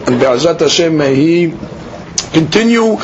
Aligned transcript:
and 0.00 0.20
Be'ezat 0.20 0.60
Hashem 0.60 0.96
may 0.96 1.14
he 1.14 1.54
continue 2.32 2.96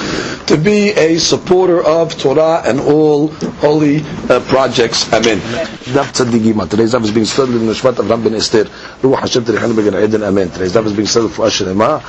to 0.46 0.56
be 0.56 0.90
a 0.90 1.18
supporter 1.18 1.82
of 1.82 2.18
Torah 2.18 2.62
and 2.64 2.80
all 2.80 3.28
holy 3.64 4.02
uh, 4.28 4.40
projects. 4.48 5.10
Amen. 5.12 5.38
Daf 5.38 6.12
Tzaddigima. 6.12 6.68
Today's 6.68 6.92
daf 6.94 7.02
is 7.04 7.10
being 7.10 7.26
studied 7.26 7.56
in 7.56 7.66
the 7.66 7.72
Shvat 7.72 7.98
of 7.98 8.10
Rabbi 8.10 8.34
Esther. 8.36 8.64
Ruach 9.00 9.20
Hashem 9.20 9.44
Terichanu 9.44 9.76
Began 9.76 10.02
Eden. 10.02 10.22
Amen. 10.22 10.50
Today's 10.50 10.72
daf 10.72 10.84
is 10.86 10.92
being 10.92 11.06
studied 11.08 11.30
for 11.30 11.46
Asherema. 11.46 12.02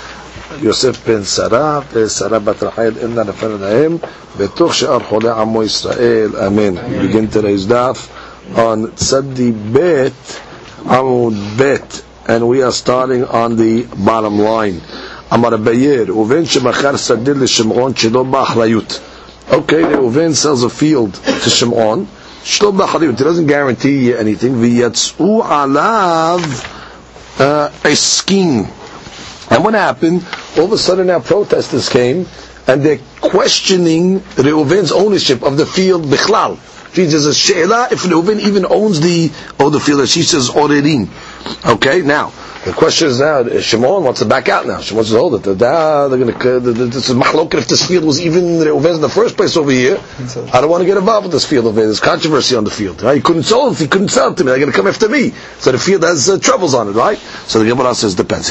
יוסף 0.61 1.07
בן 1.07 1.23
שרה 1.23 1.79
ושרה 1.93 2.39
בת 2.39 2.63
רחל 2.63 2.91
אינה 3.01 3.23
נפל 3.23 3.47
להם 3.47 3.97
בתוך 4.37 4.73
שאר 4.73 4.99
חולי 4.99 5.29
עמו 5.29 5.63
ישראל 5.63 6.29
אמן. 6.47 6.75
begin 6.77 7.27
today's 7.35 7.65
daf 7.69 7.97
on 8.55 8.87
tzaddi 8.97 9.51
bet 9.73 10.39
amud 10.85 11.33
bet 11.57 12.01
and 12.27 12.47
we 12.47 12.61
are 12.63 12.71
starting 12.71 13.23
on 13.25 13.55
the 13.57 13.83
bottom 13.97 14.39
line 14.39 14.81
אמר 15.33 15.57
בייר, 15.57 16.17
ובין 16.17 16.45
שמכר 16.45 16.97
שדה 16.97 17.31
לשמעון 17.33 17.95
שלא 17.95 18.23
באחריות. 18.23 18.99
Okay, 19.51 19.85
ראובן 19.97 20.31
sells 20.33 20.63
a 20.63 20.69
field 20.81 21.17
to 21.45 21.49
שמעון, 21.49 22.05
שלא 22.43 22.71
באחריות, 22.71 23.19
he 23.19 23.23
doesn't 23.23 23.47
guarantee 23.47 24.13
anything, 24.21 24.53
ויצאו 24.59 25.43
עליו 25.49 26.39
uh, 27.37 27.41
a 27.85 27.95
scheme. 27.95 28.67
And 29.49 29.63
what 29.63 29.73
happened? 29.73 30.23
All 30.57 30.65
of 30.65 30.71
a 30.71 30.77
sudden 30.77 31.07
now 31.07 31.19
protesters 31.19 31.89
came, 31.89 32.25
and 32.67 32.81
they're 32.83 32.99
questioning 33.21 34.19
Reuven's 34.37 34.91
ownership 34.91 35.43
of 35.43 35.57
the 35.57 35.65
field 35.65 36.03
bichlal. 36.05 36.57
There's 36.93 37.25
a 37.25 37.33
she'ela 37.33 37.87
if 37.91 38.03
Reuven 38.03 38.39
even 38.39 38.65
owns 38.65 38.99
the, 39.01 39.31
oh, 39.59 39.69
the 39.71 39.79
field, 39.79 40.07
she 40.07 40.21
says, 40.21 40.49
orerin. 40.49 41.07
Okay, 41.66 42.02
now, 42.02 42.32
the 42.64 42.72
question 42.72 43.08
is 43.08 43.20
now, 43.20 43.46
Shimon 43.60 44.04
wants 44.04 44.20
to 44.20 44.26
back 44.26 44.48
out 44.48 44.66
now. 44.66 44.80
Shimon 44.80 45.04
says, 45.04 45.14
hold 45.16 45.34
it. 45.34 45.42
They're 45.42 46.08
going 46.08 46.32
to, 46.38 46.60
this 46.60 47.08
is 47.08 47.16
machlok 47.16 47.54
if 47.54 47.68
this 47.68 47.86
field 47.86 48.04
was 48.04 48.20
even 48.20 48.58
Reuven's 48.58 48.96
in 48.96 49.00
the 49.00 49.08
first 49.08 49.36
place 49.36 49.56
over 49.56 49.70
here. 49.70 49.98
I 50.52 50.60
don't 50.60 50.70
want 50.70 50.82
to 50.82 50.86
get 50.86 50.96
involved 50.96 51.26
with 51.26 51.32
this 51.32 51.44
field 51.44 51.66
over 51.66 51.80
here. 51.80 51.86
There's 51.86 52.00
controversy 52.00 52.56
on 52.56 52.64
the 52.64 52.70
field. 52.70 53.02
Right? 53.02 53.16
He 53.16 53.22
couldn't 53.22 53.44
sell 53.44 53.70
it. 53.70 53.78
He 53.78 53.86
couldn't 53.88 54.08
sell 54.08 54.32
it 54.32 54.36
to 54.38 54.44
me, 54.44 54.50
they're 54.50 54.58
going 54.58 54.70
to 54.70 54.76
come 54.76 54.86
after 54.86 55.08
me. 55.08 55.30
So 55.58 55.72
the 55.72 55.78
field 55.78 56.02
has 56.02 56.28
uh, 56.28 56.38
troubles 56.38 56.74
on 56.74 56.88
it, 56.88 56.92
right? 56.92 57.18
So 57.46 57.60
the 57.60 57.68
Gemara 57.68 57.94
says, 57.94 58.14
depends. 58.14 58.48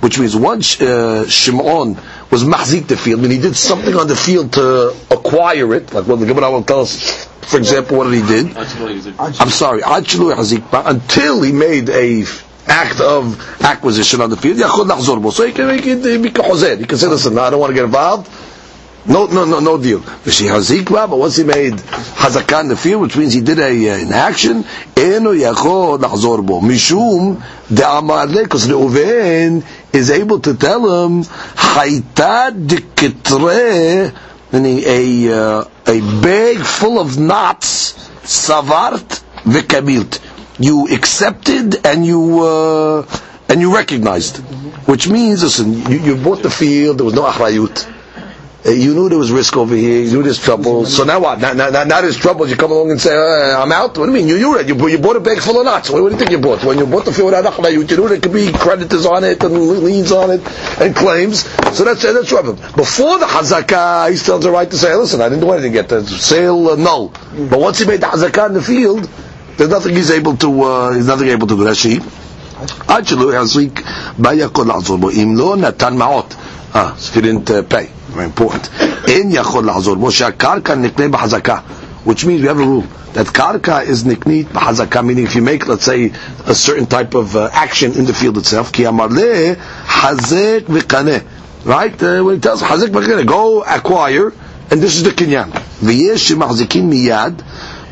Which 0.00 0.18
means 0.18 0.36
once 0.36 0.80
uh, 0.80 1.28
Shimon 1.28 1.96
was 2.30 2.44
mahzik 2.44 2.86
the 2.88 2.96
field, 2.96 3.20
I 3.20 3.22
mean 3.22 3.30
he 3.32 3.38
did 3.38 3.56
something 3.56 3.94
on 3.94 4.08
the 4.08 4.16
field 4.16 4.52
to 4.54 4.94
acquire 5.10 5.74
it, 5.74 5.92
like 5.92 6.06
what 6.06 6.18
the 6.20 6.26
Gemara 6.26 6.50
will 6.50 6.62
tell 6.64 6.80
us, 6.80 7.26
for 7.42 7.58
example, 7.58 7.98
what 7.98 8.12
he 8.12 8.22
did. 8.22 8.56
I'm 8.56 9.50
sorry, 9.50 9.82
until 9.84 11.42
he 11.42 11.52
made 11.52 11.88
a 11.90 12.24
act 12.68 13.00
of 13.00 13.62
acquisition 13.62 14.20
on 14.20 14.30
the 14.30 14.36
field, 14.36 14.58
so 14.58 15.46
he 15.46 15.52
can 15.52 15.66
make 15.68 15.86
it, 15.86 15.98
he 16.04 16.30
can, 16.30 16.78
he 16.78 16.84
can 16.86 16.98
say, 16.98 17.06
listen, 17.06 17.38
I 17.38 17.50
don't 17.50 17.60
want 17.60 17.70
to 17.70 17.74
get 17.74 17.84
involved, 17.84 18.28
no, 19.08 19.26
no, 19.26 19.44
no, 19.44 19.60
no 19.60 19.78
deal. 19.80 20.00
But 20.00 21.08
once 21.10 21.36
he 21.36 21.44
made 21.44 21.74
hazakah 21.74 22.60
in 22.62 22.68
the 22.68 22.76
field, 22.76 23.02
which 23.02 23.16
means 23.16 23.32
he 23.32 23.40
did 23.40 23.58
a, 23.60 23.90
uh, 23.90 23.98
an 23.98 24.12
action, 24.12 24.64
eno 24.96 25.32
yachod 25.32 26.00
lahzor 26.00 26.44
bo. 26.44 26.60
Mishum 26.60 27.40
de'amar 27.68 28.26
because 28.42 28.66
Reuven 28.66 29.64
is 29.96 30.10
able 30.10 30.38
to 30.40 30.54
tell 30.54 31.04
him, 31.06 31.22
deketre, 32.68 34.12
meaning 34.52 34.82
a, 34.86 35.32
uh, 35.32 35.64
a 35.86 36.00
bag 36.22 36.58
full 36.58 37.00
of 37.00 37.18
knots, 37.18 37.94
savart 38.22 39.22
vekabilt. 39.44 40.20
You 40.58 40.88
accepted 40.88 41.84
and 41.86 42.04
you, 42.06 42.42
uh, 42.44 43.06
and 43.48 43.60
you 43.60 43.74
recognized. 43.74 44.38
Which 44.86 45.08
means, 45.08 45.42
listen, 45.42 45.72
you, 45.90 45.98
you 45.98 46.16
bought 46.16 46.42
the 46.42 46.50
field, 46.50 46.98
there 46.98 47.04
was 47.04 47.14
no 47.14 47.24
achrayut 47.24 47.95
you 48.65 48.93
knew 48.93 49.09
there 49.09 49.17
was 49.17 49.31
risk 49.31 49.57
over 49.57 49.75
here, 49.75 50.03
you 50.03 50.11
knew 50.11 50.23
there's 50.23 50.39
trouble. 50.39 50.85
So 50.85 51.03
now 51.03 51.19
what? 51.19 51.39
Now, 51.39 51.53
now, 51.53 51.69
now 51.83 52.01
there's 52.01 52.17
trouble. 52.17 52.47
You 52.47 52.55
come 52.55 52.71
along 52.71 52.91
and 52.91 53.01
say, 53.01 53.11
uh, 53.15 53.59
"I'm 53.61 53.71
out." 53.71 53.97
What 53.97 54.05
do 54.05 54.11
you 54.11 54.17
mean? 54.17 54.27
You 54.27 54.37
knew 54.37 54.57
it. 54.57 54.67
You, 54.67 54.87
you 54.87 54.99
bought 54.99 55.15
a 55.15 55.19
bag 55.19 55.39
full 55.39 55.59
of 55.59 55.65
nuts. 55.65 55.89
What, 55.89 56.03
what 56.03 56.09
do 56.09 56.13
you 56.15 56.19
think 56.19 56.29
you 56.31 56.37
bought? 56.37 56.63
When 56.63 56.77
you 56.77 56.85
bought 56.85 57.05
the 57.05 57.11
field 57.11 57.33
without 57.33 57.71
you 57.73 57.83
knew 57.83 58.07
there 58.07 58.19
could 58.19 58.33
be 58.33 58.51
creditors 58.51 59.07
on 59.07 59.23
it 59.23 59.43
and 59.43 59.53
liens 59.57 60.11
on 60.11 60.29
it 60.29 60.41
and 60.79 60.95
claims. 60.95 61.39
So 61.75 61.83
that's 61.83 62.03
that's 62.03 62.29
trouble. 62.29 62.53
Before 62.53 63.17
the 63.17 63.25
hazakah, 63.25 64.11
he 64.11 64.17
still 64.17 64.35
has 64.35 64.43
the 64.43 64.51
right 64.51 64.69
to 64.69 64.77
say, 64.77 64.93
"Listen, 64.95 65.21
I 65.21 65.29
didn't 65.29 65.41
do 65.41 65.51
anything 65.51 65.73
yet. 65.73 65.89
The 65.89 66.05
sale 66.05 66.69
uh, 66.69 66.75
null." 66.75 67.09
But 67.49 67.59
once 67.59 67.79
he 67.79 67.85
made 67.85 68.01
the 68.01 68.07
hazakah 68.07 68.47
in 68.49 68.53
the 68.53 68.61
field, 68.61 69.09
there's 69.57 69.71
nothing 69.71 69.95
he's 69.95 70.11
able 70.11 70.37
to. 70.37 70.61
Uh, 70.61 70.91
he's 70.93 71.07
nothing 71.07 71.29
able 71.29 71.47
to 71.47 71.55
do. 71.55 71.63
That's 71.63 71.79
sheep. 71.79 72.03
עד 72.87 73.07
שלא 73.07 73.33
יחזיק 73.33 73.81
בה 74.17 74.33
יכול 74.33 74.67
לעזור 74.67 74.97
בו, 74.97 75.09
אם 75.09 75.33
לא 75.37 75.57
נתן 75.57 75.97
מעות. 75.97 76.35
Ah, 76.73 76.95
so 76.97 77.11
he 77.11 77.21
didn't 77.21 77.49
uh, 77.49 77.61
pay 77.63 77.89
very 78.04 78.04
important. 78.24 78.66
In 79.08 79.30
Yachol 79.30 79.64
Lahazor, 79.68 79.96
Moshe 79.96 80.30
Karka 80.32 80.74
Nikne 80.74 81.10
Bahazaka, 81.10 81.62
which 82.04 82.24
means 82.24 82.40
we 82.40 82.48
have 82.48 82.58
a 82.58 82.64
rule 82.64 82.84
that 83.12 83.26
Karka 83.26 83.84
is 83.86 84.04
Niknit 84.04 84.44
Bahazaka, 84.44 85.04
meaning 85.04 85.24
if 85.24 85.34
you 85.34 85.42
make, 85.42 85.66
let's 85.66 85.84
say, 85.84 86.12
a 86.46 86.54
certain 86.54 86.86
type 86.86 87.14
of 87.14 87.34
uh, 87.34 87.48
action 87.52 87.92
in 87.94 88.04
the 88.04 88.12
field 88.12 88.36
itself, 88.38 88.72
Ki 88.72 88.84
Amarle 88.84 89.56
Hazek 89.56 90.60
Vikane, 90.60 91.26
right? 91.64 92.02
Uh, 92.02 92.22
when 92.22 92.36
it 92.36 92.42
tells 92.42 92.62
Hazek 92.62 92.88
Vikane, 92.88 93.26
go 93.26 93.62
acquire, 93.62 94.32
and 94.70 94.80
this 94.82 94.96
is 94.96 95.02
the 95.02 95.10
Kinyan. 95.10 95.50
V'yesh 95.50 96.34
Mahzikin 96.36 96.90
Miyad, 96.92 97.42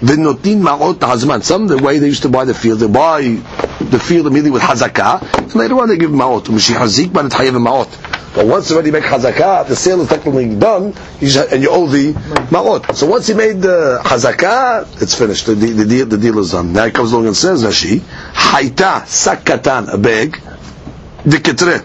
v'notin 0.01 0.61
ma'ot 0.61 0.99
hazman. 0.99 1.43
Some 1.43 1.67
the 1.67 1.79
way 1.79 1.99
they 1.99 2.07
used 2.09 2.23
to 2.23 2.29
buy 2.29 2.45
the 2.45 2.55
field, 2.55 2.81
they 2.81 2.89
buy 2.89 3.23
the 3.23 3.99
field 3.99 4.27
immediately 4.27 4.51
with 4.51 4.63
hazakah, 4.63 5.23
and 5.39 5.55
later 5.55 5.81
on 5.81 5.89
they 5.89 5.97
give 5.97 6.11
ma'ot. 6.11 6.45
Mishi 6.45 6.75
hazik, 6.75 7.13
but 7.13 7.25
it's 7.27 7.35
hayav 7.35 7.57
ma'ot. 7.57 8.24
But 8.36 8.46
once 8.46 8.72
already 8.72 8.92
make 8.92 9.04
hazakah, 9.04 9.68
the 9.68 9.76
sale 9.76 10.02
is 10.02 10.10
technically 10.10 10.56
done, 10.56 10.94
and 11.20 11.62
you 11.64 11.70
owe 11.70 11.88
the 11.88 12.14
ma'ot. 12.52 12.96
So 12.96 13.08
once 13.08 13.28
he 13.28 13.34
made 13.34 13.62
the 13.62 14.00
hazakah, 14.04 15.02
it's 15.02 15.16
finished. 15.16 15.48
The, 15.48 15.56
the, 15.56 15.86
deal, 15.86 16.06
the 16.06 16.18
deal 16.18 16.38
is 16.40 16.52
done. 16.52 16.72
Now 16.74 16.86
he 16.86 16.92
comes 16.92 17.12
along 17.12 17.28
and 17.28 17.36
says, 17.36 17.64
Rashi, 17.64 18.00
hayta 18.00 19.02
sakatan, 19.04 19.94
a 19.94 19.98
bag, 19.98 20.34
diketre, 21.24 21.84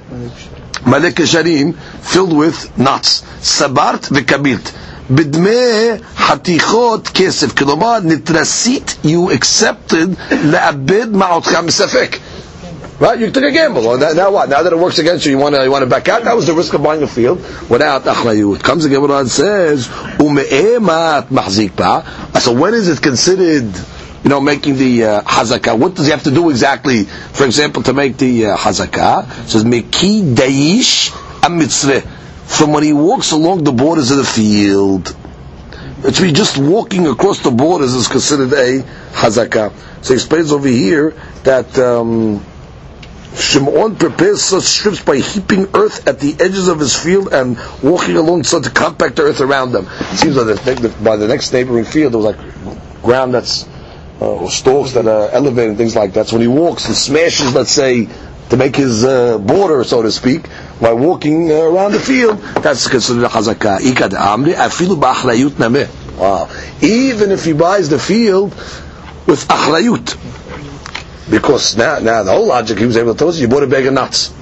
malek 0.86 1.14
sharim, 1.14 1.74
filled 2.02 2.36
with 2.36 2.76
nuts, 2.78 3.24
sabart 3.40 4.02
v'kabilt. 4.02 4.72
בדמי 5.10 5.90
חתיכות 6.16 7.08
כסף, 7.14 7.54
כלומר 7.58 7.98
נתרסית 8.04 8.94
you 9.04 9.30
accepted 9.34 10.34
לאבד 10.44 11.06
מעותך 11.12 11.56
מספק. 11.64 12.16
Right? 12.99 13.17
You 13.17 13.31
took 13.31 13.45
a 13.45 13.51
gamble. 13.51 13.81
Well, 13.81 13.97
now, 13.97 14.11
now, 14.11 14.31
what? 14.31 14.49
Now 14.49 14.61
that 14.61 14.73
it 14.73 14.77
works 14.77 14.99
against 14.99 15.25
you, 15.25 15.31
you 15.31 15.37
want 15.37 15.55
to 15.55 15.63
you 15.63 15.71
want 15.71 15.83
to 15.83 15.89
back 15.89 16.09
out. 16.09 16.25
That 16.25 16.35
was 16.35 16.47
the 16.47 16.53
risk 16.53 16.73
of 16.73 16.83
buying 16.83 17.01
a 17.01 17.07
field 17.07 17.39
without 17.69 18.03
achrayut. 18.03 18.61
Comes 18.61 18.83
the 18.83 18.89
Gemara 18.89 19.19
and 19.19 19.29
says, 19.29 19.87
"Ume'emat 19.87 21.27
mahzik 21.29 22.41
So 22.41 22.51
when 22.51 22.73
is 22.73 22.89
it 22.89 23.01
considered? 23.01 23.73
You 24.21 24.29
know, 24.29 24.41
making 24.41 24.75
the 24.75 25.05
uh, 25.05 25.21
hazakah. 25.21 25.79
What 25.79 25.95
does 25.95 26.07
he 26.07 26.11
have 26.11 26.23
to 26.23 26.31
do 26.31 26.49
exactly? 26.49 27.05
For 27.05 27.45
example, 27.45 27.83
to 27.83 27.93
make 27.93 28.17
the 28.17 28.47
uh, 28.47 28.57
hazakah, 28.57 29.47
says 29.47 29.63
meki 29.63 30.35
daish 30.35 31.11
amitzveh. 31.39 32.01
From 32.01 32.73
when 32.73 32.83
he 32.83 32.91
walks 32.91 33.31
along 33.31 33.63
the 33.63 33.71
borders 33.71 34.11
of 34.11 34.17
the 34.17 34.25
field. 34.25 35.15
It's 35.99 36.19
me 36.19 36.33
just 36.33 36.57
walking 36.57 37.07
across 37.07 37.39
the 37.39 37.51
borders 37.51 37.93
is 37.93 38.09
considered 38.09 38.51
a 38.51 38.81
hazakah. 39.13 40.03
So 40.03 40.13
he 40.13 40.15
explains 40.15 40.51
over 40.51 40.67
here 40.67 41.11
that. 41.43 41.79
Um, 41.79 42.43
Shimon 43.35 43.95
prepares 43.95 44.41
such 44.41 44.63
strips 44.63 45.03
by 45.03 45.17
heaping 45.17 45.69
earth 45.75 46.07
at 46.07 46.19
the 46.19 46.33
edges 46.39 46.67
of 46.67 46.79
his 46.79 46.95
field 46.95 47.31
and 47.31 47.57
walking 47.83 48.15
along 48.17 48.43
so 48.43 48.59
to 48.59 48.69
compact 48.69 49.19
earth 49.19 49.39
around 49.41 49.71
them. 49.71 49.87
It 49.89 50.17
seems 50.17 50.35
like 50.35 51.03
by 51.03 51.15
the 51.15 51.27
next 51.27 51.53
neighboring 51.53 51.85
field 51.85 52.13
there 52.13 52.19
was 52.19 52.35
like 52.35 53.01
ground 53.03 53.33
that's 53.33 53.67
uh, 54.21 54.35
or 54.35 54.51
stalks 54.51 54.93
that 54.93 55.07
are 55.07 55.29
elevated 55.29 55.69
and 55.69 55.77
things 55.77 55.95
like 55.95 56.13
that. 56.13 56.27
So 56.27 56.35
when 56.35 56.41
he 56.41 56.47
walks, 56.47 56.85
he 56.85 56.93
smashes, 56.93 57.55
let's 57.55 57.71
say, 57.71 58.09
to 58.49 58.57
make 58.57 58.75
his 58.75 59.05
uh, 59.05 59.37
border, 59.37 59.83
so 59.83 60.01
to 60.01 60.11
speak, 60.11 60.47
by 60.81 60.93
walking 60.93 61.51
uh, 61.51 61.55
around 61.55 61.93
the 61.93 61.99
field. 61.99 62.39
That's 62.61 62.87
considered 62.87 63.23
a 63.23 63.29
hazakah. 63.29 63.79
Wow. 66.17 66.49
Even 66.81 67.31
if 67.31 67.45
he 67.45 67.53
buys 67.53 67.89
the 67.89 67.99
field 67.99 68.51
with 69.25 69.47
achrayut, 69.47 70.17
because 71.29 71.77
now, 71.77 71.99
now 71.99 72.23
the 72.23 72.31
whole 72.31 72.47
logic 72.47 72.77
he 72.79 72.85
was 72.85 72.97
able 72.97 73.13
to 73.13 73.19
tell 73.19 73.29
us, 73.29 73.39
you 73.39 73.47
bought 73.47 73.63
a 73.63 73.67
bag 73.67 73.85
of 73.85 73.93
nuts. 73.93 74.33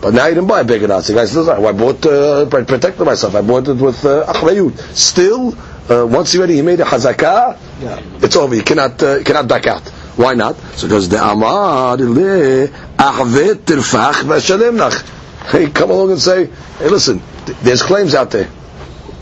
But 0.00 0.14
now 0.14 0.26
you 0.26 0.34
didn't 0.34 0.48
buy 0.48 0.60
a 0.60 0.64
bag 0.64 0.82
of 0.82 0.88
nuts. 0.88 1.08
The 1.08 1.14
guy 1.14 1.26
says, 1.26 1.48
I 1.48 1.72
bought, 1.72 2.06
uh, 2.06 2.42
I 2.46 2.62
protected 2.64 3.04
myself. 3.04 3.34
I 3.34 3.42
bought 3.42 3.68
it 3.68 3.74
with 3.74 4.04
uh, 4.04 4.32
achrayut. 4.32 4.78
Still, 4.96 5.54
uh, 5.90 6.06
once 6.06 6.32
you 6.32 6.40
ready, 6.40 6.54
he 6.54 6.62
made 6.62 6.80
a 6.80 6.84
hazakah. 6.84 7.58
Yeah. 7.82 8.00
It's 8.22 8.36
over. 8.36 8.54
You 8.54 8.62
cannot, 8.62 9.02
uh, 9.02 9.16
you 9.16 9.24
cannot 9.24 9.48
back 9.48 9.66
out. 9.66 9.86
Why 10.16 10.34
not? 10.34 10.56
So 10.76 10.86
because 10.86 11.08
the 11.08 11.22
amar 11.22 11.96
ahvet 11.96 13.54
tirfach 13.64 14.14
v'shalem 14.24 14.76
nach. 14.76 15.04
Hey, 15.50 15.70
come 15.70 15.90
along 15.90 16.10
and 16.12 16.20
say, 16.20 16.46
hey, 16.78 16.88
listen, 16.88 17.22
th- 17.46 17.58
there's 17.58 17.82
claims 17.82 18.14
out 18.14 18.30
there. 18.30 18.44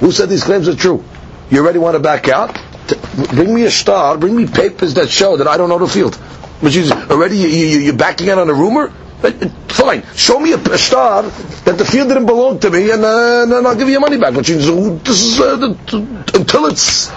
Who 0.00 0.10
said 0.10 0.28
these 0.28 0.43
claims 0.43 0.69
are 0.69 0.75
true? 0.75 1.05
You 1.49 1.60
already 1.60 1.78
want 1.78 1.94
to 1.94 2.00
back 2.00 2.28
out? 2.28 2.55
T- 2.88 2.96
Bring 3.34 3.55
me 3.55 3.64
a 3.64 3.70
shtar. 3.70 4.19
Bring 4.19 4.37
me 4.37 4.46
papers 4.46 4.94
that 4.94 5.08
show 5.08 5.37
that 5.37 5.46
I 5.46 5.56
don't 5.56 5.69
know 5.69 5.78
the 5.78 5.87
field. 5.87 6.20
Which 6.60 6.76
is 6.76 6.90
already 6.90 7.37
you, 7.37 7.49
you, 7.49 7.78
you're 7.78 7.96
backing 7.96 8.31
out 8.31 8.38
on 8.38 8.50
a 8.50 8.55
rumor. 8.55 8.93
Uh, 9.22 9.28
uh, 9.28 9.49
Fine. 9.69 10.02
Show 10.14 10.40
me 10.40 10.52
a, 10.52 10.78
shtar 10.78 11.22
that 11.22 11.78
the 11.78 11.84
field 11.84 12.08
didn't 12.08 12.26
belong 12.26 12.58
to 12.60 12.70
me, 12.70 12.90
and, 12.90 13.05
uh, 13.05 13.43
and 13.44 13.52
then 13.52 13.66
I'll 13.66 13.76
give 13.76 13.87
you 13.87 13.93
your 13.93 14.00
money 14.00 14.16
back. 14.19 14.34
Which 14.34 14.50
is 14.50 14.69
uh, 14.69 14.99
this 15.05 15.20
is 15.22 15.40
uh, 15.40 15.56
the, 15.56 16.32
until 16.34 16.66
it's 16.66 17.08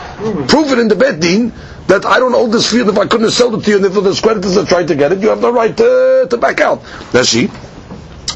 proven 0.47 0.79
in 0.79 0.87
the 0.87 0.95
bed 0.95 1.19
din 1.19 1.51
that 1.87 2.05
I 2.05 2.19
don't 2.19 2.35
own 2.35 2.51
this 2.51 2.71
field. 2.71 2.89
If 2.89 2.97
I 2.97 3.07
couldn't 3.07 3.31
sold 3.31 3.55
it 3.55 3.65
to 3.65 3.69
you, 3.71 3.77
and 3.77 3.85
if 3.85 3.93
there's 3.93 4.21
creditors 4.21 4.57
are 4.57 4.65
trying 4.65 4.87
to 4.87 4.95
get 4.95 5.11
it, 5.11 5.19
you 5.19 5.29
have 5.29 5.41
no 5.41 5.51
right 5.51 5.75
to, 5.75 6.27
to 6.29 6.37
back 6.37 6.61
out. 6.61 6.83
That's 7.11 7.29
she. 7.29 7.49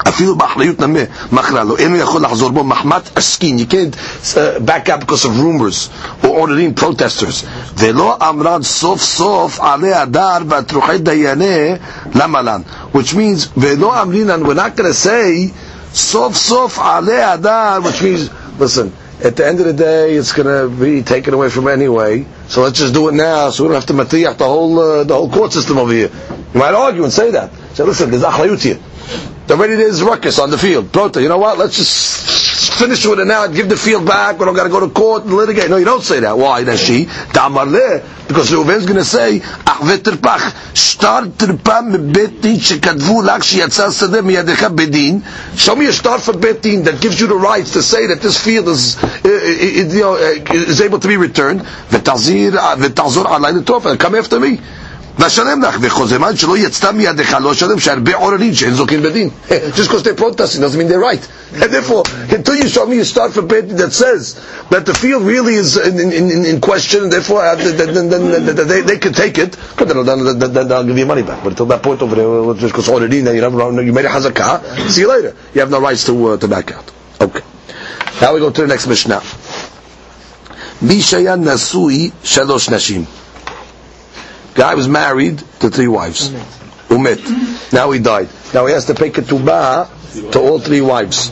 אפילו 0.09 0.37
באחריות 0.37 0.81
נמה 0.81 0.99
מכרה 1.33 1.65
לו, 1.65 1.77
אינו 1.77 1.97
יכול 1.97 2.23
לחזור 2.23 2.51
בו 2.51 2.65
מחמת 2.65 3.03
עסקין, 3.15 3.59
you 3.59 3.73
can't 3.73 3.95
uh, 4.35 4.37
back 4.67 4.89
up 4.89 5.01
because 5.07 5.25
of 5.25 5.31
rumors 5.41 5.89
or 6.23 6.27
ordering 6.29 6.75
protesters. 6.83 7.45
ולא 7.79 8.17
אמרן 8.29 8.63
סוף 8.63 9.03
סוף 9.03 9.61
עלי 9.61 9.95
הדר 9.95 10.37
והטרוחי 10.49 10.99
דייני 10.99 11.73
למלן. 12.15 12.61
Which 12.95 13.15
means, 13.15 13.47
ולא 13.57 14.03
אמרינן, 14.03 14.43
we're 14.43 14.55
not 14.55 14.77
going 14.81 14.87
to 14.87 15.07
say 15.09 15.51
סוף 15.95 16.37
סוף 16.37 16.79
עלי 16.79 17.23
הדר, 17.23 17.79
which 17.83 18.03
means, 18.03 18.31
listen, 18.61 18.91
at 19.23 19.37
the 19.37 19.47
end 19.47 19.61
of 19.61 19.67
the 19.67 19.73
day, 19.75 20.15
it's 20.17 20.33
going 20.33 20.47
to 20.47 20.69
be 20.85 21.03
taken 21.03 21.35
away 21.35 21.51
from 21.51 21.69
anyway. 21.69 22.25
So 22.49 22.63
let's 22.63 22.79
just 22.79 22.95
do 22.95 23.09
it 23.09 23.15
now, 23.15 23.51
so 23.51 23.65
we 23.65 23.69
don't 23.69 23.75
have 23.75 23.87
to 23.87 23.93
matiach 23.93 24.39
the 24.39 24.47
whole 24.47 24.79
uh, 24.79 25.05
the 25.05 25.15
whole 25.15 25.31
court 25.31 25.53
system 25.53 25.77
over 25.79 25.93
here. 25.93 26.11
You 26.55 26.61
might 26.61 26.75
argue 26.75 27.05
and 27.05 27.13
say 27.13 27.31
that. 27.33 27.51
Say, 27.75 27.85
listen, 27.85 28.11
there's 28.11 28.23
achrayut 28.23 28.63
here. 28.63 28.79
Already 29.50 29.76
there's 29.76 30.02
ruckus 30.02 30.40
on 30.40 30.50
the 30.50 30.58
field. 30.58 30.86
Prota, 30.92 31.22
you 31.22 31.30
know 31.30 31.38
what? 31.38 31.58
Let's 31.58 31.78
just 31.78 32.74
finish 32.74 33.06
with 33.06 33.20
it 33.20 33.26
now 33.26 33.46
and 33.46 33.56
give 33.56 33.70
the 33.70 33.78
field 33.78 34.06
back. 34.06 34.40
We 34.40 34.46
don't 34.46 34.56
got 34.56 34.64
to 34.64 34.70
go 34.70 34.80
to 34.80 34.90
court 34.90 35.24
and 35.24 35.34
litigate. 35.34 35.70
No, 35.70 35.78
you 35.78 35.86
don't 35.86 36.02
say 36.02 36.20
that. 36.22 36.38
Why? 36.38 36.64
Then 36.64 36.78
she. 36.78 37.06
Damar. 37.32 37.66
Because 38.28 38.50
Reuven's 38.52 38.86
going 38.86 38.98
to 38.98 39.06
say, 39.06 39.40
Achvet 39.40 39.98
terpach. 40.00 40.76
Shtar 40.76 41.26
terpah 41.28 41.84
mebet 41.84 42.42
din 42.42 42.58
shekadvu 42.58 43.24
lak 43.24 43.42
shiyatzah 43.42 43.92
sadeh 43.94 44.22
miyadecha 44.22 44.76
bedin. 44.76 45.24
Show 45.58 45.76
me 45.76 45.86
a 45.86 45.92
shtar 45.92 46.20
for 46.20 46.34
betin 46.34 46.84
that 46.86 47.00
gives 47.00 47.20
you 47.22 47.28
the 47.28 47.36
rights 47.36 47.74
to 47.74 47.84
say 47.84 48.08
that 48.08 48.22
this 48.22 48.44
field 48.44 48.68
is, 48.68 49.02
is, 49.24 49.94
you 49.94 50.02
know, 50.02 50.16
is 50.16 50.82
able 50.82 51.00
to 51.00 51.08
be 51.08 51.18
returned. 51.18 51.62
V'tazir. 51.62 52.56
Come 54.00 54.16
after 54.16 54.40
me. 54.40 54.60
ואשלם 55.19 55.63
לך, 55.63 55.77
וחוזמן 55.81 56.37
שלא 56.37 56.57
יצא 56.59 56.91
מידיך 56.93 57.37
לא 57.41 57.55
שלם, 57.55 57.81
שהרבה 57.81 58.15
עוררין 58.17 58.55
שאין 58.55 58.75
זוכים 58.75 59.03
בדין. 59.03 59.31
Just 59.49 59.89
because 59.89 60.03
they're 60.03 60.15
protesting 60.15 60.61
doesn't 60.63 60.79
mean 60.79 60.89
they're 60.89 60.99
right. 61.13 61.27
And 61.53 61.71
therefore, 61.73 62.05
until 62.31 62.55
you 62.55 62.69
show 62.69 62.87
me 62.87 62.99
a 63.01 63.05
start 63.05 63.33
for 63.33 63.43
beit 63.43 63.69
din 63.69 63.77
that 63.79 63.93
says 63.93 64.41
that 64.71 64.87
the 64.87 64.95
field 64.95 65.23
really 65.25 65.55
is 65.55 65.77
in, 65.77 65.99
in, 66.01 66.13
in, 66.13 66.45
in 66.47 66.61
question, 66.61 67.03
and 67.05 67.13
therefore 67.13 67.43
uh, 67.45 67.55
then, 67.57 67.93
then, 67.95 68.09
then, 68.09 68.47
then 68.57 68.69
they, 68.69 68.81
they 68.83 68.99
can 68.99 69.13
take 69.13 69.37
it, 69.37 69.57
good, 69.77 69.89
then, 69.89 70.07
then, 70.07 70.39
then, 70.39 70.53
then 70.55 70.73
I'll 70.73 70.85
give 70.87 70.97
you 70.97 71.07
money 71.07 71.23
back. 71.23 71.43
But 71.43 71.51
until 71.55 71.67
that 71.67 71.83
point 71.83 72.01
over 72.03 72.15
there, 72.15 72.55
just 72.55 72.73
because 72.73 72.89
already 72.89 73.19
you, 73.19 73.43
have, 73.43 73.53
no- 73.53 73.81
you 73.81 73.93
made 73.93 74.05
a 74.07 74.09
hazakah, 74.09 74.89
see 74.89 75.03
you 75.03 75.09
later. 75.09 75.35
You 75.55 75.61
have 75.61 75.71
no 75.71 75.81
rights 75.81 76.05
to, 76.07 76.15
uh, 76.29 76.37
to 76.39 76.49
back 76.49 76.71
out. 76.73 76.91
Okay. 77.21 77.43
Now 78.23 78.33
we 78.35 78.41
go 78.41 78.51
to 78.51 78.61
the 78.63 78.69
next 78.69 78.87
Mishnah. 78.87 79.23
מי 80.83 81.03
שהיה 81.03 81.37
נשוי 81.37 82.11
שלוש 82.25 82.69
נשים. 82.71 83.05
Guy 84.55 84.75
was 84.75 84.89
married 84.89 85.39
to 85.61 85.71
three 85.71 85.89
wives. 85.89 86.31
Umet. 86.89 87.73
Now 87.73 87.91
he 87.93 88.01
died. 88.01 88.29
Now 88.53 88.67
he 88.67 88.73
has 88.73 88.87
to 88.87 88.95
pay 88.95 89.11
ketubah 89.11 90.33
to 90.33 90.39
all 90.41 90.59
three 90.59 90.81
wives. 90.81 91.31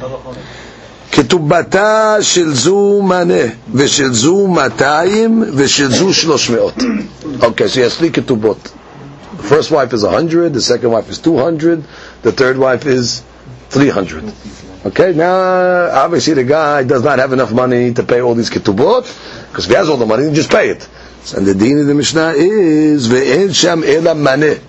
כתובתה 1.13 2.17
של 2.21 2.55
זו 2.55 3.03
מנה, 3.03 3.35
ושל 3.75 4.13
זו 4.15 4.47
200, 4.47 5.49
ושל 5.55 5.91
זו 5.91 6.13
300. 6.13 6.75
Okay, 7.41 7.67
so 7.69 7.75
he 7.75 7.81
has 7.81 7.97
three 7.97 8.11
ketubot. 8.11 8.59
The 9.39 9.43
first 9.43 9.71
wife 9.71 9.93
is 9.93 10.03
100, 10.05 10.53
the 10.53 10.61
second 10.61 10.91
wife 10.91 11.09
is 11.09 11.19
200, 11.19 11.85
the 12.23 12.33
third 12.33 12.59
wife 12.59 12.87
is 12.87 13.23
300. 13.71 14.33
Okay, 14.87 15.13
now 15.13 15.91
obviously 16.05 16.35
the 16.35 16.45
guy 16.45 16.85
does 16.85 17.03
not 17.03 17.19
have 17.19 17.33
enough 17.33 17.53
money 17.53 17.93
to 17.95 18.03
pay 18.03 18.21
all 18.21 18.35
these 18.35 18.51
ketubot, 18.51 19.03
because 19.49 19.65
if 19.65 19.71
he 19.71 19.77
has 19.77 19.89
all 19.89 19.97
the 19.97 20.07
money, 20.07 20.25
then 20.25 20.35
just 20.35 20.51
pay 20.51 20.69
it. 20.71 20.89
And 21.37 21.47
the 21.47 21.55
deen 21.55 21.79
of 21.79 21.87
the 21.87 21.95
Mishnah 21.95 22.35
is 22.37 23.09
ve'en 23.09 23.55
sham 23.55 23.85
ela 23.85 24.15
maneh. 24.15 24.61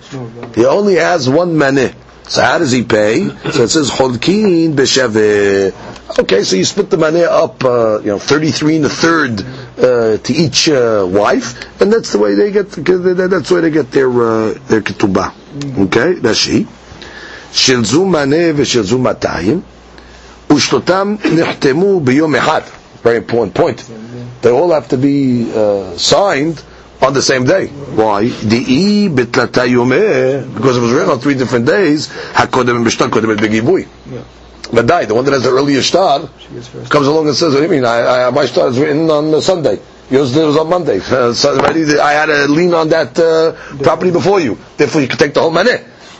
He 0.54 0.64
only 0.66 0.96
has 0.96 1.28
one 1.28 1.54
maneh. 1.54 1.94
So 2.28 2.42
how 2.42 2.58
does 2.58 2.70
he 2.70 2.84
pay? 2.84 3.28
So 3.50 3.62
it 3.64 3.68
says 3.68 3.90
cholkin 3.90 4.74
b'shaveh. 4.74 6.18
Okay, 6.20 6.44
so 6.44 6.56
you 6.56 6.64
split 6.64 6.90
the 6.90 6.96
maneh 6.96 7.24
up, 7.26 7.64
uh, 7.64 8.00
you 8.00 8.06
know, 8.08 8.18
thirty-three 8.18 8.76
and 8.76 8.84
a 8.84 8.88
third 8.88 9.40
uh, 9.78 10.18
to 10.18 10.32
each 10.32 10.68
uh, 10.68 11.06
wife, 11.08 11.80
and 11.80 11.92
that's 11.92 12.12
the 12.12 12.18
way 12.18 12.34
they 12.34 12.50
get. 12.52 12.70
That's 12.70 13.48
the 13.48 13.54
way 13.54 13.60
they 13.62 13.70
get 13.70 13.90
their 13.90 14.10
uh, 14.10 14.54
their 14.68 14.82
ketubah. 14.82 15.32
Okay, 15.86 16.14
that's 16.14 16.38
she. 16.38 16.66
של 17.52 17.84
זו 17.84 18.06
מנה 18.06 18.36
ושל 18.56 18.82
זו 18.82 18.98
200, 18.98 19.60
ושלותם 20.50 21.14
נחתמו 21.24 22.00
ביום 22.00 22.34
אחד. 22.34 22.60
Very 23.04 23.16
important 23.16 23.54
point. 23.54 23.82
they 24.45 24.51
all 24.51 24.69
have 24.71 24.87
to 24.89 24.97
be 24.97 25.51
uh, 25.51 25.97
signed 25.97 26.63
on 27.01 27.13
the 27.15 27.21
same 27.21 27.45
day. 27.45 27.65
Why? 27.97 28.27
The 28.27 29.09
because 29.09 30.77
it 30.77 30.81
was 30.81 30.91
written 30.91 31.09
on 31.09 31.19
three 31.19 31.33
different 31.33 31.65
days. 31.65 32.09
Hakodem 32.09 32.75
and 32.77 32.85
Bishtar 32.85 33.09
Kodem. 33.09 33.87
But 34.71 34.85
die, 34.85 35.05
the 35.05 35.15
one 35.15 35.25
that 35.25 35.31
has 35.33 35.41
the 35.43 35.49
earliest 35.49 35.87
shtar 35.89 36.29
comes 36.89 37.07
along 37.07 37.25
and 37.27 37.35
says, 37.35 37.53
"What 37.55 37.61
do 37.61 37.65
you 37.65 37.71
mean? 37.71 37.85
I, 37.85 38.27
I, 38.27 38.29
my 38.29 38.45
shtar 38.45 38.67
is 38.67 38.77
written 38.77 39.09
on 39.09 39.33
uh, 39.33 39.41
Sunday. 39.41 39.79
Yours 40.11 40.35
was 40.35 40.57
on 40.57 40.69
Monday. 40.69 40.99
Uh, 40.99 41.33
so 41.41 41.59
I 41.59 42.11
had 42.13 42.27
to 42.27 42.47
lean 42.47 42.75
on 42.75 42.89
that 42.89 43.17
uh, 43.17 43.53
property 43.83 44.11
before 44.11 44.39
you. 44.39 44.59
Therefore, 44.77 45.01
you 45.01 45.07
could 45.07 45.17
take 45.19 45.33
the 45.33 45.41
whole 45.41 45.49
money." 45.49 45.71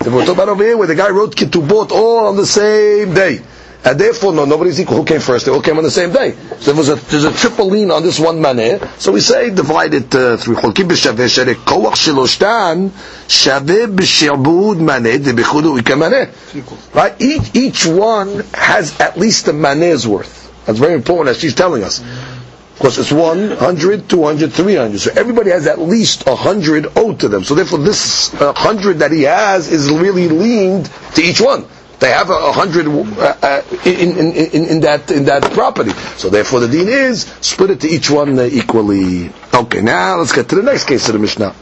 We're 0.02 0.26
talking 0.26 0.34
about 0.34 0.50
over 0.50 0.64
here 0.64 0.78
where 0.78 0.88
the 0.88 0.96
guy 0.96 1.10
wrote 1.10 1.36
kitubot 1.36 1.92
all 1.92 2.26
on 2.26 2.36
the 2.38 2.46
same 2.46 3.14
day. 3.14 3.40
And 3.86 4.00
therefore, 4.00 4.34
no, 4.34 4.46
nobody's 4.46 4.82
equal. 4.82 4.98
Who 4.98 5.06
came 5.06 5.22
first? 5.22 5.46
They 5.46 5.52
all 5.52 5.62
came 5.62 5.78
on 5.78 5.84
the 5.84 5.92
same 5.92 6.12
day. 6.12 6.32
So 6.58 6.72
there 6.72 6.76
was 6.76 6.90
a, 6.90 6.96
there's 6.96 7.24
a 7.24 7.32
triple 7.32 7.68
lean 7.70 7.92
on 7.92 8.02
this 8.02 8.20
one 8.20 8.38
maneh. 8.40 8.82
So 9.00 9.12
we 9.12 9.20
say 9.22 9.52
divide 9.54 9.94
it 9.94 10.14
uh, 10.16 10.38
through. 10.38 10.56
Cholkim 10.56 10.90
b'shaveh 10.90 11.30
shere 11.30 11.54
koach 11.54 11.94
shiloshtan 12.10 12.90
shaveh 13.28 13.96
b'shirbud 13.96 14.78
maneh 14.78 15.20
debichudu 15.20 15.78
maneh. 15.82 16.96
Right? 16.96 17.16
Each, 17.22 17.56
each 17.56 17.86
one 17.86 18.40
has 18.56 19.00
at 19.00 19.20
least 19.20 19.48
a 19.50 19.54
maneh's 19.54 20.08
worth. 20.08 20.52
That's 20.66 20.80
very 20.80 20.96
important 20.96 21.36
as 21.36 21.40
she's 21.40 21.54
telling 21.54 21.84
us. 21.84 22.00
Of 22.02 22.80
course, 22.80 22.98
it's 22.98 23.12
100, 23.12 24.10
200, 24.10 24.52
300. 24.52 25.00
So 25.00 25.12
everybody 25.16 25.52
has 25.52 25.68
at 25.68 25.80
least 25.80 26.26
100 26.26 26.98
owed 26.98 27.20
to 27.20 27.30
them. 27.30 27.44
So 27.44 27.54
therefore, 27.54 27.80
this 27.80 28.34
uh, 28.34 28.52
100 28.54 29.00
that 29.00 29.12
he 29.12 29.22
has 29.24 29.72
is 29.72 29.92
really 29.92 30.28
leaned 30.28 30.90
to 31.14 31.22
each 31.22 31.40
one. 31.40 31.66
They 32.00 32.10
have 32.10 32.30
a, 32.30 32.52
hundred 32.52 32.88
uh, 32.88 33.38
uh, 33.42 33.62
in, 33.86 34.18
in, 34.18 34.32
in, 34.34 34.66
in 34.66 34.80
that 34.82 35.10
in 35.12 35.26
that 35.26 35.44
property. 35.54 35.92
So 36.18 36.30
therefore, 36.30 36.60
the 36.60 36.68
deen 36.68 36.90
is 36.90 37.22
split 37.42 37.70
it 37.72 37.82
to 37.82 37.88
each 37.88 38.10
one 38.12 38.38
uh, 38.38 38.44
equally. 38.44 39.32
Okay, 39.54 39.82
now 39.82 40.18
let's 40.18 40.34
get 40.34 40.50
to 40.50 40.56
the 40.56 40.64
next 40.64 40.86
case 40.86 41.08
of 41.08 41.14
the 41.14 41.20
Mishnah. 41.20 41.56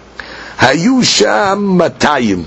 Hayu 0.57 1.03
sham 1.03 1.77
matayim. 1.77 2.45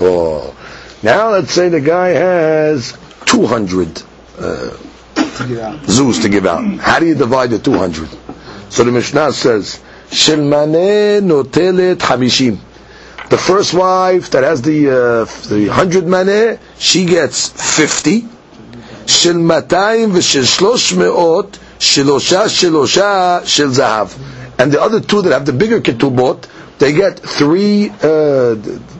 Oh, 0.00 0.54
now 1.02 1.30
let's 1.30 1.52
say 1.52 1.68
the 1.70 1.80
guy 1.80 2.08
has 2.08 2.96
two 3.24 3.46
hundred 3.46 4.02
uh, 4.38 4.76
zuz 5.14 6.22
to 6.22 6.28
give 6.28 6.44
out. 6.46 6.64
How 6.78 6.98
do 6.98 7.06
you 7.06 7.14
divide 7.14 7.50
the 7.50 7.58
two 7.58 7.74
hundred? 7.74 8.10
So 8.68 8.84
the 8.84 8.92
Mishnah 8.92 9.32
says, 9.32 9.80
"Shilmane 10.10 11.22
notelet 11.22 11.96
hamishim." 11.96 12.58
The 13.33 13.37
first 13.37 13.73
wife 13.73 14.31
that 14.31 14.43
has 14.43 14.61
the 14.61 14.89
uh, 14.89 15.25
the 15.49 15.67
hundred 15.67 16.05
maneh, 16.05 16.57
she 16.77 17.05
gets 17.05 17.49
fifty. 17.77 18.25
של 19.09 19.37
200 19.37 20.09
ושל 20.13 20.45
300 20.45 21.57
שלושה 21.79 22.49
שלושה 22.49 23.39
של 23.45 23.71
זהב. 23.73 24.07
And 24.59 24.71
the 24.71 24.81
other 24.81 24.99
two 24.99 25.21
that 25.21 25.31
have 25.31 25.45
the 25.45 25.53
bigger 25.53 25.79
ketubot, 25.79 26.45
they 26.79 26.91
get 26.93 27.19
three 27.19 27.89
uh, 27.89 28.55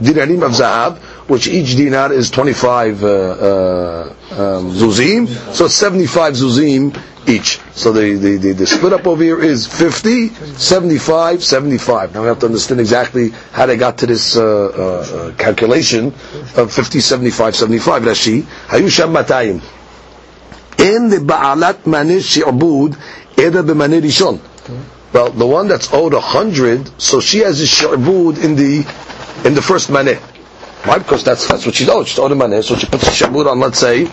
dinarim 0.05 0.41
of 0.43 0.53
zahav, 0.53 0.97
which 1.27 1.47
each 1.47 1.75
dinar 1.75 2.11
is 2.13 2.31
25 2.31 3.03
uh, 3.03 3.07
uh, 3.07 4.13
um, 4.31 4.71
zuzim, 4.71 5.27
so 5.53 5.65
it's 5.65 5.75
75 5.75 6.33
zuzim 6.33 6.97
each. 7.27 7.59
So 7.76 7.92
the, 7.92 8.14
the, 8.14 8.36
the, 8.36 8.52
the 8.52 8.66
split 8.66 8.92
up 8.92 9.06
over 9.06 9.22
here 9.22 9.40
is 9.42 9.66
50, 9.66 10.28
75, 10.28 11.42
75. 11.42 12.14
Now 12.14 12.20
we 12.22 12.28
have 12.28 12.38
to 12.40 12.46
understand 12.46 12.80
exactly 12.80 13.30
how 13.50 13.66
they 13.66 13.76
got 13.76 13.98
to 13.98 14.06
this 14.06 14.36
uh, 14.36 14.44
uh, 14.44 14.70
uh, 15.32 15.34
calculation 15.36 16.14
of 16.56 16.72
50, 16.72 17.00
75, 17.00 17.56
75. 17.56 18.02
Rashi, 18.02 18.42
Hayu 18.68 18.88
Sham 18.90 19.12
Matayim. 19.12 19.60
In 20.78 21.08
the 21.08 21.16
Ba'alat 21.16 21.82
Maneh 21.82 22.20
Shi'bud, 22.20 22.96
Eda 23.38 23.62
B'Maneh 23.64 24.00
Rishon. 24.02 24.40
Well, 25.14 25.30
the 25.30 25.46
one 25.46 25.68
that's 25.68 25.92
owed 25.92 26.12
a 26.12 26.20
hundred, 26.20 26.90
so 27.00 27.20
she 27.20 27.38
has 27.38 27.60
a 27.60 27.66
shi'bud 27.66 28.42
in 28.42 28.56
the 28.56 28.78
in 29.46 29.54
the 29.54 29.62
first 29.62 29.88
maneh. 29.88 30.16
Why? 30.86 30.98
Because 30.98 31.22
that's 31.22 31.46
that's 31.46 31.64
what 31.64 31.76
she's 31.76 31.88
owed. 31.88 32.08
She's 32.08 32.18
owed 32.18 32.32
a 32.32 32.34
maneh, 32.34 32.64
so 32.64 32.74
she 32.74 32.86
puts 32.86 33.06
a 33.06 33.10
shi'bud 33.12 33.46
on, 33.46 33.60
let's 33.60 33.78
say, 33.78 34.06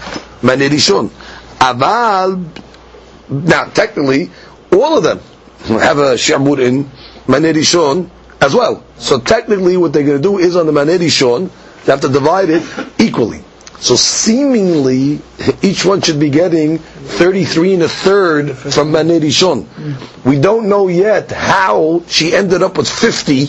maneh 0.44 0.70
rishon. 0.70 1.10
Aval, 1.58 2.46
now 3.32 3.66
technically, 3.66 4.30
all 4.72 4.98
of 4.98 5.04
them 5.04 5.20
have 5.80 5.98
a 5.98 6.14
shi'bud 6.16 6.60
in 6.66 6.86
maneh 7.28 7.54
rishon 7.54 8.10
as 8.42 8.54
well. 8.54 8.84
So 8.98 9.20
technically, 9.20 9.78
what 9.78 9.94
they're 9.94 10.04
going 10.04 10.22
to 10.22 10.24
do 10.24 10.38
is 10.38 10.56
on 10.56 10.66
the 10.66 10.72
maneh 10.74 10.98
rishon, 11.00 11.50
they 11.86 11.92
have 11.92 12.02
to 12.02 12.10
divide 12.10 12.50
it 12.50 12.64
equally. 13.00 13.44
So 13.82 13.96
seemingly, 13.96 15.20
each 15.64 15.86
one 15.86 16.02
should 16.02 16.20
be 16.20 16.30
getting 16.30 16.78
33 16.78 17.74
and 17.74 17.84
a 17.84 17.90
third 17.90 18.52
from 18.56 18.92
Maneh 18.92 19.20
Rishon. 19.20 19.66
We 20.24 20.40
don't 20.40 20.70
know 20.70 20.88
yet 20.88 21.32
how 21.32 22.04
she 22.08 22.32
ended 22.36 22.62
up 22.62 22.78
with 22.78 22.88
50 22.88 23.48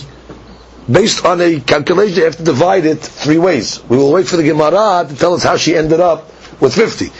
based 0.91 1.27
on 1.27 1.43
a 1.43 1.61
calculation. 1.61 2.15
they 2.17 2.23
have 2.25 2.37
to 2.39 2.45
divide 2.45 2.87
it 2.87 3.01
three 3.01 3.37
ways. 3.37 3.85
We 3.91 3.99
will 3.99 4.11
wait 4.11 4.27
for 4.27 4.39
the 4.39 4.43
Gemara 4.43 5.05
to 5.07 5.15
tell 5.15 5.35
us 5.35 5.43
how 5.43 5.59
she 5.59 5.77
ended 5.77 6.01
up 6.01 6.27
with 6.63 6.75
50. 6.75 7.11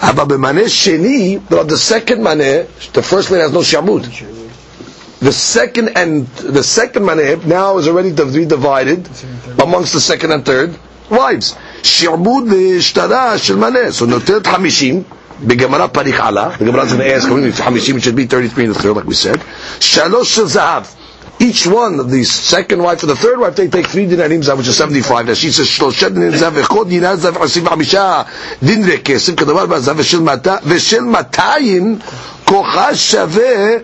But 0.00 0.28
Sheni, 0.28 1.46
the 1.48 1.76
second 1.76 2.20
maneh, 2.22 2.66
the 2.92 3.02
first 3.02 3.30
one 3.30 3.40
has 3.40 3.52
no 3.52 3.60
shamud. 3.60 4.04
The 5.20 5.32
second 5.32 5.90
and 5.96 6.26
the 6.28 6.62
second 6.62 7.02
maneh 7.02 7.44
now 7.44 7.76
is 7.78 7.86
already 7.86 8.12
divided 8.12 9.08
amongst 9.62 9.92
the 9.92 10.00
second 10.00 10.32
and 10.32 10.44
third 10.44 10.74
wives. 11.10 11.54
שעבוד 11.82 12.44
והשתרה 12.52 13.38
של 13.38 13.56
מנה. 13.56 13.90
So 13.98 14.04
נותנת 14.06 14.46
50, 14.46 15.02
בגמרא 15.46 15.86
פריך 15.86 16.20
עלה, 16.20 16.50
the 16.58 16.64
Gemara 16.64 16.84
is 16.84 16.92
going 17.26 17.42
to 17.42 17.62
ask, 17.62 17.62
50 17.62 17.96
it 17.96 18.02
should 18.02 18.16
be 18.16 18.26
33 18.26 18.64
in 18.64 18.72
the 18.72 18.78
third, 18.78 18.96
like 18.96 19.04
we 19.06 19.14
said. 19.14 19.38
שלוש 19.80 20.34
של 20.36 20.46
זהב. 20.46 20.82
Each 21.42 21.66
one 21.66 21.98
of 22.00 22.10
the 22.10 22.22
second 22.24 22.82
wife 22.82 23.00
and 23.02 23.08
the 23.10 23.16
third 23.16 23.40
wife, 23.40 23.56
they 23.56 23.68
take 23.68 23.86
three 23.86 24.06
dinarim 24.06 24.42
zav, 24.42 24.58
which 24.58 24.68
is 24.68 24.76
75. 24.76 25.26
Now 25.26 25.32
she 25.34 25.50
says, 25.50 25.66
שלושה 25.68 26.08
דינרים 26.08 26.36
זהב, 26.36 26.52
ואחד 26.56 26.88
דינר 26.88 27.16
זהב, 27.16 27.42
עשרים 27.42 27.66
וחמישה 27.66 28.22
דין 28.62 28.82
וכסף, 28.86 29.34
כדבר 29.34 29.66
בזהב, 29.66 29.96
ושל 30.64 31.00
200, 31.00 31.98
כוחה 32.44 32.94
שווה 32.96 33.76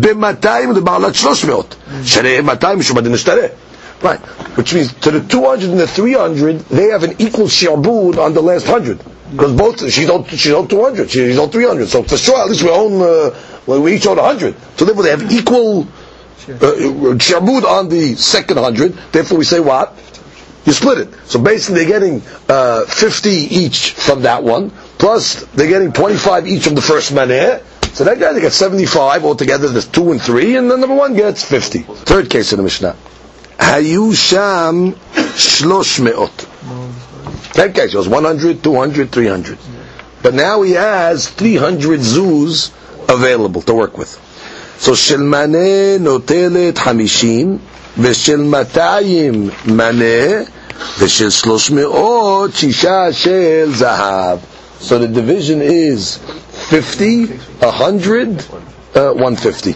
ב-200 0.00 0.48
לבעלת 0.76 1.14
300. 1.14 1.74
שרי 2.04 2.40
200 2.40 2.78
משום 2.78 2.98
הדין 2.98 3.14
השתרה. 3.14 3.46
Right. 4.02 4.20
Which 4.56 4.74
means 4.74 4.92
to 5.00 5.10
the 5.12 5.20
200 5.20 5.70
and 5.70 5.78
the 5.80 5.86
300, 5.86 6.58
they 6.68 6.88
have 6.88 7.04
an 7.04 7.14
equal 7.18 7.46
shi'bud 7.46 8.18
on 8.18 8.34
the 8.34 8.42
last 8.42 8.66
100. 8.68 8.98
Because 9.30 9.52
both, 9.54 9.90
she's 9.90 10.10
owed, 10.10 10.26
she's 10.28 10.52
owed 10.52 10.68
200, 10.68 11.10
she's 11.10 11.38
owed 11.38 11.52
300. 11.52 11.88
So 11.88 12.02
for 12.02 12.16
sure, 12.18 12.38
at 12.40 12.48
least 12.48 12.62
we 12.64 12.70
own, 12.70 13.00
uh, 13.00 13.34
well, 13.66 13.80
we 13.80 13.94
each 13.94 14.06
own 14.06 14.16
100. 14.18 14.54
So 14.76 14.84
therefore 14.84 15.04
they 15.04 15.10
have 15.10 15.32
equal 15.32 15.86
uh, 16.47 17.15
Shabud 17.17 17.63
on 17.63 17.89
the 17.89 18.15
second 18.15 18.57
hundred, 18.57 18.93
therefore 19.11 19.37
we 19.37 19.45
say 19.45 19.59
what? 19.59 19.95
You 20.65 20.73
split 20.73 20.99
it. 20.99 21.13
So 21.25 21.39
basically 21.39 21.85
they're 21.85 21.99
getting 21.99 22.21
uh, 22.47 22.85
50 22.85 23.29
each 23.29 23.91
from 23.91 24.21
that 24.23 24.43
one, 24.43 24.69
plus 24.97 25.43
they're 25.53 25.69
getting 25.69 25.91
25 25.93 26.47
each 26.47 26.63
from 26.63 26.75
the 26.75 26.81
first 26.81 27.13
maneh, 27.13 27.63
so 27.93 28.03
that 28.03 28.19
guy 28.19 28.33
they 28.33 28.41
gets 28.41 28.55
75 28.55 29.25
altogether, 29.25 29.67
there's 29.67 29.87
two 29.87 30.11
and 30.11 30.21
three, 30.21 30.55
and 30.55 30.69
the 30.69 30.77
number 30.77 30.95
one 30.95 31.15
gets 31.15 31.43
50. 31.43 31.79
Third 31.79 32.29
case 32.29 32.53
in 32.53 32.57
the 32.57 32.63
Mishnah. 32.63 32.95
Hayu 33.57 34.15
sham 34.15 34.93
shlosh 34.93 35.99
me'ot. 35.99 36.35
That 37.55 37.73
case 37.75 37.93
was 37.93 38.07
100, 38.07 38.63
200, 38.63 39.11
300. 39.11 39.57
But 40.21 40.33
now 40.33 40.61
he 40.61 40.71
has 40.73 41.27
300 41.29 41.99
zuz 41.99 42.71
available 43.09 43.61
to 43.63 43.73
work 43.73 43.97
with. 43.97 44.17
So 44.80 44.94
של 44.94 45.20
מנה 45.22 45.98
נוטלת 46.00 46.78
50, 46.78 47.58
ושל 47.98 48.36
200 48.36 49.50
מנה, 49.66 50.42
ושל 50.98 51.30
300 51.30 52.54
שישה 52.54 53.12
של 53.12 53.70
זהב. 53.74 54.38
So 54.80 54.98
the 54.98 55.08
division 55.08 55.62
is 55.62 56.18
50, 56.68 57.26
100, 57.60 58.44
uh, 58.94 59.12
150. 59.14 59.74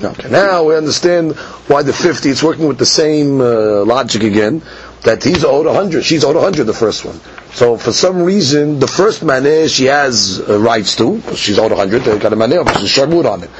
Okay. 0.00 0.28
Now 0.30 0.62
we 0.64 0.76
understand 0.76 1.32
why 1.66 1.82
the 1.82 1.92
50, 1.92 2.30
it's 2.30 2.42
working 2.42 2.68
with 2.68 2.78
the 2.78 2.86
same 2.86 3.40
uh, 3.40 3.84
logic 3.84 4.22
again, 4.22 4.62
that 5.02 5.24
he's 5.24 5.44
owed 5.44 5.66
100, 5.66 6.04
she's 6.04 6.22
owed 6.24 6.36
100, 6.36 6.64
the 6.64 6.72
first 6.74 7.04
one. 7.04 7.18
So 7.52 7.76
for 7.76 7.92
some 7.92 8.22
reason, 8.22 8.78
the 8.78 8.86
first 8.86 9.22
maneh 9.22 9.68
she 9.74 9.86
has 9.86 10.40
uh, 10.40 10.58
rights 10.58 10.94
to, 10.96 11.20
she's 11.34 11.58
owed 11.58 11.72
100, 11.72 12.02
they 12.02 12.18
got 12.18 12.32
a 12.32 12.36
maneh, 12.36 12.64
she's 12.78 12.90
sharmud 12.90 13.24
on 13.30 13.42
it. 13.42 13.50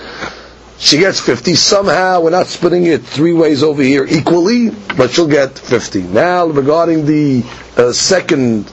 She 0.83 0.97
gets 0.97 1.21
50, 1.21 1.55
somehow 1.55 2.19
we're 2.19 2.31
not 2.31 2.47
splitting 2.47 2.83
it 2.87 3.03
three 3.03 3.31
ways 3.31 3.63
over 3.63 3.81
here 3.81 4.05
equally, 4.05 4.69
but 4.97 5.11
she'll 5.11 5.29
get 5.29 5.57
50. 5.57 6.03
Now 6.03 6.47
regarding 6.47 7.05
the 7.05 7.45
uh, 7.77 7.93
second 7.93 8.65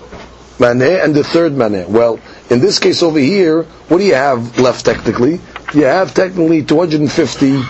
maneh 0.58 1.04
and 1.04 1.14
the 1.14 1.22
third 1.22 1.52
maneh, 1.52 1.86
well, 1.86 2.18
in 2.50 2.58
this 2.58 2.80
case 2.80 3.04
over 3.04 3.20
here, 3.20 3.62
what 3.86 3.98
do 3.98 4.04
you 4.04 4.14
have 4.16 4.58
left 4.58 4.84
technically? 4.84 5.40
You 5.72 5.84
have 5.84 6.12
technically 6.12 6.64
250 6.64 7.62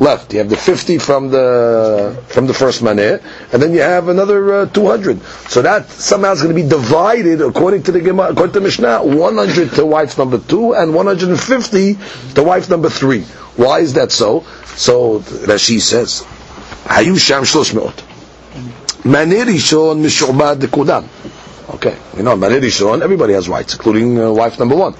left. 0.00 0.32
You 0.32 0.40
have 0.40 0.48
the 0.50 0.56
50 0.56 0.98
from 0.98 1.30
the 1.30 2.22
from 2.28 2.46
the 2.46 2.54
first 2.54 2.82
maneh, 2.82 3.22
and 3.52 3.62
then 3.62 3.72
you 3.72 3.80
have 3.80 4.08
another 4.08 4.54
uh, 4.54 4.66
200. 4.66 5.22
So 5.48 5.62
that 5.62 5.88
somehow 5.88 6.32
is 6.32 6.42
going 6.42 6.54
to 6.54 6.62
be 6.62 6.68
divided 6.68 7.40
according 7.40 7.84
to 7.84 7.92
the 7.92 8.00
Gemara, 8.00 8.30
according 8.32 8.54
to 8.54 8.60
Mishnah, 8.60 9.00
100 9.04 9.72
to 9.72 9.86
wife 9.86 10.18
number 10.18 10.38
two 10.38 10.74
and 10.74 10.94
150 10.94 11.96
to 12.34 12.42
wife 12.42 12.68
number 12.68 12.88
three. 12.90 13.22
Why 13.56 13.80
is 13.80 13.94
that 13.94 14.12
so? 14.12 14.44
So 14.76 15.20
Rashi 15.20 15.80
says, 15.80 16.22
"Hayu 16.84 17.18
sham 17.18 17.42
shlosh 17.44 17.72
meot." 17.74 17.94
Maneh 19.04 19.44
rishon 19.44 20.02
mishubad 20.02 20.56
dekudam. 20.60 21.06
Okay, 21.74 21.96
you 22.16 22.22
know, 22.22 22.36
Maneh 22.36 23.02
everybody 23.02 23.32
has 23.34 23.48
rights, 23.48 23.74
including 23.74 24.18
uh, 24.20 24.30
wife 24.32 24.58
number 24.58 24.76
one. 24.76 24.94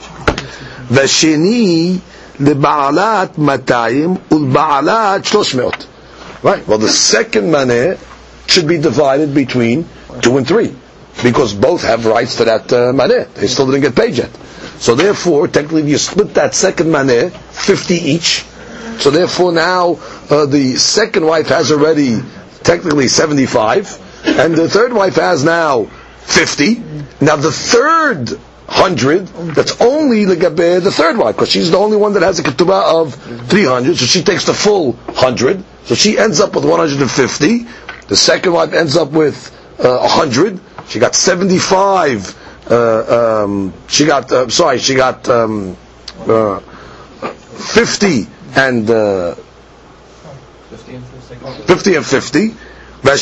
Vasheni 0.88 2.00
לבעלת 2.39 3.37
200 3.37 4.17
ולבעלת 4.31 5.25
300. 5.25 5.85
Right. 6.43 6.67
Well, 6.67 6.79
the 6.79 6.89
second 6.89 7.51
maneh 7.51 7.99
should 8.47 8.67
be 8.67 8.79
divided 8.79 9.33
between 9.33 9.87
two 10.21 10.37
and 10.37 10.47
three, 10.47 10.73
because 11.21 11.53
both 11.53 11.83
have 11.83 12.05
rights 12.07 12.37
to 12.37 12.45
that 12.45 12.73
uh, 12.73 12.91
maneh. 12.93 13.31
They 13.35 13.45
still 13.47 13.67
didn't 13.67 13.81
get 13.81 13.95
paid 13.95 14.17
yet. 14.17 14.31
So 14.79 14.95
therefore, 14.95 15.47
technically, 15.47 15.83
you 15.89 15.99
split 15.99 16.33
that 16.33 16.55
second 16.55 16.87
maneh, 16.87 17.31
50 17.51 17.93
each. 17.93 18.43
So 18.99 19.11
therefore, 19.11 19.51
now 19.51 19.99
uh, 20.31 20.47
the 20.47 20.75
second 20.77 21.25
wife 21.25 21.47
has 21.49 21.71
already 21.71 22.21
technically 22.63 23.07
75, 23.07 23.99
and 24.25 24.55
the 24.55 24.67
third 24.67 24.93
wife 24.93 25.15
has 25.15 25.43
now 25.43 25.85
50. 26.21 26.75
Now 27.21 27.35
the 27.35 27.51
third 27.51 28.39
hundred, 28.68 29.26
that's 29.54 29.80
only 29.80 30.24
the 30.24 30.36
gabe 30.36 30.56
the 30.82 30.90
third 30.90 31.16
wife, 31.16 31.36
because 31.36 31.50
she's 31.50 31.70
the 31.70 31.76
only 31.78 31.96
one 31.96 32.12
that 32.14 32.22
has 32.22 32.38
a 32.38 32.42
ketubah 32.42 33.00
of 33.02 33.14
three 33.48 33.64
hundred, 33.64 33.96
so 33.96 34.04
she 34.06 34.22
takes 34.22 34.44
the 34.46 34.54
full 34.54 34.92
hundred, 35.14 35.62
so 35.84 35.94
she 35.94 36.18
ends 36.18 36.40
up 36.40 36.54
with 36.54 36.64
one 36.64 36.80
hundred 36.80 37.00
and 37.00 37.10
fifty. 37.10 37.66
The 38.08 38.16
second 38.16 38.52
wife 38.52 38.72
ends 38.72 38.96
up 38.96 39.10
with 39.12 39.52
uh, 39.78 40.06
hundred. 40.08 40.60
She 40.88 40.98
got 40.98 41.14
seventy-five. 41.14 42.34
Uh, 42.70 43.42
um, 43.44 43.72
she 43.88 44.04
got 44.06 44.30
uh, 44.32 44.48
sorry, 44.48 44.78
she 44.78 44.94
got 44.94 45.28
um, 45.28 45.76
uh, 46.20 46.58
fifty 46.60 48.26
and 48.56 48.90
uh, 48.90 49.34
fifty 51.66 51.94
and 51.94 52.04
fifty. 52.06 52.54
We 53.02 53.10
have 53.10 53.20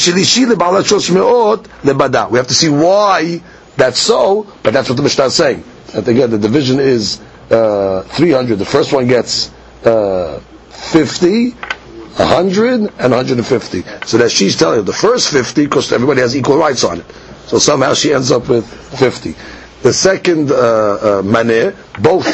to 2.46 2.54
see 2.54 2.68
why 2.70 3.42
that's 3.76 3.98
so, 3.98 4.46
but 4.62 4.72
that's 4.72 4.88
what 4.88 4.96
the 4.96 5.02
Mishnah 5.02 5.24
is 5.26 5.34
saying. 5.34 5.64
And 5.94 6.06
again, 6.08 6.30
the 6.30 6.38
division 6.38 6.80
is 6.80 7.20
uh, 7.50 8.02
300. 8.02 8.56
The 8.58 8.64
first 8.64 8.92
one 8.92 9.06
gets 9.06 9.50
uh, 9.84 10.40
50, 10.70 11.50
100, 11.50 12.80
and 12.80 12.90
150. 12.90 13.82
So 14.06 14.18
that 14.18 14.30
she's 14.30 14.56
telling 14.56 14.78
you 14.78 14.84
the 14.84 14.92
first 14.92 15.30
50, 15.32 15.64
because 15.64 15.92
everybody 15.92 16.20
has 16.20 16.36
equal 16.36 16.56
rights 16.56 16.84
on 16.84 17.00
it. 17.00 17.06
So 17.46 17.58
somehow 17.58 17.94
she 17.94 18.12
ends 18.12 18.30
up 18.30 18.48
with 18.48 18.66
50. 18.98 19.34
The 19.82 19.92
second 19.92 20.50
uh, 20.50 20.54
uh, 20.54 21.22
maneh, 21.22 21.76
both 22.02 22.26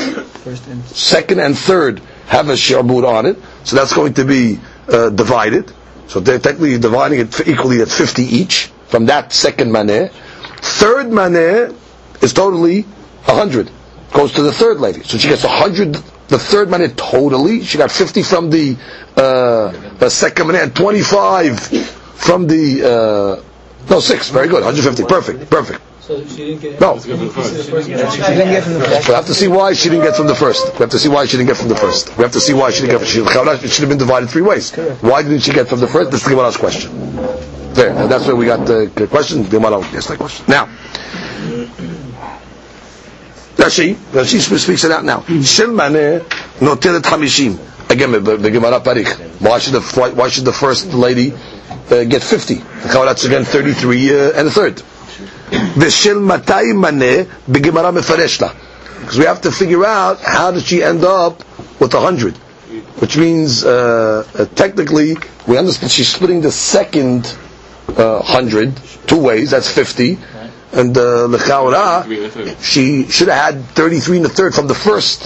second 0.97 1.41
and 1.41 1.59
third 1.59 2.01
have 2.27 2.49
a 2.49 2.53
shirbud 2.53 3.05
on 3.07 3.27
it, 3.27 3.37
so 3.65 3.75
that's 3.77 3.93
going 3.93 4.15
to 4.15 4.25
be 4.25 4.61
uh, 4.89 5.11
divided. 5.11 5.73
So 6.07 6.21
they're 6.21 6.39
technically 6.39 6.79
dividing 6.79 7.21
it 7.21 7.49
equally 7.49 7.83
at 7.83 7.89
50 7.89 8.23
each 8.23 8.67
from 8.87 9.07
that 9.07 9.33
second 9.33 9.71
maneh. 9.73 10.13
Third 10.61 11.07
maneh 11.07 11.75
is 12.23 12.33
totally 12.33 12.85
a 13.27 13.35
hundred. 13.35 13.71
Goes 14.13 14.33
to 14.33 14.43
the 14.43 14.53
third 14.53 14.81
lady. 14.81 15.03
So 15.03 15.19
she 15.19 15.29
gets 15.29 15.45
a 15.45 15.49
hundred 15.49 15.97
the 16.31 16.39
third 16.39 16.69
maneh 16.69 16.95
totally. 16.97 17.63
She 17.65 17.77
got 17.77 17.91
50 17.91 18.23
from 18.23 18.51
the, 18.51 18.77
uh, 19.17 20.09
second 20.09 20.47
maneh 20.47 20.63
and 20.63 20.75
25 20.75 21.59
from 21.61 22.47
the, 22.47 23.43
uh, 23.43 23.91
no, 23.91 23.99
6. 24.01 24.31
Very 24.31 24.47
good. 24.49 24.63
150. 24.63 25.05
Perfect. 25.05 25.51
Perfect. 25.51 25.81
So 26.01 26.25
she 26.27 26.37
didn't 26.37 26.61
get. 26.61 26.81
No. 26.81 26.99
She 26.99 27.09
didn't 27.09 27.27
get 27.27 27.33
from 27.33 27.43
the 27.45 27.81
She 27.81 28.29
didn't 28.29 28.51
get 28.51 28.63
from 28.65 28.75
the 28.75 28.85
first. 28.85 29.09
We 29.09 29.15
have 29.15 29.27
to 29.27 29.35
see 29.35 29.49
why 29.49 29.73
she 29.75 29.89
didn't 29.89 30.05
get 30.05 30.15
from 30.17 30.27
the 30.29 30.35
first. 30.37 30.67
We 30.69 30.73
have 30.79 30.91
to 30.91 30.99
see 30.99 31.09
why 31.09 31.27
she 31.27 31.37
didn't 31.37 31.47
get 31.47 31.57
from 31.57 31.69
the 31.69 31.77
first. 31.77 32.17
We 32.17 32.23
have 32.23 32.33
to 32.33 32.41
see 32.41 32.53
why 32.55 32.71
she 32.71 32.81
didn't 32.83 33.01
get 33.01 33.07
from 33.09 33.19
the 33.19 33.47
first. 33.47 33.65
It 33.65 33.71
should 33.71 33.81
have 33.83 33.89
been 33.91 33.99
divided 33.99 34.31
three 34.31 34.43
ways. 34.43 34.71
Why 35.03 35.23
didn't 35.23 35.41
she 35.41 35.53
get 35.53 35.69
from 35.69 35.81
the 35.81 35.89
first? 35.89 36.11
That's 36.11 36.27
the 36.29 36.37
last 36.37 36.59
question. 36.59 37.60
There, 37.75 37.91
and 37.91 38.11
that's 38.11 38.27
where 38.27 38.37
we 38.37 38.47
got 38.47 38.67
the 38.67 39.07
question. 39.11 39.45
The 39.45 39.49
Gemara 39.49 39.81
asked 39.81 40.09
that 40.09 40.19
question. 40.19 40.45
Now, 40.49 40.67
Rashi, 43.57 43.95
Rashi 43.95 44.41
speaks 44.59 44.85
it 44.85 44.91
out 44.91 45.05
now. 45.05 45.21
Shel 45.43 45.69
maneh 45.69 46.21
noteret 46.59 47.03
hamishim. 47.03 47.59
Again, 47.91 48.13
the 48.13 48.51
Gemara 48.51 48.81
parich. 48.81 49.09
Why 49.41 49.59
should 49.59 49.75
the 49.75 50.13
why, 50.15 50.29
should 50.29 50.45
the 50.45 50.53
first 50.53 50.93
lady 50.95 51.33
uh, 51.33 52.05
get 52.05 52.23
fifty? 52.23 52.57
How 52.57 53.05
Kavatz 53.05 53.25
again 53.27 53.45
thirty 53.45 53.73
three 53.73 54.11
uh, 54.11 54.33
and 54.35 54.49
a 54.49 54.51
third. 54.51 54.77
Veshil 54.77 56.19
matay 56.21 56.73
maneh 56.75 57.25
b'gemara 57.49 57.93
mefareshla. 57.97 58.55
Because 59.01 59.19
we 59.19 59.25
have 59.25 59.41
to 59.43 59.51
figure 59.53 59.85
out 59.85 60.21
how 60.21 60.51
did 60.51 60.63
she 60.65 60.83
end 60.83 61.05
up 61.05 61.39
with 61.81 61.95
a 61.95 62.01
hundred 62.01 62.37
which 63.01 63.17
means 63.17 63.65
uh, 63.65 64.25
uh, 64.35 64.45
technically 64.55 65.17
we 65.49 65.57
understand 65.59 65.91
she's 65.91 66.09
splitting 66.13 66.41
the 66.43 66.53
second 66.53 67.37
uh, 67.99 68.19
100 68.21 68.75
two 69.11 69.21
ways, 69.21 69.51
that's 69.51 69.71
50. 69.71 70.19
And 70.73 70.97
uh, 70.97 71.27
Lechaura, 71.27 72.07
she 72.63 73.09
should 73.09 73.27
have 73.27 73.55
had 73.57 73.65
33 73.75 74.19
in 74.19 74.23
the 74.23 74.29
third 74.29 74.55
from 74.55 74.69
the 74.69 74.75
first 74.75 75.25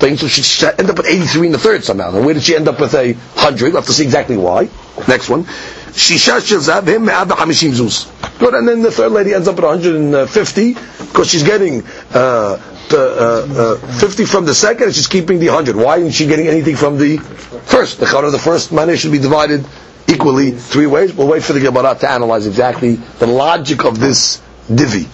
thing, 0.00 0.16
so 0.16 0.26
she 0.26 0.42
should 0.42 0.78
end 0.80 0.90
up 0.90 0.96
with 0.96 1.06
83 1.06 1.46
in 1.46 1.52
the 1.52 1.58
third 1.58 1.84
somehow. 1.84 2.12
And 2.14 2.24
where 2.24 2.34
did 2.34 2.42
she 2.42 2.56
end 2.56 2.66
up 2.66 2.80
with 2.80 2.92
a 2.94 3.12
100? 3.12 3.66
We'll 3.72 3.76
have 3.76 3.86
to 3.86 3.92
see 3.92 4.02
exactly 4.02 4.36
why. 4.36 4.68
Next 5.06 5.28
one. 5.28 5.44
Shisha 5.44 6.44
shel 6.44 6.58
zav 6.58 6.86
hem 6.88 7.04
me'ad 7.04 7.28
v'hamishim 7.28 7.70
zuz. 7.70 8.10
Good, 8.40 8.54
and 8.54 8.66
then 8.66 8.82
the 8.82 8.90
third 8.90 9.12
lady 9.12 9.32
ends 9.32 9.46
up 9.46 9.58
at 9.58 9.64
150 9.64 10.74
because 10.74 11.28
she's 11.30 11.44
getting 11.44 11.82
uh, 12.12 12.56
the, 12.88 13.76
uh, 13.78 13.78
uh, 13.84 13.98
50 13.98 14.24
from 14.24 14.44
the 14.44 14.54
second 14.54 14.86
and 14.86 14.94
she's 14.94 15.06
keeping 15.06 15.38
the 15.38 15.46
100. 15.50 15.76
Why 15.76 15.98
isn't 15.98 16.12
she 16.12 16.26
getting 16.26 16.48
anything 16.48 16.74
from 16.74 16.98
the 16.98 17.18
first? 17.18 18.00
The 18.00 18.06
chara 18.06 18.26
of 18.26 18.32
the 18.32 18.38
first 18.40 18.72
money 18.72 18.96
should 18.96 19.12
be 19.12 19.18
divided 19.18 19.64
equally 20.08 20.50
three 20.52 20.86
ways. 20.86 21.12
We'll 21.14 21.28
wait 21.28 21.42
for 21.42 21.52
the 21.52 21.60
Gemara 21.60 21.94
to 22.00 22.10
analyze 22.10 22.46
exactly 22.46 22.94
the 22.96 23.26
logic 23.26 23.84
of 23.84 23.98
this 23.98 24.40
divi. 24.72 25.06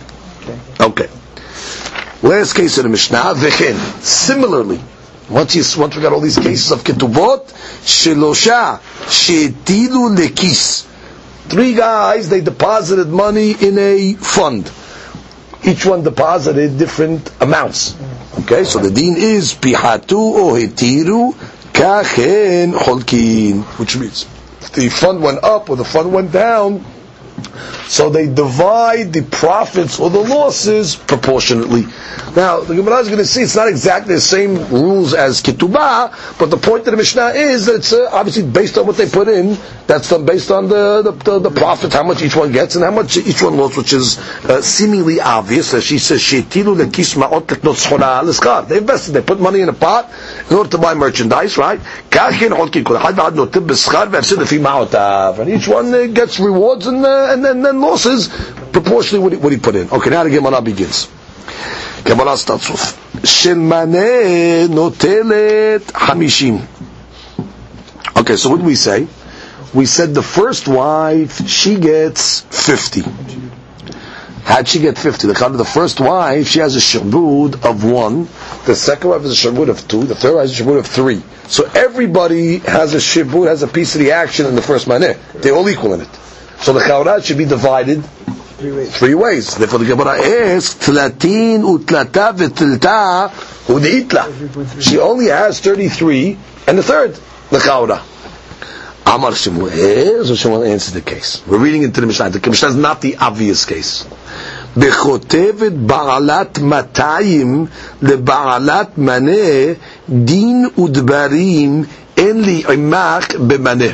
Okay. 0.81 1.09
Last 2.23 2.55
case 2.55 2.78
of 2.78 2.85
the 2.85 2.88
Mishnah, 2.88 3.35
v'chen. 3.37 3.75
Similarly, 4.02 4.81
once 5.28 5.55
you 5.55 5.62
once 5.81 5.97
we 5.97 6.02
got 6.02 6.12
all 6.12 6.21
these 6.21 6.38
cases 6.38 6.71
of 6.73 6.81
ketubot, 6.83 7.47
shelosha 7.83 8.81
shetilu 9.07 10.16
lekis. 10.16 10.85
Three 11.49 11.75
guys 11.75 12.28
they 12.28 12.40
deposited 12.40 13.09
money 13.09 13.52
in 13.52 13.78
a 13.78 14.14
fund. 14.14 14.71
Each 15.64 15.85
one 15.85 16.02
deposited 16.02 16.78
different 16.78 17.31
amounts. 17.40 17.97
Okay, 18.40 18.64
so 18.64 18.78
the 18.78 18.90
deen 18.90 19.16
is 19.16 19.55
pihatu 19.55 20.12
o 20.14 20.52
hetiru 20.55 21.35
kachen 21.73 22.73
holkin, 22.73 23.62
which 23.78 23.97
means 23.97 24.26
the 24.75 24.89
fund 24.89 25.23
went 25.23 25.43
up 25.45 25.71
or 25.71 25.77
the 25.77 25.85
fund 25.85 26.13
went 26.13 26.33
down, 26.33 26.85
so 27.87 28.11
they 28.11 28.26
divide 28.26 29.12
the 29.12 29.23
profits 29.23 30.00
or 30.00 30.11
the 30.11 30.19
losses 30.21 30.97
proportionately. 30.97 31.85
Now, 32.35 32.61
the 32.61 32.75
Gemara 32.75 32.99
is 32.99 33.09
going 33.09 33.19
to 33.19 33.25
see 33.26 33.43
it's 33.43 33.57
not 33.57 33.69
exactly 33.69 34.15
the 34.15 34.21
same 34.21 34.57
rules 34.69 35.15
as 35.15 35.43
Ketubah, 35.43 36.38
but 36.38 36.50
the 36.50 36.57
point 36.57 36.81
of 36.81 36.87
the 36.93 36.97
Mishnah 36.97 37.29
is 37.29 37.67
that 37.67 37.76
it's 37.76 37.93
uh, 37.93 38.09
obviously 38.12 38.45
based 38.47 38.76
on 38.79 38.87
what 38.87 38.97
they 38.97 39.09
put 39.09 39.29
in. 39.29 39.57
That's 39.87 40.11
done 40.11 40.26
based 40.26 40.50
on 40.50 40.69
the, 40.69 41.03
the, 41.03 41.12
the, 41.12 41.38
the 41.38 41.50
profits, 41.50 41.95
how 41.95 42.03
much 42.03 42.23
each 42.23 42.35
one 42.37 42.53
gets, 42.53 42.75
and 42.75 42.85
how 42.85 42.91
much 42.91 43.17
each 43.17 43.43
one 43.43 43.57
lost, 43.57 43.76
which 43.76 43.93
is 43.93 44.19
uh, 44.45 44.61
seemingly 44.61 45.21
obvious. 45.21 45.73
As 45.75 45.85
she 45.85 45.99
says. 45.99 46.17
They 46.31 46.43
invested, 48.79 49.12
they 49.12 49.23
put 49.23 49.41
money 49.41 49.61
in 49.61 49.69
a 49.69 49.73
pot 49.73 50.11
in 50.50 50.57
order 50.57 50.71
to 50.71 50.79
buy 50.79 50.95
merchandise, 50.95 51.56
right? 51.56 51.80
And 55.39 55.50
each 55.50 55.69
one 55.69 55.95
uh, 55.95 56.06
gets 56.06 56.41
rewards 56.41 56.87
and 56.87 57.04
uh, 57.04 57.36
and 57.37 57.45
then, 57.45 57.61
then 57.63 57.81
losses 57.83 58.29
proportionally 58.73 59.23
what 59.23 59.33
he, 59.33 59.39
what 59.39 59.53
he 59.53 59.59
put 59.59 59.75
in. 59.77 59.91
Okay, 59.91 60.09
now 60.11 60.25
the 60.25 60.31
Gemara 60.31 60.63
begins. 60.63 61.09
Gemara 62.05 62.37
starts 62.37 62.71
off. 62.71 62.97
shemane 63.23 64.69
notelet 64.69 65.81
hamishim. 65.93 66.67
Okay, 68.17 68.37
so 68.37 68.49
what 68.49 68.59
do 68.59 68.65
we 68.65 68.75
say? 68.75 69.07
We 69.75 69.85
said 69.85 70.15
the 70.15 70.23
first 70.23 70.67
wife, 70.69 71.47
she 71.47 71.77
gets 71.79 72.41
50. 72.41 73.03
How'd 74.45 74.69
she 74.69 74.79
get 74.79 74.97
50? 74.97 75.27
The, 75.27 75.65
first 75.65 76.01
wife, 76.01 76.47
she 76.49 76.61
has 76.61 76.77
a 76.77 76.79
shabud 76.79 77.65
of 77.69 77.85
one. 77.85 78.29
The 78.65 78.77
second 78.77 79.11
wife 79.11 79.23
has 79.23 79.45
a 79.45 79.49
shabud 79.49 79.69
of 79.69 79.87
two. 79.89 80.05
The 80.05 80.15
third 80.15 80.37
wife 80.37 80.49
has 80.49 80.59
a 80.61 80.63
shabud 80.63 80.79
of 80.79 80.87
three. 80.87 81.21
So 81.49 81.69
everybody 81.75 82.59
has 82.59 82.95
a 82.95 82.99
shabud, 82.99 83.49
has 83.49 83.63
a 83.65 83.69
piece 83.69 83.95
of 83.97 84.01
the 84.01 84.13
action 84.13 84.47
in 84.47 84.55
the 84.55 84.63
first 84.63 84.87
maneh. 84.87 85.19
They're 85.43 85.53
all 85.55 85.69
equal 85.69 85.95
in 85.95 86.01
it. 86.03 86.09
So 86.66 86.74
the 86.74 86.81
chaurat 86.88 87.24
should 87.24 87.38
be 87.38 87.46
divided 87.46 88.03
Three 88.60 88.72
ways. 88.72 88.96
three 88.96 89.16
ways. 89.16 89.55
Therefore, 89.55 89.79
the 89.79 89.86
Gemara 89.86 90.22
asks, 90.22 90.75
"Tlatin 90.86 91.64
utlata 91.64 92.31
v'tilta 92.38 93.31
udeitla." 93.68 94.79
She 94.79 95.00
only 95.00 95.27
has 95.27 95.60
thirty-three 95.60 96.38
and 96.68 96.77
the 96.77 96.84
third, 96.84 97.18
the 97.50 97.57
chaura. 97.57 98.00
Amar 99.07 99.34
Shemuel, 99.34 100.24
so 100.25 100.36
Shemuel 100.36 100.64
answers 100.64 100.94
the 100.94 101.01
case. 101.01 101.42
We're 101.48 101.57
reading 101.57 101.81
into 101.81 102.01
the 102.01 102.07
Mishnah. 102.07 102.29
The 102.29 102.50
Mishnah 102.50 102.70
is 102.70 102.75
not 102.75 103.01
the 103.01 103.18
obvious 103.18 103.66
case. 103.66 104.05
בחוטבת 104.77 105.72
בעלת 105.72 106.60
200 106.60 107.68
לבעלת 108.01 108.98
מנה 108.98 109.74
דין 110.10 110.68
ודברים 110.77 111.84
אין 112.18 112.42
לי 112.42 112.64
עמך 112.70 113.36
במנה. 113.48 113.86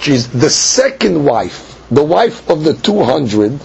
She's 0.00 0.28
the 0.28 0.50
second 0.50 1.24
wife, 1.24 1.80
the 1.90 2.04
wife 2.04 2.48
of 2.48 2.64
the 2.64 2.74
200, 2.74 3.58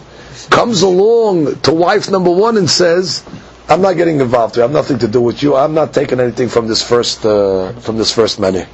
comes 0.49 0.81
along 0.81 1.59
to 1.61 1.73
wife 1.73 2.09
number 2.09 2.31
one 2.31 2.57
and 2.57 2.69
says, 2.69 3.23
I'm 3.69 3.81
not 3.81 3.93
getting 3.95 4.19
involved. 4.19 4.55
here. 4.55 4.63
I 4.63 4.67
have 4.67 4.73
nothing 4.73 4.99
to 4.99 5.07
do 5.07 5.21
with 5.21 5.41
you. 5.43 5.55
I'm 5.55 5.73
not 5.73 5.93
taking 5.93 6.19
anything 6.19 6.49
from 6.49 6.67
this 6.67 6.81
first, 6.83 7.25
uh, 7.25 7.73
from 7.79 7.97
this 7.97 8.11
first 8.13 8.39
money. 8.39 8.65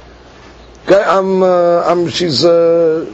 Okay, 0.86 1.02
I'm, 1.04 1.42
uh, 1.42 1.82
I'm, 1.84 2.08
she's, 2.08 2.44
uh, 2.44 3.04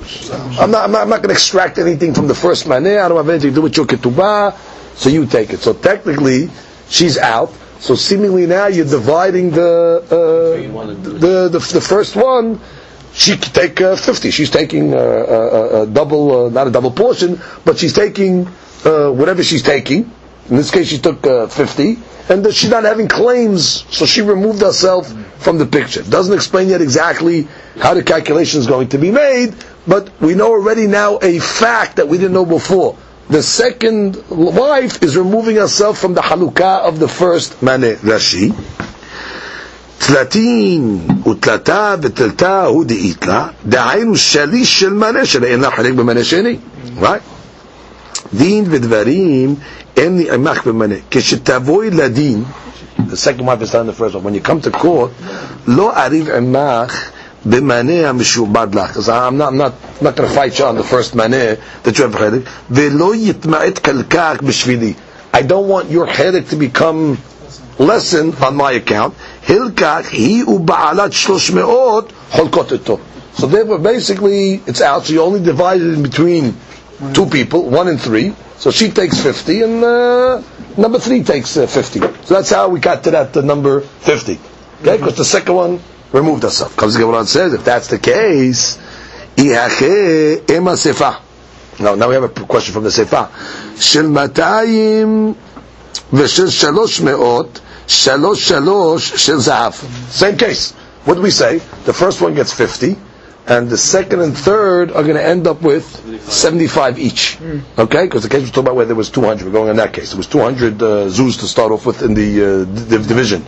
I'm 0.61 0.71
not, 0.71 0.85
I'm 0.85 0.93
not, 0.93 1.03
I'm 1.03 1.09
not 1.09 1.17
going 1.17 1.29
to 1.29 1.33
extract 1.35 1.79
anything 1.79 2.15
from 2.15 2.29
the 2.29 2.35
first 2.35 2.69
money. 2.69 2.97
I 2.97 3.09
don't 3.09 3.17
have 3.17 3.29
anything 3.29 3.51
to 3.51 3.55
do 3.57 3.63
with 3.63 3.77
your 3.77 3.87
ketubah, 3.87 4.57
so 4.97 5.11
you 5.11 5.27
take 5.27 5.53
it. 5.53 5.59
So 5.59 5.73
technically, 5.73 6.49
she's 6.89 7.19
out. 7.19 7.53
So 7.81 7.97
seemingly 7.97 8.47
now 8.47 8.69
you're 8.69 8.87
dividing 8.87 9.51
the, 9.51 10.05
uh, 10.07 10.95
the, 11.03 11.49
the, 11.49 11.59
the 11.59 11.81
first 11.81 12.15
one 12.17 12.61
she 13.15 13.37
could 13.37 13.55
take 13.55 13.81
uh, 13.81 13.97
50. 13.97 14.31
She's 14.31 14.51
taking 14.51 14.93
uh, 14.93 14.99
a, 14.99 15.83
a 15.83 15.87
double, 15.87 16.47
uh, 16.47 16.51
not 16.51 16.67
a 16.67 16.71
double 16.71 16.91
portion, 16.91 17.41
but 17.65 17.79
she's 17.79 17.93
taking 17.93 18.47
uh, 18.85 19.11
whatever 19.11 19.43
she's 19.43 19.63
taking. 19.63 20.11
In 20.51 20.57
this 20.57 20.71
case, 20.71 20.89
she 20.89 20.99
took 20.99 21.27
uh, 21.27 21.47
50, 21.47 21.97
and 22.29 22.47
uh, 22.47 22.51
she's 22.53 22.69
not 22.71 22.85
having 22.85 23.09
claims, 23.09 23.87
so 23.95 24.05
she 24.05 24.21
removed 24.21 24.61
herself 24.61 25.11
from 25.39 25.57
the 25.59 25.65
picture. 25.65 26.03
Doesn't 26.03 26.35
explain 26.35 26.69
yet 26.69 26.83
exactly 26.83 27.49
how 27.79 27.95
the 27.95 28.03
calculation 28.03 28.61
is 28.61 28.67
going 28.67 28.89
to 28.89 28.99
be 28.99 29.11
made, 29.11 29.55
but 29.87 30.11
we 30.21 30.35
know 30.35 30.49
already 30.49 30.87
now 30.87 31.19
a 31.23 31.39
fact 31.39 31.97
that 31.97 32.09
we 32.09 32.19
didn't 32.19 32.35
know 32.35 32.45
before. 32.45 32.99
The 33.31 33.43
second 33.43 34.23
wife 34.29 35.03
is 35.03 35.17
removing 35.17 35.57
herself 35.57 35.99
from 35.99 36.13
the 36.13 36.21
halukah 36.21 36.81
of 36.81 36.99
the 36.99 37.09
first 37.09 37.63
mane 37.63 37.97
Rashi. 37.97 38.53
תלתין 40.04 41.00
ותלתה 41.32 41.96
ותלתה 42.02 42.66
הוא 42.66 42.86
דאית 42.86 43.26
לה, 43.26 43.48
דהיינו 43.66 44.18
שליש 44.18 44.80
של 44.80 44.94
מנה 44.94 45.26
שלה, 45.26 45.48
אין 45.48 45.60
לה 45.60 45.72
חלק 45.72 45.94
במנה 45.94 46.24
שני, 46.24 46.58
right? 47.02 47.04
דין 48.34 48.66
ודברים 48.70 49.56
אין 49.98 50.18
לי 50.18 50.32
עמך 50.32 50.68
במנה. 50.68 50.96
כשתבואי 51.12 51.90
לדין, 51.90 52.44
the 53.10 53.16
second 53.18 53.42
wife 53.46 53.62
is 53.62 53.72
done 53.72 53.82
in 53.82 53.88
the 53.88 53.94
first 53.94 54.16
one, 54.16 54.24
when 54.24 54.34
you 54.34 54.42
come 54.42 54.62
to 54.62 54.72
court, 54.72 55.10
לא 55.68 55.98
אריב 55.98 56.30
עמך 56.30 57.02
במנה 57.46 58.10
המשועבד 58.10 58.68
לך, 58.76 58.92
because 58.98 59.10
I'm 59.10 59.38
not, 59.38 59.50
I'm 59.52 59.58
not, 59.58 59.72
I'm 60.00 60.04
not 60.06 60.16
going 60.16 60.30
to 60.30 60.36
fight 60.36 60.60
you 60.60 60.66
on 60.66 60.76
the 60.78 60.84
first 60.84 61.16
מנה 61.16 61.54
that 61.84 61.98
you 61.98 62.04
have 62.04 62.18
חלק, 62.18 62.42
ולא 62.72 63.16
יתמעט 63.16 63.86
חלקך 63.88 64.36
בשבילי. 64.44 64.94
I 65.34 65.38
don't 65.38 65.68
want 65.68 65.92
your 65.92 66.08
חלק 66.18 66.44
to 66.50 66.56
become 66.56 67.18
lesson 67.79 68.35
on 68.37 68.57
my 68.57 68.73
account. 68.73 69.15
Hilkach 69.43 70.09
he 70.09 70.43
uba'alat. 70.43 71.13
So 73.35 73.47
therefore, 73.49 73.79
basically, 73.79 74.55
it's 74.67 74.81
out. 74.81 75.05
So 75.07 75.13
you 75.13 75.23
only 75.23 75.43
divide 75.43 75.81
it 75.81 75.93
in 75.95 76.03
between 76.03 76.55
two 77.13 77.27
people, 77.27 77.69
one 77.69 77.89
and 77.89 78.01
three. 78.01 78.35
So 78.57 78.71
she 78.71 78.91
takes 78.91 79.21
50, 79.21 79.63
and 79.63 79.85
uh, 79.85 80.43
number 80.79 80.99
three 80.99 81.23
takes 81.25 81.57
uh, 81.57 81.67
50. 81.67 82.01
So 82.01 82.35
that's 82.35 82.51
how 82.51 82.69
we 82.69 82.81
got 82.81 83.05
to 83.05 83.11
that 83.11 83.37
uh, 83.37 83.41
number 83.41 83.81
50. 83.81 84.33
Okay, 84.33 84.39
because 84.81 84.99
mm-hmm. 85.01 85.17
the 85.17 85.25
second 85.25 85.55
one 85.55 85.81
removed 86.13 86.45
herself. 86.45 86.77
Comes 86.77 86.97
Gemara 86.97 87.27
says, 87.27 87.53
if 87.53 87.65
that's 87.65 87.89
the 87.89 87.99
case, 87.99 88.79
sefa. 89.37 91.21
Now, 91.81 91.97
now 91.97 92.09
we 92.09 92.15
have 92.15 92.23
a 92.23 92.29
question 92.29 92.73
from 92.73 92.85
the 92.85 92.91
sefa. 92.91 93.29
Shel 93.81 94.05
matayim 94.05 95.35
v'shel 96.13 96.47
shalosh 96.49 97.01
me'ot 97.05 97.61
shalosh 97.87 98.51
shalosh 98.51 99.17
shel 99.17 99.39
zahav. 99.39 99.75
Same 100.11 100.37
case. 100.37 100.73
What 101.05 101.15
do 101.15 101.23
we 101.23 101.31
say? 101.31 101.59
The 101.85 101.93
first 101.93 102.21
one 102.23 102.35
gets 102.35 102.53
50, 102.53 102.97
and 103.47 103.69
the 103.69 103.77
second 103.77 104.21
and 104.21 104.37
third 104.37 104.91
are 104.91 105.03
going 105.03 105.17
to 105.17 105.23
end 105.25 105.47
up 105.47 105.61
with 105.61 105.85
75, 105.85 106.33
75 106.33 106.99
each. 106.99 107.37
Mm. 107.39 107.63
Okay? 107.79 108.05
Because 108.05 108.23
the 108.23 108.29
case 108.31 108.43
we're 108.43 108.49
talking 108.49 108.63
about 108.65 108.77
where 108.77 108.87
there 108.87 108.97
was 108.97 109.11
200, 109.11 109.45
we're 109.45 109.53
going 109.53 109.69
in 109.69 109.77
that 109.77 109.93
case. 109.93 110.11
There 110.11 110.17
was 110.17 110.27
200 110.29 110.83
uh, 110.83 110.87
zuz 111.09 111.39
to 111.41 111.47
start 111.47 111.73
off 111.73 111.85
with 111.85 112.03
in 112.03 112.15
the, 112.15 112.63
uh, 112.63 112.65
division. 113.07 113.45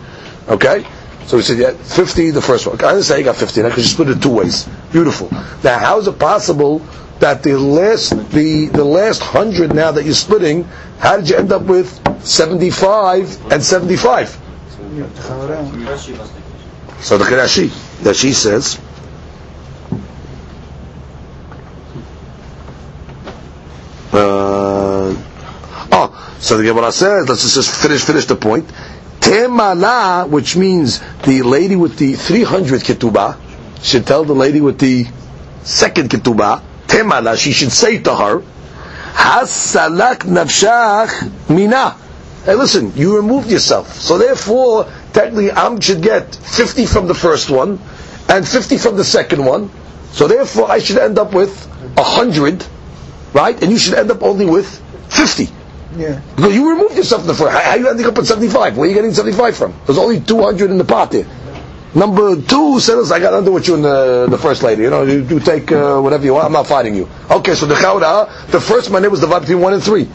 Okay? 0.47 0.85
So 1.25 1.37
we 1.37 1.43
said, 1.43 1.57
yeah, 1.57 1.71
50, 1.71 2.31
the 2.31 2.41
first 2.41 2.67
one. 2.67 2.75
I 2.75 2.91
didn't 2.93 3.03
say 3.03 3.19
I 3.19 3.23
got 3.23 3.35
50, 3.35 3.61
I 3.63 3.69
could 3.69 3.77
just 3.83 3.93
split 3.93 4.09
it 4.09 4.21
two 4.21 4.29
ways. 4.33 4.69
Beautiful. 4.91 5.29
Now, 5.63 5.79
how 5.79 5.97
is 5.99 6.07
it 6.07 6.19
possible 6.19 6.79
that 7.19 7.43
the 7.43 7.57
last, 7.59 8.09
the, 8.31 8.67
the 8.67 8.83
last 8.83 9.21
100 9.21 9.73
now 9.73 9.91
that 9.91 10.05
you're 10.05 10.13
splitting, 10.13 10.63
how 10.99 11.17
did 11.17 11.29
you 11.29 11.35
end 11.37 11.51
up 11.51 11.63
with 11.63 11.89
75 12.25 13.51
and 13.51 13.63
75? 13.63 14.29
So 16.99 17.17
the 17.17 17.25
Rashi, 17.25 18.01
that 18.03 18.15
she 18.15 18.33
says, 18.33 18.79
uh, 24.13 25.15
oh, 25.91 26.35
so 26.39 26.57
the 26.57 26.63
Gemara 26.63 26.91
says, 26.91 27.29
let's 27.29 27.53
just 27.53 27.81
finish 27.81 28.03
finish 28.03 28.25
the 28.25 28.35
point. 28.35 28.67
Temala, 29.19 30.27
which 30.29 30.55
means 30.55 30.99
the 31.23 31.41
lady 31.43 31.75
with 31.75 31.97
the 31.97 32.13
300 32.13 32.81
ketubah, 32.81 33.37
should 33.83 34.07
tell 34.07 34.23
the 34.23 34.33
lady 34.33 34.61
with 34.61 34.79
the 34.79 35.05
second 35.63 36.09
ketubah, 36.09 36.63
Temala, 36.87 37.37
she 37.37 37.51
should 37.51 37.71
say 37.71 37.99
to 37.99 38.15
her, 38.15 38.41
Hasalak 39.13 40.19
nafshach 40.19 41.49
mina. 41.49 41.91
Hey, 42.45 42.55
listen, 42.55 42.93
you 42.95 43.15
removed 43.15 43.51
yourself. 43.51 43.93
So 43.95 44.17
therefore, 44.17 44.85
technically, 45.11 45.51
I 45.51 45.79
should 45.79 46.01
get 46.01 46.35
50 46.35 46.85
from 46.85 47.07
the 47.07 47.13
first 47.15 47.49
one 47.49 47.79
and 48.29 48.47
50 48.47 48.77
from 48.77 48.95
the 48.95 49.03
second 49.03 49.43
one. 49.43 49.69
So 50.11 50.27
therefore, 50.27 50.71
I 50.71 50.79
should 50.79 50.97
end 50.97 51.19
up 51.19 51.33
with 51.33 51.65
100, 51.95 52.65
right? 53.33 53.61
And 53.61 53.71
you 53.71 53.77
should 53.77 53.95
end 53.95 54.11
up 54.11 54.23
only 54.23 54.45
with 54.45 54.67
50. 55.09 55.49
Yeah. 55.95 56.21
Because 56.35 56.53
you 56.53 56.69
removed 56.69 56.95
yourself 56.95 57.21
from 57.21 57.27
the 57.27 57.33
first. 57.33 57.51
How, 57.51 57.59
how 57.59 57.71
are 57.71 57.77
you 57.77 57.89
ending 57.89 58.05
up 58.05 58.17
with 58.17 58.27
75? 58.27 58.77
Where 58.77 58.85
are 58.85 58.89
you 58.89 58.95
getting 58.95 59.13
75 59.13 59.57
from? 59.57 59.73
There's 59.85 59.97
only 59.97 60.19
200 60.19 60.69
in 60.71 60.77
the 60.77 60.85
pot 60.85 61.11
there. 61.11 61.25
Number 61.95 62.39
two 62.41 62.79
says, 62.79 63.11
I 63.11 63.19
got 63.19 63.33
under 63.33 63.51
with 63.51 63.67
you 63.67 63.75
in 63.75 63.81
the, 63.81 64.27
the 64.29 64.37
first 64.37 64.61
lady. 64.61 64.83
You 64.83 64.89
know, 64.89 65.03
you, 65.03 65.23
you 65.23 65.39
take 65.39 65.71
uh, 65.71 65.99
whatever 65.99 66.25
you 66.25 66.33
want. 66.33 66.45
I'm 66.45 66.51
not 66.51 66.67
fighting 66.67 66.95
you. 66.95 67.09
Okay, 67.31 67.55
so 67.55 67.65
the 67.65 67.75
chawda, 67.75 68.47
the 68.51 68.59
first 68.59 68.91
money 68.91 69.07
was 69.07 69.21
divided 69.21 69.41
between 69.47 69.61
one 69.61 69.73
and 69.73 69.83
three. 69.83 70.07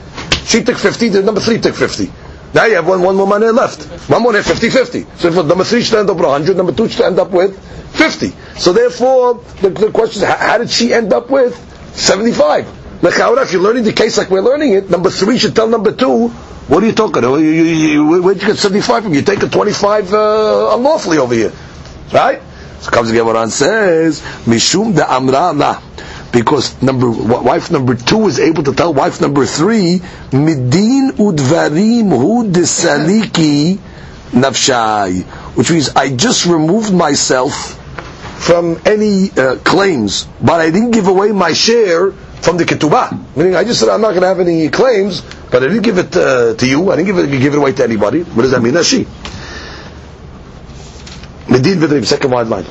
She 0.44 0.62
took 0.62 0.76
50, 0.76 1.08
the 1.08 1.22
number 1.22 1.40
three 1.40 1.58
took 1.58 1.74
50. 1.74 2.12
Now 2.54 2.66
you 2.66 2.74
have 2.74 2.87
one, 2.87 3.00
one 3.02 3.16
more 3.16 3.26
money 3.26 3.46
left. 3.46 3.85
One 4.11 4.22
more 4.22 4.35
50, 4.40 4.68
50. 4.68 5.06
So 5.16 5.28
if 5.28 5.35
number 5.46 5.64
three 5.64 5.82
should 5.82 5.98
end 5.98 6.11
up 6.11 6.16
with 6.16 6.26
100, 6.26 6.56
number 6.56 6.72
two 6.72 6.88
should 6.88 7.06
end 7.06 7.18
up 7.18 7.30
with 7.30 7.58
50. 7.96 8.28
So 8.58 8.72
therefore, 8.72 9.42
the, 9.62 9.70
the 9.70 9.90
question 9.90 10.22
is, 10.22 10.28
how, 10.28 10.58
did 10.58 10.70
she 10.70 10.92
end 10.92 11.12
up 11.12 11.30
with 11.30 11.56
75? 11.96 12.66
Lechaura, 13.00 13.42
if 13.42 13.52
you're 13.52 13.62
learning 13.62 13.85
the 13.85 13.92
case 13.92 14.18
like 14.18 14.30
we're 14.30 14.42
learning 14.42 14.72
it, 14.74 14.90
number 14.90 15.11
three 15.11 15.38
should 15.38 15.56
tell 15.56 15.66
number 15.68 15.92
two, 15.92 16.28
what 16.68 16.83
are 16.83 16.87
you 16.87 16.92
talking? 16.92 17.22
You, 17.22 17.37
you, 17.38 17.62
you, 17.64 18.22
where'd 18.22 18.40
you 18.40 18.46
get 18.48 18.57
75 18.59 19.05
from? 19.05 19.14
You 19.14 19.22
take 19.22 19.42
a 19.42 19.48
25 19.48 20.12
uh, 20.14 20.75
unlawfully 20.77 21.18
over 21.18 21.35
here. 21.35 21.53
Right? 22.12 22.40
So 22.81 22.90
comes 22.90 23.11
the 23.11 23.16
Gemara 23.16 23.42
and 23.42 23.53
says, 23.53 24.20
Mishum 24.44 24.94
de 24.94 25.11
Amra 25.11 25.53
la. 25.53 25.81
Because 26.33 26.81
number 26.83 27.11
wife 27.11 27.70
number 27.70 27.94
two 27.94 28.27
is 28.27 28.38
able 28.38 28.62
to 28.64 28.72
tell 28.75 28.94
wife 28.94 29.20
number 29.20 29.44
three, 29.44 30.01
Midin 30.31 31.11
udvarim 31.12 32.09
hu 32.09 32.51
desaliki 32.51 33.77
nafshai. 34.33 35.22
Which 35.57 35.70
means 35.70 35.90
I 35.90 36.14
just 36.16 36.46
removed 36.46 36.92
myself 36.94 37.79
from 38.38 38.81
any 38.87 39.31
uh, 39.31 39.57
claims, 39.57 40.27
but 40.40 40.61
I 40.61 40.70
didn't 40.70 40.92
give 40.92 41.07
away 41.07 41.33
my 41.33 41.53
share 41.53 42.12
from 42.42 42.57
the 42.57 42.64
ketubah. 42.64 43.37
Meaning, 43.37 43.55
I 43.57 43.64
just 43.64 43.81
said 43.81 43.88
I'm 43.88 44.00
not 44.00 44.11
going 44.11 44.22
to 44.22 44.26
have 44.28 44.40
any 44.40 44.68
claims, 44.68 45.22
but 45.50 45.62
I 45.62 45.68
didn't 45.68 45.83
give 45.83 45.98
it 45.98 46.14
uh, 46.16 46.55
to 46.55 46.68
you. 46.68 46.90
I 46.90 46.96
didn't 46.96 47.07
give 47.07 47.18
it 47.18 47.31
give 47.40 47.55
it 47.55 47.59
away 47.59 47.72
to 47.72 47.85
anybody. 47.85 48.22
What 48.22 48.42
does 48.42 48.50
that 48.50 48.61
mean? 48.62 48.74
That's 48.74 48.88
she. 48.88 49.05
Midin 51.46 51.78
v'drim. 51.78 52.05
Second 52.05 52.31
wide 52.33 52.48
line. 52.48 52.64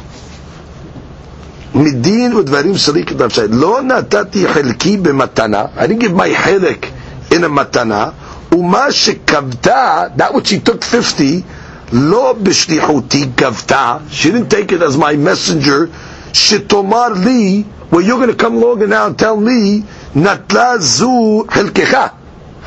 Midin 1.74 2.34
v'dvarim 2.36 2.76
salik 2.78 3.16
d'avshay. 3.18 3.48
Lo 3.50 3.82
natati 3.82 4.46
chilki 4.46 4.98
b'matana. 5.02 5.72
I 5.76 5.88
didn't 5.88 6.02
give 6.02 6.14
my 6.14 6.30
chilik 6.30 7.32
in 7.32 7.44
a 7.46 7.50
matana. 7.50 8.14
Uma 8.52 8.90
shekavta. 8.92 10.16
That 10.18 10.34
which 10.34 10.48
she 10.48 10.60
took 10.60 10.84
fifty. 10.84 11.46
Lo 11.94 12.34
b'shlichuti 12.34 13.34
kavta. 13.34 14.10
She 14.12 14.32
didn't 14.32 14.50
take 14.50 14.74
it 14.74 14.82
as 14.82 14.98
my 14.98 15.16
messenger 15.16 15.90
שתאמר 16.33 17.09
לי, 17.25 17.63
well 17.93 18.01
you're 18.01 18.19
going 18.19 18.29
to 18.29 18.35
come 18.45 18.55
along 18.57 18.83
and 18.83 18.91
now 18.91 19.07
and 19.07 19.19
tell 19.19 19.37
me, 19.37 19.83
נטלה 20.17 20.79
זו 20.79 21.45
חלקך, 21.51 21.97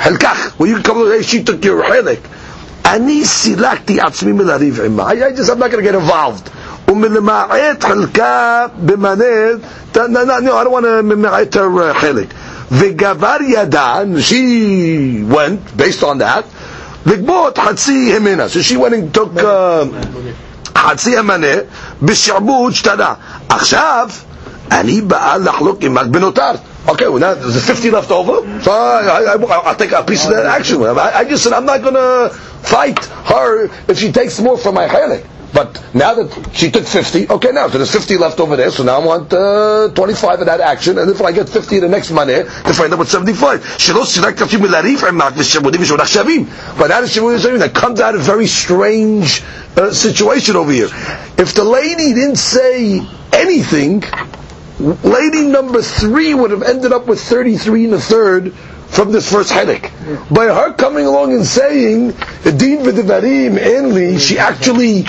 חלקך, 0.04 0.52
well 0.60 0.65
you 0.68 0.76
can 0.76 0.84
come 0.84 0.98
along 0.98 1.12
and 1.13 1.26
say 1.26 1.38
she 1.38 1.44
took 1.44 1.65
your 1.65 1.84
חלק. 1.88 2.20
אני 2.86 3.26
סילקתי 3.26 4.00
עצמי 4.02 4.32
מלריב 4.32 4.82
עמה, 4.82 5.10
I 5.10 5.15
just, 5.38 5.50
I'm 5.50 5.60
not 5.60 5.72
going 5.72 5.84
to 5.84 5.92
get 5.92 5.96
involved. 5.96 6.50
ומלמעט 6.88 7.84
חלקה 7.84 8.65
במנהל, 8.86 9.60
no, 9.94 9.98
I 9.98 10.63
don't 10.63 10.72
want 10.72 10.86
to 10.86 11.02
למעט 11.13 11.56
her 11.58 11.94
חלק. 11.94 12.28
וגבר 12.72 13.36
ידה, 13.48 13.96
she 14.20 15.24
went, 15.34 15.78
based 15.78 16.04
on 16.04 16.18
that, 16.20 16.44
לגבות 17.06 17.58
חצי 17.58 18.13
המנה. 18.15 18.46
So 18.50 18.62
she 18.62 18.78
went 18.78 18.94
and 18.94 19.13
took 19.13 19.38
uh, 19.38 19.86
חצי 20.84 21.18
המנה 21.18 21.48
בשעבוד 22.02 22.74
שתנה. 22.74 23.13
עכשיו, 23.50 24.10
אני 24.72 25.02
באה 25.02 25.38
לחלוק 25.38 25.78
עמך 25.82 26.06
בנותר. 26.08 26.52
Okay, 26.88 27.08
well 27.08 27.20
now 27.20 27.34
there's 27.36 27.56
a 27.56 27.60
50 27.62 27.92
left 27.92 28.10
over, 28.10 28.36
so 28.63 28.72
I, 28.72 29.34
I, 29.34 29.60
I'll 29.68 29.76
take 29.76 29.92
a 29.92 30.02
piece 30.02 30.26
of 30.26 30.32
that 30.32 30.46
action. 30.46 30.82
I, 30.82 31.12
I 31.20 31.24
just 31.26 31.44
said 31.44 31.54
I'm 31.54 31.65
not 31.65 31.82
going 31.84 31.94
to 31.94 32.30
fight 32.63 33.04
her 33.06 33.70
if 33.88 34.00
she 34.00 34.12
takes 34.12 34.39
more 34.39 34.58
from 34.58 34.76
my 34.76 34.88
chalik. 34.88 35.24
But 35.55 35.81
now 35.95 36.14
that 36.14 36.51
she 36.53 36.69
took 36.73 36.85
50, 36.85 37.29
okay, 37.31 37.53
now, 37.53 37.69
so 37.69 37.79
there's 37.79 37.93
50 37.93 38.17
left 38.19 38.40
over 38.40 38.57
there, 38.57 38.73
so 38.73 38.83
now 38.83 39.01
I 39.01 39.07
want 39.07 39.33
uh, 39.33 39.88
25 39.95 40.40
of 40.40 40.47
that 40.47 40.61
action, 40.61 40.99
and 40.99 41.09
if 41.09 41.23
I 41.23 41.31
get 41.31 41.49
50 41.49 41.79
the 41.79 41.88
next 41.88 42.11
money, 42.11 42.35
to 42.43 42.75
find 42.75 42.93
out 42.93 42.99
what's 42.99 43.12
75. 43.12 43.61
But 43.62 43.69
that 46.88 47.03
is 47.05 47.14
that 47.14 47.71
comes 47.73 48.01
out 48.01 48.14
of 48.17 48.21
a 48.21 48.25
very 48.25 48.47
strange 48.49 49.43
uh, 49.77 49.93
situation 49.93 50.57
over 50.57 50.73
here. 50.73 50.88
If 51.38 51.55
the 51.55 51.62
lady 51.62 52.12
didn't 52.14 52.37
say 52.37 53.07
anything, 53.33 54.03
lady 54.81 55.47
number 55.47 55.83
three 55.83 56.35
would 56.35 56.51
have 56.51 56.64
ended 56.64 56.93
up 56.93 57.07
with 57.07 57.21
33 57.21 57.85
and 57.85 57.95
a 57.95 58.01
third 58.01 58.53
from 58.88 59.12
this 59.12 59.31
first 59.31 59.53
headache. 59.53 59.93
By 60.33 60.47
her 60.47 60.73
coming 60.73 61.07
along 61.07 61.33
and 61.33 61.47
saying, 61.47 62.11
Din 62.43 62.83
v'devarim 62.83 63.57
enli, 63.59 64.19
she 64.21 64.38
actually 64.38 65.05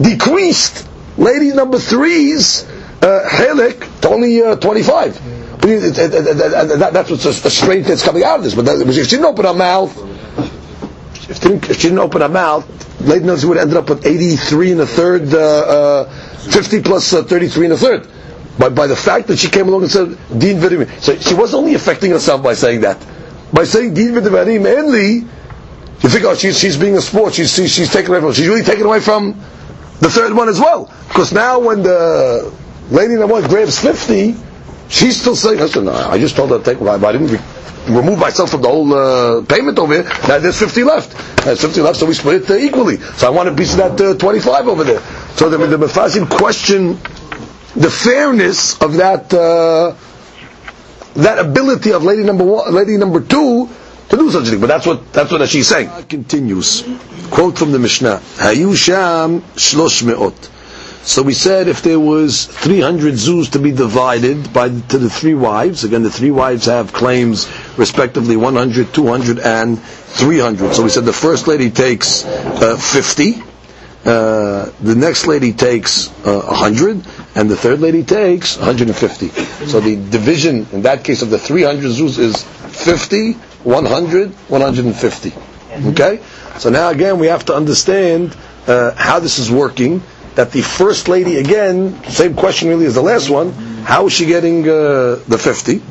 decreased 0.00 0.88
lady 1.16 1.52
number 1.52 1.78
three's 1.78 2.64
uh, 3.02 3.26
helik 3.28 4.00
to 4.00 4.08
only 4.08 4.42
uh, 4.42 4.56
25. 4.56 5.40
That, 5.60 6.90
that's 6.92 7.10
what's 7.10 7.24
a 7.26 7.50
strange 7.50 7.86
that's 7.86 8.02
coming 8.02 8.24
out 8.24 8.38
of 8.38 8.44
this. 8.44 8.54
But 8.54 8.64
that, 8.66 8.80
if 8.80 8.94
she 8.94 9.02
didn't 9.16 9.26
open 9.26 9.44
her 9.44 9.54
mouth, 9.54 9.96
if, 11.30 11.40
didn't, 11.40 11.68
if 11.70 11.76
she 11.76 11.88
didn't 11.88 11.98
open 11.98 12.22
her 12.22 12.28
mouth, 12.28 12.66
lady 13.00 13.24
number 13.24 13.46
would 13.46 13.56
have 13.56 13.64
ended 13.68 13.76
up 13.76 13.88
with 13.88 14.06
83 14.06 14.72
and 14.72 14.80
a 14.80 14.86
third, 14.86 15.34
uh, 15.34 16.04
50 16.04 16.82
plus 16.82 17.12
33 17.12 17.66
and 17.66 17.74
a 17.74 17.76
third. 17.78 18.08
But 18.58 18.74
by 18.74 18.86
the 18.86 18.96
fact 18.96 19.28
that 19.28 19.38
she 19.38 19.48
came 19.48 19.68
along 19.68 19.82
and 19.82 19.90
said, 19.90 20.08
Din 20.38 20.58
Vidim, 20.58 21.00
so 21.00 21.16
she 21.16 21.34
wasn't 21.34 21.60
only 21.62 21.74
affecting 21.74 22.10
herself 22.10 22.42
by 22.42 22.54
saying 22.54 22.82
that. 22.82 22.98
By 23.52 23.64
saying 23.64 23.94
Din 23.94 24.14
Vidim 24.14 24.62
mainly, 24.62 25.26
you 26.02 26.08
think, 26.08 26.24
oh, 26.24 26.34
she's, 26.34 26.58
she's 26.58 26.76
being 26.76 26.96
a 26.96 27.00
sport, 27.00 27.34
she's, 27.34 27.52
she's, 27.54 27.90
taking 27.92 28.10
away 28.10 28.20
from, 28.20 28.32
she's 28.32 28.48
really 28.48 28.62
taken 28.62 28.86
away 28.86 29.00
from 29.00 29.34
the 30.00 30.08
third 30.08 30.34
one 30.34 30.48
as 30.48 30.58
well. 30.58 30.92
Because 31.08 31.32
now 31.32 31.58
when 31.58 31.82
the 31.82 32.52
lady 32.90 33.14
number 33.16 33.34
one 33.34 33.42
grabs 33.48 33.78
50, 33.80 34.34
she's 34.88 35.20
still 35.20 35.36
saying, 35.36 35.58
listen, 35.58 35.88
I 35.88 36.18
just 36.18 36.36
told 36.36 36.50
her 36.50 36.58
to 36.58 36.64
take, 36.64 36.80
I 36.80 37.12
didn't 37.12 37.28
re- 37.28 37.94
remove 37.96 38.18
myself 38.18 38.50
from 38.50 38.62
the 38.62 38.68
whole 38.68 38.92
uh, 38.94 39.42
payment 39.44 39.78
over 39.78 39.94
here, 39.94 40.04
now 40.28 40.38
there's 40.38 40.58
50 40.58 40.84
left. 40.84 41.12
There's 41.44 41.60
50 41.60 41.80
left, 41.82 41.98
so 41.98 42.06
we 42.06 42.14
split 42.14 42.42
it 42.42 42.50
uh, 42.50 42.54
equally. 42.56 42.96
So 42.98 43.26
I 43.26 43.30
want 43.30 43.48
a 43.48 43.54
piece 43.54 43.72
of 43.78 43.96
that 43.98 44.00
uh, 44.00 44.14
25 44.16 44.68
over 44.68 44.84
there. 44.84 45.00
So 45.36 45.48
the, 45.50 45.58
the 45.66 45.76
Mefarshim 45.76 46.28
question 46.30 46.98
the 47.76 47.90
fairness 47.90 48.80
of 48.82 48.94
that 48.94 49.32
uh, 49.32 49.94
that 51.14 51.38
ability 51.38 51.92
of 51.92 52.02
lady 52.04 52.22
number 52.24 52.44
one, 52.44 52.72
lady 52.74 52.96
number 52.96 53.20
two 53.20 53.68
to 54.10 54.16
do 54.16 54.30
such 54.30 54.48
a 54.48 54.50
thing. 54.50 54.60
But 54.60 54.66
that's 54.66 54.86
what 54.86 55.12
that's 55.12 55.30
what 55.32 55.48
she's 55.48 55.68
saying. 55.68 55.88
Continues. 56.08 56.82
Quote 57.30 57.56
from 57.58 57.72
the 57.72 57.78
Mishnah. 57.78 58.20
Hayu 58.36 58.76
sham 58.76 59.40
shlosh 59.56 60.02
me'ot. 60.02 60.50
So 61.02 61.22
we 61.22 61.32
said 61.32 61.66
if 61.66 61.82
there 61.82 61.98
was 61.98 62.44
300 62.44 63.14
zuz 63.14 63.52
to 63.52 63.58
be 63.58 63.72
divided 63.72 64.52
by 64.52 64.68
to 64.68 64.98
the 64.98 65.08
three 65.08 65.32
wives, 65.34 65.82
again 65.82 66.02
the 66.02 66.10
three 66.10 66.30
wives 66.30 66.66
have 66.66 66.92
claims 66.92 67.48
respectively 67.78 68.36
100, 68.36 68.92
200, 68.92 69.38
and 69.38 69.78
300. 69.80 70.74
So 70.74 70.82
we 70.82 70.90
said 70.90 71.06
the 71.06 71.12
first 71.14 71.48
lady 71.48 71.70
takes 71.70 72.24
uh, 72.26 72.76
50, 72.76 73.42
uh, 74.04 74.70
the 74.80 74.94
next 74.94 75.26
lady 75.26 75.54
takes 75.54 76.08
uh, 76.26 76.42
100, 76.42 77.02
and 77.34 77.50
the 77.50 77.56
third 77.56 77.80
lady 77.80 78.02
takes 78.04 78.58
150. 78.58 79.28
So 79.66 79.80
the 79.80 79.96
division 79.96 80.66
in 80.72 80.82
that 80.82 81.02
case 81.02 81.22
of 81.22 81.30
the 81.30 81.38
300 81.38 81.82
zuz 81.92 82.18
is 82.18 82.44
50, 82.44 83.36
100, 83.64 84.30
150. 84.48 85.32
Okay? 85.90 86.20
So 86.58 86.70
now 86.70 86.90
again 86.90 87.18
we 87.18 87.26
have 87.28 87.44
to 87.46 87.54
understand 87.54 88.36
uh, 88.66 88.92
how 88.96 89.20
this 89.20 89.38
is 89.38 89.50
working 89.50 90.02
that 90.34 90.52
the 90.52 90.62
first 90.62 91.08
lady 91.08 91.36
again, 91.36 92.02
same 92.04 92.34
question 92.34 92.68
really 92.68 92.86
as 92.86 92.94
the 92.94 93.02
last 93.02 93.28
one, 93.30 93.52
how 93.84 94.06
is 94.06 94.12
she 94.12 94.26
getting 94.26 94.62
uh, 94.68 95.18
the 95.28 95.38
50? 95.38 95.82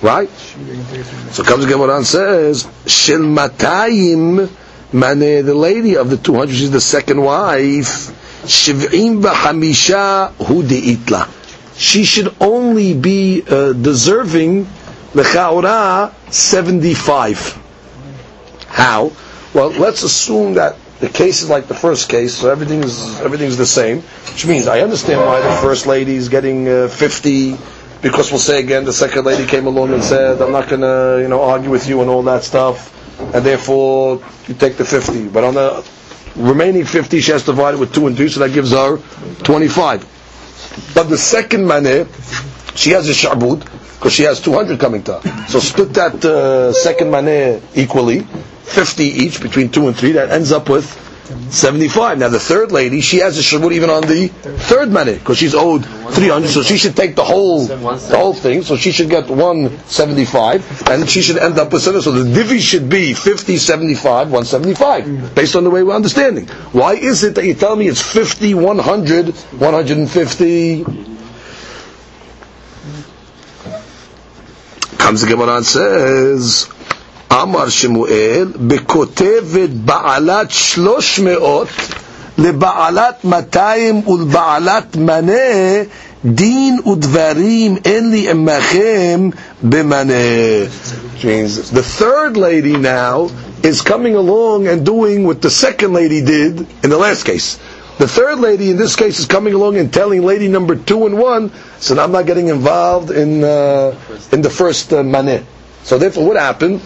Right? 0.00 0.28
So 0.30 1.42
comes 1.42 1.64
again 1.64 1.78
what 1.78 1.90
on 1.90 2.04
says, 2.04 2.64
Shil 2.84 3.24
Matayim 3.26 4.48
Mane, 4.92 5.44
the 5.44 5.54
lady 5.54 5.96
of 5.96 6.08
the 6.08 6.16
200, 6.16 6.54
she's 6.54 6.70
the 6.70 6.80
second 6.80 7.20
wife, 7.20 8.08
Shiv'im 8.44 9.20
B'Hamisha 9.20 10.32
Hu 10.46 10.62
Itla. 10.62 11.28
She 11.76 12.04
should 12.04 12.34
only 12.40 12.94
be 12.94 13.42
uh, 13.46 13.72
deserving 13.74 14.66
Lechaora 15.14 16.12
75. 16.30 17.58
How? 18.68 19.10
Well, 19.54 19.70
let's 19.70 20.02
assume 20.02 20.54
that 20.54 20.76
the 21.00 21.08
case 21.08 21.42
is 21.42 21.48
like 21.48 21.66
the 21.66 21.74
first 21.74 22.08
case, 22.08 22.34
so 22.34 22.50
everything's 22.50 23.18
everything's 23.20 23.56
the 23.56 23.64
same. 23.66 24.00
Which 24.30 24.46
means 24.46 24.66
I 24.66 24.80
understand 24.80 25.20
why 25.20 25.40
the 25.40 25.56
first 25.62 25.86
lady 25.86 26.16
is 26.16 26.28
getting 26.28 26.68
uh, 26.68 26.88
50, 26.88 27.56
because 28.02 28.30
we'll 28.30 28.40
say 28.40 28.60
again 28.60 28.84
the 28.84 28.92
second 28.92 29.24
lady 29.24 29.46
came 29.46 29.66
along 29.66 29.92
and 29.94 30.04
said, 30.04 30.42
"I'm 30.42 30.52
not 30.52 30.68
going 30.68 30.82
to 30.82 31.20
you 31.22 31.28
know 31.28 31.40
argue 31.42 31.70
with 31.70 31.88
you 31.88 32.00
and 32.02 32.10
all 32.10 32.22
that 32.24 32.44
stuff," 32.44 32.92
and 33.34 33.44
therefore 33.44 34.20
you 34.46 34.54
take 34.54 34.76
the 34.76 34.84
50. 34.84 35.28
But 35.28 35.44
on 35.44 35.54
the 35.54 35.84
remaining 36.36 36.84
50, 36.84 37.20
she 37.20 37.32
has 37.32 37.42
to 37.44 37.52
divide 37.52 37.74
it 37.74 37.80
with 37.80 37.94
two 37.94 38.06
and 38.06 38.16
2, 38.16 38.28
so 38.28 38.40
that 38.40 38.52
gives 38.52 38.72
her 38.72 38.98
25. 39.44 40.92
But 40.94 41.04
the 41.04 41.18
second 41.18 41.64
maneh, 41.64 42.06
she 42.76 42.90
has 42.90 43.08
a 43.08 43.12
shabud 43.12 43.66
because 43.98 44.12
she 44.12 44.22
has 44.22 44.40
200 44.40 44.78
coming 44.78 45.02
to 45.04 45.18
her. 45.18 45.48
So 45.48 45.58
split 45.58 45.92
that 45.94 46.24
uh, 46.24 46.72
second 46.72 47.08
maneh 47.08 47.60
equally 47.74 48.20
50 48.20 49.02
each 49.04 49.42
between 49.42 49.70
two 49.70 49.88
and 49.88 49.96
three, 49.96 50.12
that 50.12 50.30
ends 50.30 50.52
up 50.52 50.68
with 50.68 50.86
75. 51.52 52.18
Now 52.18 52.28
the 52.28 52.38
third 52.38 52.70
lady, 52.72 53.00
she 53.00 53.18
has 53.18 53.38
a 53.38 53.42
shabut 53.42 53.72
even 53.72 53.90
on 53.90 54.02
the 54.02 54.28
third 54.28 54.90
money 54.90 55.14
because 55.14 55.36
she's 55.38 55.54
owed 55.54 55.84
300, 55.84 56.48
so 56.48 56.62
she 56.62 56.76
should 56.78 56.96
take 56.96 57.16
the 57.16 57.24
whole 57.24 57.66
the 57.66 58.16
whole 58.16 58.32
thing. 58.34 58.62
So 58.62 58.76
she 58.76 58.92
should 58.92 59.10
get 59.10 59.28
175, 59.28 60.88
and 60.88 61.08
she 61.10 61.20
should 61.22 61.36
end 61.38 61.58
up 61.58 61.72
with 61.72 61.82
seven. 61.82 62.00
So 62.02 62.12
the 62.12 62.24
divi 62.32 62.60
should 62.60 62.88
be 62.88 63.14
50, 63.14 63.56
75, 63.58 64.30
175, 64.30 65.34
based 65.34 65.56
on 65.56 65.64
the 65.64 65.70
way 65.70 65.82
we're 65.82 65.94
understanding. 65.94 66.46
Why 66.72 66.94
is 66.94 67.24
it 67.24 67.34
that 67.34 67.44
you 67.44 67.54
tell 67.54 67.76
me 67.76 67.88
it's 67.88 68.00
50, 68.02 68.54
100, 68.54 69.34
150? 69.34 71.17
Comes 75.07 75.21
the 75.21 75.27
Gemara 75.27 75.57
and 75.57 75.65
says. 75.65 76.67
אמר 77.41 77.69
שמואל, 77.69 78.47
בכותבת 78.67 79.69
בעלת 79.69 80.51
שלוש 80.51 81.19
מאות 81.19 81.67
לבעלת 82.37 83.25
מאתיים 83.25 84.07
ולבעלת 84.07 84.95
מנה 84.95 85.81
דין 86.25 86.79
ודברים 86.91 87.77
אין 87.85 88.11
לי 88.11 88.29
עמכם 88.29 89.29
במנה. 89.63 90.13
Means 91.23 91.71
the 91.71 91.83
third 91.99 92.35
lady 92.37 92.75
now 92.75 93.29
is 93.63 93.81
coming 93.81 94.15
along 94.15 94.67
and 94.67 94.85
doing 94.85 95.23
what 95.23 95.41
the 95.41 95.49
second 95.49 95.93
lady 95.93 96.21
did 96.21 96.65
in 96.83 96.89
the 96.89 96.97
last 96.97 97.23
case. 97.23 97.57
The 97.98 98.06
third 98.08 98.38
lady 98.38 98.70
in 98.70 98.76
this 98.76 98.94
case 98.96 99.18
is 99.18 99.26
coming 99.26 99.54
along 99.54 99.76
and 99.76 99.92
telling 99.92 100.22
lady 100.22 100.48
number 100.48 100.76
two 100.76 101.06
and 101.06 101.18
one, 101.18 101.52
so 101.80 101.98
I'm 101.98 102.12
not 102.12 102.26
getting 102.26 102.48
involved 102.48 103.10
in 103.10 103.42
uh, 103.44 103.98
in 104.32 104.42
the 104.42 104.50
first 104.50 104.92
uh, 104.92 105.02
maneh. 105.02 105.44
So 105.82 105.98
therefore, 105.98 106.26
what 106.26 106.36
happened? 106.36 106.80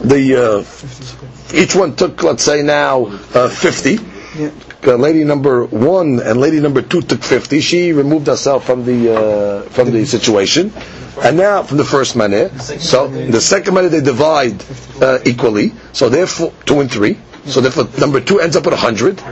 the 0.00 0.36
uh, 0.36 1.56
each 1.56 1.74
one 1.74 1.96
took, 1.96 2.22
let's 2.22 2.42
say 2.42 2.62
now, 2.62 3.06
uh, 3.34 3.48
50. 3.48 3.98
Yeah. 4.36 4.50
Uh, 4.86 4.94
lady 4.94 5.24
number 5.24 5.64
one 5.64 6.20
and 6.20 6.38
lady 6.40 6.60
number 6.60 6.82
two 6.82 7.00
took 7.00 7.22
50. 7.24 7.60
She 7.60 7.92
removed 7.92 8.28
herself 8.28 8.64
from 8.64 8.84
the 8.84 9.12
uh, 9.12 9.62
from 9.70 9.90
the 9.90 10.06
situation. 10.06 10.72
And 11.20 11.36
now 11.36 11.64
from 11.64 11.78
the 11.78 11.84
first 11.84 12.14
maneh. 12.14 12.48
So 12.80 13.08
the 13.08 13.40
second 13.40 13.74
maneh 13.74 13.90
they 13.90 14.00
divide 14.00 14.64
uh, 15.02 15.18
equally. 15.24 15.72
So 15.92 16.08
therefore, 16.08 16.52
two 16.64 16.78
and 16.80 16.90
three. 16.90 17.18
So 17.48 17.60
therefore, 17.60 17.88
number 17.98 18.20
two 18.20 18.40
ends 18.40 18.56
up 18.56 18.64
with 18.64 18.74
100. 18.74 19.22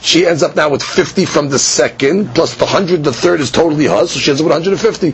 She 0.00 0.26
ends 0.26 0.42
up 0.42 0.56
now 0.56 0.70
with 0.70 0.82
50 0.82 1.24
from 1.24 1.48
the 1.48 1.58
second, 1.58 2.34
plus 2.34 2.54
the 2.54 2.64
100, 2.64 3.02
the 3.04 3.12
third 3.12 3.40
is 3.40 3.50
totally 3.50 3.86
hers, 3.86 4.10
so 4.12 4.20
she 4.20 4.30
ends 4.30 4.40
up 4.40 4.44
with 4.46 4.52
150. 4.52 5.12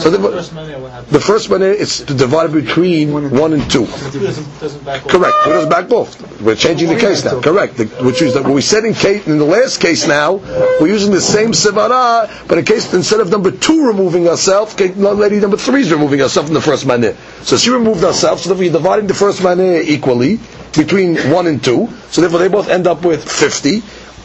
So 0.00 0.10
the, 0.10 0.87
the 1.10 1.20
first 1.20 1.50
one 1.50 1.62
is 1.62 1.98
to 2.04 2.14
divide 2.14 2.52
between 2.52 3.30
one 3.30 3.52
and 3.52 3.70
two. 3.70 3.86
Correct. 3.86 5.36
Who 5.44 5.50
doesn't 5.50 5.70
back 5.70 5.88
both? 5.88 6.40
We're 6.40 6.56
changing 6.56 6.88
the 6.88 6.96
oh, 6.96 7.00
case 7.00 7.24
now. 7.24 7.40
Correct. 7.40 7.76
The, 7.76 7.84
which 8.04 8.22
is 8.22 8.34
that 8.34 8.44
what 8.44 8.54
we 8.54 8.60
said 8.60 8.84
in 8.84 8.94
case 8.94 9.26
in 9.26 9.38
the 9.38 9.44
last 9.44 9.80
case 9.80 10.06
now, 10.06 10.34
we're 10.80 10.88
using 10.88 11.12
the 11.12 11.20
same 11.20 11.52
sevara, 11.52 12.48
but 12.48 12.58
in 12.58 12.64
case 12.64 12.92
instead 12.94 13.20
of 13.20 13.30
number 13.30 13.50
two 13.50 13.86
removing 13.86 14.24
herself, 14.24 14.78
lady 14.78 15.40
number 15.40 15.56
three 15.56 15.82
is 15.82 15.92
removing 15.92 16.20
herself 16.20 16.46
from 16.46 16.54
the 16.54 16.60
first 16.60 16.86
maneh. 16.86 17.16
So 17.44 17.56
she 17.56 17.70
removed 17.70 18.00
herself. 18.00 18.40
So 18.40 18.50
therefore, 18.50 18.64
you're 18.64 18.72
dividing 18.72 19.06
the 19.06 19.14
first 19.14 19.40
maneh 19.40 19.82
equally 19.84 20.38
between 20.74 21.16
one 21.30 21.46
and 21.46 21.62
two. 21.62 21.88
So 22.10 22.20
therefore, 22.20 22.40
they 22.40 22.48
both 22.48 22.68
end 22.68 22.86
up 22.86 23.04
with 23.04 23.28
fifty. 23.28 23.80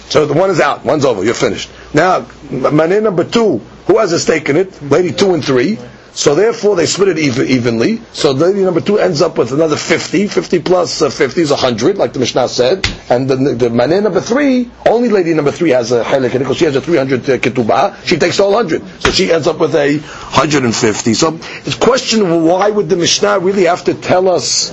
So 0.10 0.26
the 0.26 0.34
one 0.34 0.50
is 0.50 0.60
out, 0.60 0.86
one's 0.86 1.06
over, 1.06 1.24
you're 1.24 1.34
finished. 1.34 1.70
Now, 1.94 2.22
maneh 2.22 3.02
number 3.02 3.24
two, 3.24 3.60
who 3.88 3.98
has 4.00 4.12
a 4.12 4.20
stake 4.20 4.50
in 4.50 4.58
it? 4.58 4.82
Lady 4.84 5.12
two 5.12 5.34
and 5.34 5.44
three. 5.44 5.78
So 6.16 6.36
therefore 6.36 6.76
they 6.76 6.86
split 6.86 7.10
it 7.10 7.18
even, 7.20 7.48
evenly. 7.48 8.00
So 8.14 8.32
lady 8.32 8.64
number 8.64 8.82
two 8.82 9.00
ends 9.00 9.22
up 9.22 9.38
with 9.38 9.52
another 9.52 9.76
50. 9.76 10.28
50 10.28 10.60
plus 10.60 11.02
uh, 11.02 11.10
50 11.10 11.42
is 11.42 11.50
100, 11.50 11.98
like 11.98 12.14
the 12.14 12.20
Mishnah 12.20 12.48
said. 12.50 12.88
And 13.10 13.28
the, 13.28 13.36
the 13.36 13.70
number 13.70 14.22
three, 14.22 14.70
only 14.88 15.10
lady 15.10 15.34
number 15.34 15.52
three 15.52 15.72
has 15.72 15.92
a 15.92 16.04
halak 16.04 16.30
in 16.30 16.36
it 16.36 16.40
because 16.40 16.58
she 16.58 16.66
has 16.66 16.76
a 16.76 16.82
300 16.82 17.22
uh, 17.22 17.38
ketubah. 17.40 18.06
She 18.06 18.18
takes 18.18 18.40
all 18.40 18.54
100. 18.54 19.02
So 19.02 19.10
she 19.12 19.32
ends 19.32 19.48
up 19.48 19.58
with 19.58 19.74
a 19.76 19.98
150. 19.98 21.14
So 21.16 21.40
it's 21.66 21.76
question 21.76 22.44
why 22.46 22.70
would 22.70 22.90
the 22.90 22.96
Mishnah 22.96 23.40
really 23.40 23.64
have 23.64 23.84
to 23.86 23.96
tell 23.96 24.30
us 24.30 24.70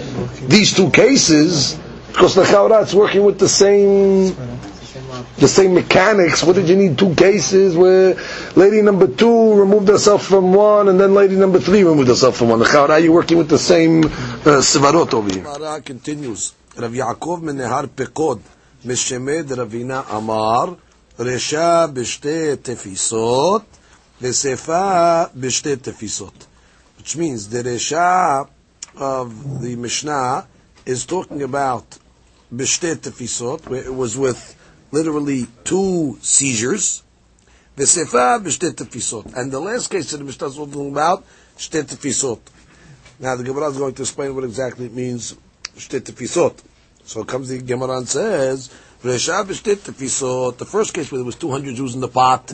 these 0.47 0.75
two 0.75 0.91
cases? 0.91 1.79
Because 2.09 2.35
the 2.35 2.43
it's 2.83 2.93
working 2.93 3.25
with 3.25 3.39
the 3.39 3.49
same 3.49 4.37
the 5.39 5.49
same 5.49 5.75
mechanics. 5.75 6.43
What 6.43 6.57
did 6.57 6.69
you 6.69 6.77
need 6.77 6.99
two 6.99 7.15
cases 7.15 7.77
where 7.77 8.15
lady 8.57 8.83
number 8.83 9.07
two 9.07 9.55
removed 9.55 9.89
herself 9.89 10.27
from 10.27 10.53
one 10.53 10.89
and 10.89 11.01
then 11.01 11.15
lady 11.15 11.37
number 11.37 11.59
three 11.59 11.83
removed 11.85 12.09
herself 12.09 12.37
from 12.37 12.51
one? 12.51 12.61
How 12.61 12.87
are 12.87 12.99
you 13.01 13.13
working 13.13 13.39
with 13.39 13.49
the 13.49 13.59
same 13.59 14.05
uh, 14.05 14.61
sivarot 14.61 15.15
over 15.15 15.33
here? 15.33 15.81
continues. 15.81 16.55
Rav 16.77 16.93
Yaakov 16.93 17.43
menehar 17.43 17.87
pekod 17.87 18.41
mishemed 18.85 19.49
Ravina 19.49 20.05
Amar 20.11 20.77
resha 21.19 21.93
b'shte 21.93 22.57
tefisot 22.57 23.65
v'sefa 24.21 25.31
b'shte 25.33 25.77
tefisot. 25.77 26.33
Which 26.99 27.17
means 27.17 27.49
the 27.49 27.63
resha 27.63 28.49
of 28.97 29.63
the 29.63 29.77
Mishnah 29.77 30.47
is 30.87 31.07
talking 31.07 31.43
about 31.43 31.99
b'shte 32.55 32.97
tefisot, 32.97 33.69
where 33.69 33.83
it 33.85 33.95
was 33.95 34.17
with 34.17 34.57
literally 34.93 35.47
two 35.65 36.19
seizures. 36.21 37.03
And 37.77 37.87
the 37.87 39.61
last 39.61 39.91
case 39.91 40.11
that 40.11 40.19
the 40.19 40.25
Mishnah 40.25 40.47
is 40.49 40.57
talking 40.57 40.91
about. 40.91 41.25
Now 43.21 43.37
the 43.37 43.45
Gemara 43.45 43.69
is 43.69 43.77
going 43.79 43.95
to 43.95 44.03
explain 44.03 44.35
what 44.35 44.45
exactly 44.45 44.87
it 44.87 44.93
means. 44.93 45.37
So 45.77 47.23
it 47.23 47.27
comes 47.27 47.49
the 47.49 47.63
Gemara 47.63 47.99
and 47.99 48.09
says, 48.09 48.69
V'resha 49.03 49.45
b'shtet. 49.45 50.57
The 50.59 50.65
first 50.65 50.93
case 50.93 51.11
where 51.11 51.19
there 51.19 51.25
was 51.25 51.37
200 51.37 51.75
Jews 51.75 51.95
in 51.95 52.01
the 52.01 52.09
pot, 52.09 52.53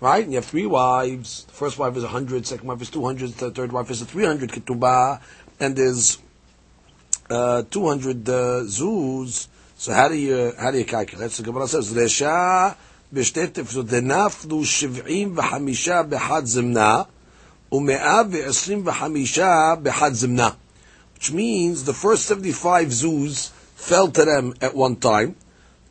right? 0.00 0.24
And 0.24 0.32
you 0.32 0.38
have 0.38 0.44
three 0.44 0.66
wives. 0.66 1.44
The 1.44 1.52
first 1.52 1.78
wife 1.78 1.96
is 1.96 2.02
100, 2.02 2.46
second 2.46 2.66
wife 2.68 2.82
is 2.82 2.90
200, 2.90 3.34
the 3.34 3.50
third 3.50 3.72
wife 3.72 3.90
is 3.90 4.02
a 4.02 4.04
300 4.04 4.50
ketubah, 4.50 5.20
and 5.60 5.76
there's 5.76 6.18
uh, 7.30 7.62
200 7.70 8.28
uh, 8.28 8.32
zuz. 8.64 9.48
So 9.78 9.92
how 9.92 10.08
do 10.08 10.14
you 10.14 10.54
how 10.58 10.70
do 10.70 10.78
you 10.78 10.86
calculate? 10.86 11.30
So 11.30 11.44
Gemara 11.44 11.68
says 11.68 11.92
Resha 11.92 12.74
b'shtetif. 13.12 13.66
So 13.66 13.82
denaflu 13.82 14.64
shivim 14.64 15.36
v'hamisha 15.36 16.08
b'had 16.08 16.44
zimna 16.44 17.06
u'me'av 17.70 18.32
v'esrim 18.32 18.84
v'hamisha 18.84 19.82
b'had 19.82 20.12
zimna, 20.12 20.56
which 21.14 21.30
means 21.30 21.84
the 21.84 21.92
first 21.92 22.24
seventy-five 22.24 22.88
zuz 22.88 23.50
fell 23.50 24.08
to 24.08 24.24
them 24.24 24.54
at 24.62 24.74
one 24.74 24.96
time, 24.96 25.36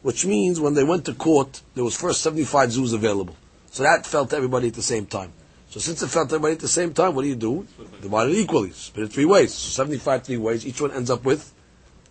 which 0.02 0.26
means 0.26 0.60
when 0.60 0.74
they 0.74 0.84
went 0.84 1.06
to 1.06 1.13
court 1.13 1.62
there 1.76 1.84
was 1.84 1.95
first 1.95 2.21
seventy-five 2.21 2.69
zuz 2.69 2.91
available. 2.91 3.36
So 3.69 3.84
that 3.84 4.08
fell 4.08 4.26
to 4.26 4.36
everybody 4.36 4.69
at 4.69 4.74
the 4.74 4.82
same 4.82 5.06
time. 5.06 5.32
So 5.69 5.80
since 5.80 6.02
it 6.02 6.08
fell 6.08 6.26
to 6.26 6.36
everybody 6.36 6.54
at 6.54 6.60
the 6.60 6.67
same 6.67 6.91
time, 6.91 7.13
what 7.13 7.21
do 7.21 7.28
you 7.28 7.36
do? 7.36 7.67
Divide 8.02 8.30
it 8.30 8.38
equally, 8.38 8.71
split 8.71 9.06
it 9.06 9.13
three 9.13 9.26
ways. 9.26 9.54
So 9.54 9.69
75 9.69 10.24
three 10.24 10.38
ways, 10.38 10.65
each 10.65 10.82
one 10.82 10.91
ends 10.91 11.12
up 11.12 11.24
with 11.24 11.54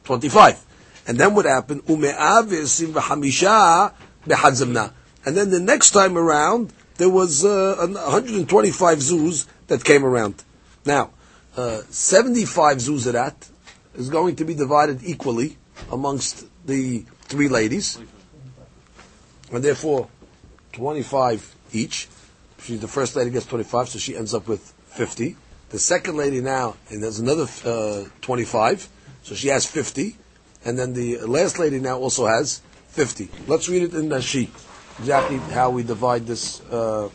25. 0.05 0.74
And 1.07 1.19
then 1.19 1.35
what 1.35 1.45
happened? 1.45 1.85
Ume'av 1.87 2.49
v'esim 2.49 2.93
v'hamisha 2.93 3.93
b'hadzimna. 4.27 4.93
And 5.25 5.37
then 5.37 5.51
the 5.51 5.61
next 5.61 5.90
time 5.90 6.17
around, 6.17 6.73
there 6.97 7.11
was 7.11 7.45
uh, 7.45 7.77
125 7.79 8.99
zuz 8.99 9.47
that 9.67 9.85
came 9.85 10.05
around. 10.05 10.45
Now, 10.85 11.11
uh, 11.57 11.83
75 11.88 12.79
zuz 12.79 13.07
of 13.07 13.14
that 13.14 13.49
is 13.95 14.09
going 14.09 14.37
to 14.37 14.45
be 14.45 14.55
divided 14.55 15.01
equally 15.03 15.57
amongst 15.90 16.47
the 16.67 17.05
three 17.23 17.49
ladies. 17.49 17.99
And 19.53 19.62
therefore, 19.62 20.09
25 20.73 21.55
each. 21.73 22.09
She's 22.62 22.81
the 22.81 22.88
first 22.88 23.14
lady 23.17 23.31
gets 23.31 23.47
25, 23.47 23.90
so 23.90 23.99
she 23.99 24.17
ends 24.17 24.35
up 24.35 24.49
with 24.49 24.73
50. 24.88 25.37
The 25.71 25.79
second 25.79 26.17
lady 26.17 26.40
now, 26.40 26.77
and 26.88 27.03
there's 27.03 27.19
another 27.19 27.47
uh, 27.64 28.05
25, 28.21 28.88
so 29.23 29.35
she 29.35 29.49
has 29.49 29.67
50. 29.67 30.17
And 30.64 30.79
then 30.79 30.94
the 30.94 31.18
last 31.18 31.59
lady 31.59 31.79
now 31.79 31.98
also 31.98 32.27
has 32.27 32.62
50. 32.88 33.29
Let's 33.46 33.68
read 33.68 33.83
it 33.83 33.94
in 33.94 34.09
the 34.09 34.22
sheet. 34.22 34.50
Exactly 34.98 35.38
how 35.38 35.70
we 35.70 35.83
divide 35.83 36.27
this 36.27 36.61
uh, 36.70 37.11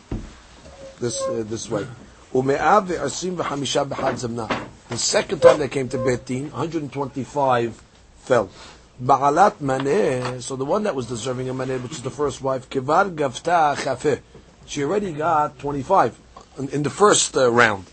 this 1.00 1.20
uh, 1.22 1.42
this 1.46 1.68
way. 1.70 1.86
The 2.32 3.10
second 4.96 5.42
time 5.42 5.58
they 5.58 5.68
came 5.68 5.88
to 5.88 5.98
Beit 5.98 6.26
Din, 6.26 6.50
125 6.50 7.82
fell. 8.18 8.50
Ba'alat 9.02 9.54
maneh, 9.54 10.42
so 10.42 10.54
the 10.54 10.64
one 10.64 10.84
that 10.84 10.94
was 10.94 11.06
deserving 11.06 11.48
of 11.48 11.56
maneh, 11.56 11.82
which 11.82 11.92
is 11.92 12.02
the 12.02 12.10
first 12.10 12.42
wife, 12.42 12.68
kivar 12.70 13.12
gavta 13.12 13.74
chafeh. 13.76 14.20
She 14.66 14.84
already 14.84 15.12
got 15.12 15.58
25 15.58 16.18
in, 16.58 16.68
in 16.68 16.82
the 16.82 16.90
first 16.90 17.36
uh, 17.36 17.50
round. 17.50 17.86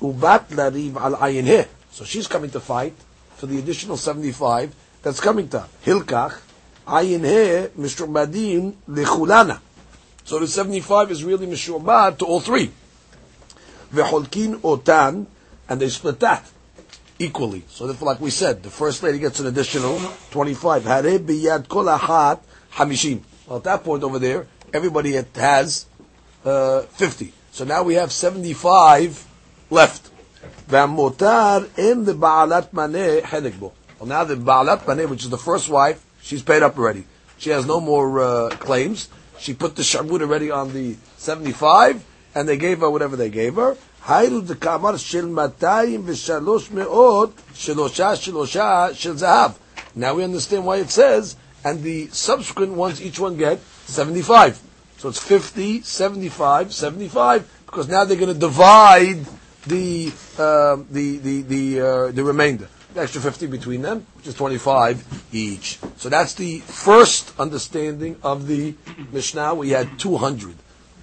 Ubat 0.00 0.48
lariv 0.48 0.96
al 0.96 1.66
So 1.90 2.04
she's 2.04 2.26
coming 2.26 2.50
to 2.50 2.60
fight 2.60 2.94
for 3.36 3.46
the 3.46 3.58
additional 3.58 3.96
75 3.96 4.74
that's 5.02 5.20
coming 5.20 5.48
to. 5.48 5.66
Hilkach, 5.84 6.40
ayin 6.86 7.24
he, 7.24 7.80
mishurbadim 7.80 8.74
lechulana. 8.88 9.60
So 10.24 10.38
the 10.38 10.46
75 10.46 11.10
is 11.10 11.24
really 11.24 11.46
mishurbat 11.46 12.18
to 12.18 12.26
all 12.26 12.40
three. 12.40 12.70
V'cholkin 13.92 14.60
otan, 14.60 15.26
and 15.68 15.80
they 15.80 15.88
split 15.88 16.20
that 16.20 16.50
equally. 17.18 17.64
So 17.68 17.86
therefore, 17.86 18.06
like 18.06 18.20
we 18.20 18.30
said, 18.30 18.62
the 18.62 18.70
first 18.70 19.02
lady 19.02 19.18
gets 19.18 19.40
an 19.40 19.46
additional 19.46 19.98
25. 20.30 20.84
Hare 20.84 21.02
hamishim. 22.72 23.20
Well, 23.46 23.58
at 23.58 23.64
that 23.64 23.84
point 23.84 24.02
over 24.02 24.18
there, 24.18 24.46
everybody 24.72 25.12
has 25.34 25.86
uh, 26.44 26.82
50. 26.82 27.32
So 27.52 27.64
now 27.64 27.82
we 27.82 27.94
have 27.94 28.12
75 28.12 29.26
left. 29.70 30.10
V'amotar 30.68 31.66
in 31.78 32.04
the 32.04 32.12
ba'alat 32.12 32.70
maneh 32.70 33.22
henekbo. 33.22 33.72
Well, 33.98 34.08
now 34.08 34.24
the 34.24 34.36
Baalat 34.36 34.80
maneh, 34.84 35.08
which 35.08 35.24
is 35.24 35.30
the 35.30 35.38
first 35.38 35.68
wife, 35.68 36.04
she's 36.22 36.42
paid 36.42 36.62
up 36.62 36.78
already. 36.78 37.04
She 37.38 37.50
has 37.50 37.66
no 37.66 37.80
more 37.80 38.20
uh, 38.20 38.50
claims. 38.50 39.08
She 39.38 39.54
put 39.54 39.76
the 39.76 39.82
Sharmud 39.82 40.20
already 40.20 40.50
on 40.50 40.72
the 40.72 40.96
75, 41.16 42.04
and 42.34 42.48
they 42.48 42.56
gave 42.56 42.80
her 42.80 42.90
whatever 42.90 43.16
they 43.16 43.30
gave 43.30 43.54
her. 43.54 43.76
Now 49.94 50.14
we 50.14 50.24
understand 50.24 50.64
why 50.64 50.76
it 50.76 50.90
says, 50.90 51.36
and 51.64 51.82
the 51.82 52.06
subsequent 52.08 52.72
ones, 52.74 53.02
each 53.02 53.18
one 53.18 53.36
get 53.36 53.58
75. 53.86 54.60
So 54.98 55.08
it's 55.08 55.20
50, 55.20 55.82
75, 55.82 56.72
75, 56.72 57.62
because 57.66 57.88
now 57.88 58.04
they're 58.04 58.16
going 58.16 58.32
to 58.32 58.38
divide 58.38 59.26
the, 59.66 60.12
uh, 60.38 60.76
the, 60.90 61.18
the, 61.18 61.42
the, 61.42 61.80
uh, 61.80 62.10
the 62.12 62.24
remainder. 62.24 62.68
Extra 62.96 63.20
50 63.20 63.46
between 63.46 63.82
them, 63.82 64.06
which 64.16 64.26
is 64.26 64.34
25 64.34 65.28
each. 65.32 65.78
So 65.96 66.08
that's 66.08 66.34
the 66.34 66.60
first 66.60 67.38
understanding 67.38 68.16
of 68.22 68.46
the 68.46 68.74
Mishnah. 69.12 69.54
We 69.54 69.70
had 69.70 69.98
200. 69.98 70.54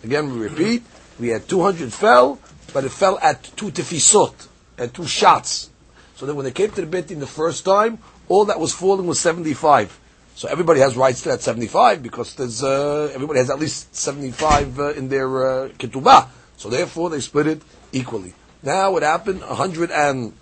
Again, 0.03 0.31
we 0.31 0.39
repeat, 0.39 0.83
we 1.19 1.29
had 1.29 1.47
200 1.47 1.93
fell, 1.93 2.39
but 2.73 2.83
it 2.83 2.91
fell 2.91 3.19
at 3.19 3.43
two 3.55 3.71
tefisot, 3.71 4.33
at 4.77 4.93
two 4.93 5.05
shots. 5.05 5.69
So 6.15 6.25
then 6.25 6.35
when 6.35 6.45
they 6.45 6.51
came 6.51 6.71
to 6.71 6.81
the 6.81 6.87
Beit 6.87 7.07
the 7.07 7.27
first 7.27 7.65
time, 7.65 7.99
all 8.27 8.45
that 8.45 8.59
was 8.59 8.73
falling 8.73 9.07
was 9.07 9.19
75. 9.19 9.99
So 10.35 10.49
everybody 10.49 10.81
has 10.81 10.97
rights 10.97 11.21
to 11.23 11.29
that 11.29 11.41
75 11.41 12.03
because 12.03 12.35
there's, 12.35 12.63
uh, 12.63 13.11
everybody 13.13 13.39
has 13.39 13.49
at 13.49 13.59
least 13.59 13.95
75 13.95 14.79
uh, 14.79 14.93
in 14.93 15.07
their 15.07 15.27
uh, 15.65 15.69
ketubah. 15.69 16.27
So 16.57 16.69
therefore 16.69 17.09
they 17.09 17.19
split 17.19 17.47
it 17.47 17.61
equally. 17.93 18.33
Now 18.61 18.91
what 18.91 19.03
happened? 19.03 19.41
125 19.41 20.33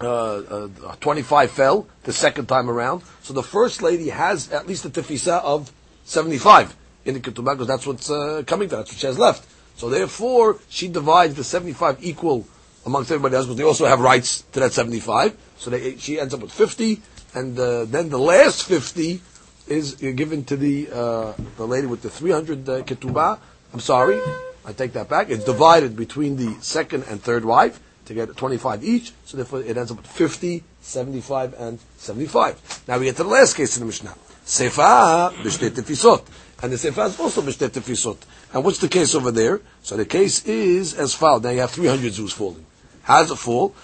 uh, 0.00 0.68
twenty-five 1.00 1.50
fell 1.50 1.86
the 2.04 2.12
second 2.12 2.46
time 2.46 2.68
around. 2.70 3.02
So 3.22 3.32
the 3.32 3.42
first 3.42 3.82
lady 3.82 4.08
has 4.10 4.50
at 4.52 4.66
least 4.66 4.84
a 4.84 4.90
tefisa 4.90 5.42
of 5.42 5.72
75 6.04 6.76
in 7.04 7.14
the 7.14 7.20
ketubah 7.20 7.54
because 7.54 7.66
that's 7.66 7.86
what's 7.86 8.10
uh, 8.10 8.42
coming 8.46 8.68
to, 8.68 8.76
that's 8.76 8.92
what 8.92 8.98
she 8.98 9.06
has 9.06 9.18
left. 9.18 9.46
So 9.76 9.90
therefore, 9.90 10.58
she 10.68 10.88
divides 10.88 11.34
the 11.34 11.44
75 11.44 11.98
equal 12.04 12.46
amongst 12.86 13.10
everybody 13.10 13.36
else, 13.36 13.46
but 13.46 13.56
they 13.56 13.64
also 13.64 13.86
have 13.86 14.00
rights 14.00 14.42
to 14.52 14.60
that 14.60 14.72
75. 14.72 15.36
So 15.58 15.70
they, 15.70 15.96
she 15.96 16.18
ends 16.18 16.32
up 16.32 16.40
with 16.40 16.52
50, 16.52 17.02
and 17.34 17.58
uh, 17.58 17.84
then 17.84 18.08
the 18.08 18.18
last 18.18 18.64
50 18.64 19.20
is 19.66 19.94
given 19.96 20.44
to 20.44 20.56
the 20.56 20.88
uh, 20.92 21.32
the 21.56 21.66
lady 21.66 21.88
with 21.88 22.02
the 22.02 22.10
300 22.10 22.68
uh, 22.68 22.82
ketubah. 22.82 23.38
I'm 23.72 23.80
sorry, 23.80 24.20
I 24.64 24.72
take 24.72 24.92
that 24.92 25.08
back. 25.08 25.28
It's 25.28 25.44
divided 25.44 25.96
between 25.96 26.36
the 26.36 26.54
second 26.62 27.04
and 27.08 27.20
third 27.20 27.44
wife 27.44 27.80
to 28.06 28.14
get 28.14 28.36
25 28.36 28.84
each, 28.84 29.12
so 29.24 29.36
therefore 29.36 29.60
it 29.62 29.76
ends 29.76 29.90
up 29.90 29.98
with 29.98 30.06
50, 30.06 30.62
75, 30.80 31.54
and 31.58 31.78
75. 31.98 32.84
Now 32.88 32.98
we 32.98 33.06
get 33.06 33.16
to 33.16 33.24
the 33.24 33.28
last 33.28 33.56
case 33.56 33.76
in 33.76 33.80
the 33.80 33.86
Mishnah. 33.86 34.14
Sefa 34.44 35.32
b'shtei 35.42 35.70
tefisot. 35.70 36.24
And 36.62 36.72
the 36.72 36.76
Sefa 36.76 37.06
is 37.06 37.20
also 37.20 37.42
b'shtei 37.42 37.68
tefisot. 37.68 38.18
And 38.52 38.64
what's 38.64 38.78
the 38.78 38.88
case 38.88 39.14
over 39.14 39.30
there? 39.30 39.60
So 39.82 39.96
the 39.96 40.06
case 40.06 40.44
is 40.46 40.94
as 40.94 41.14
follows. 41.14 41.42
Now 41.42 41.50
you 41.50 41.60
have 41.60 41.70
300 41.70 42.12
zuz 42.12 42.32
falling. 42.32 42.64
How 43.02 43.22
does 43.22 43.30
it 43.32 43.36
fall? 43.36 43.74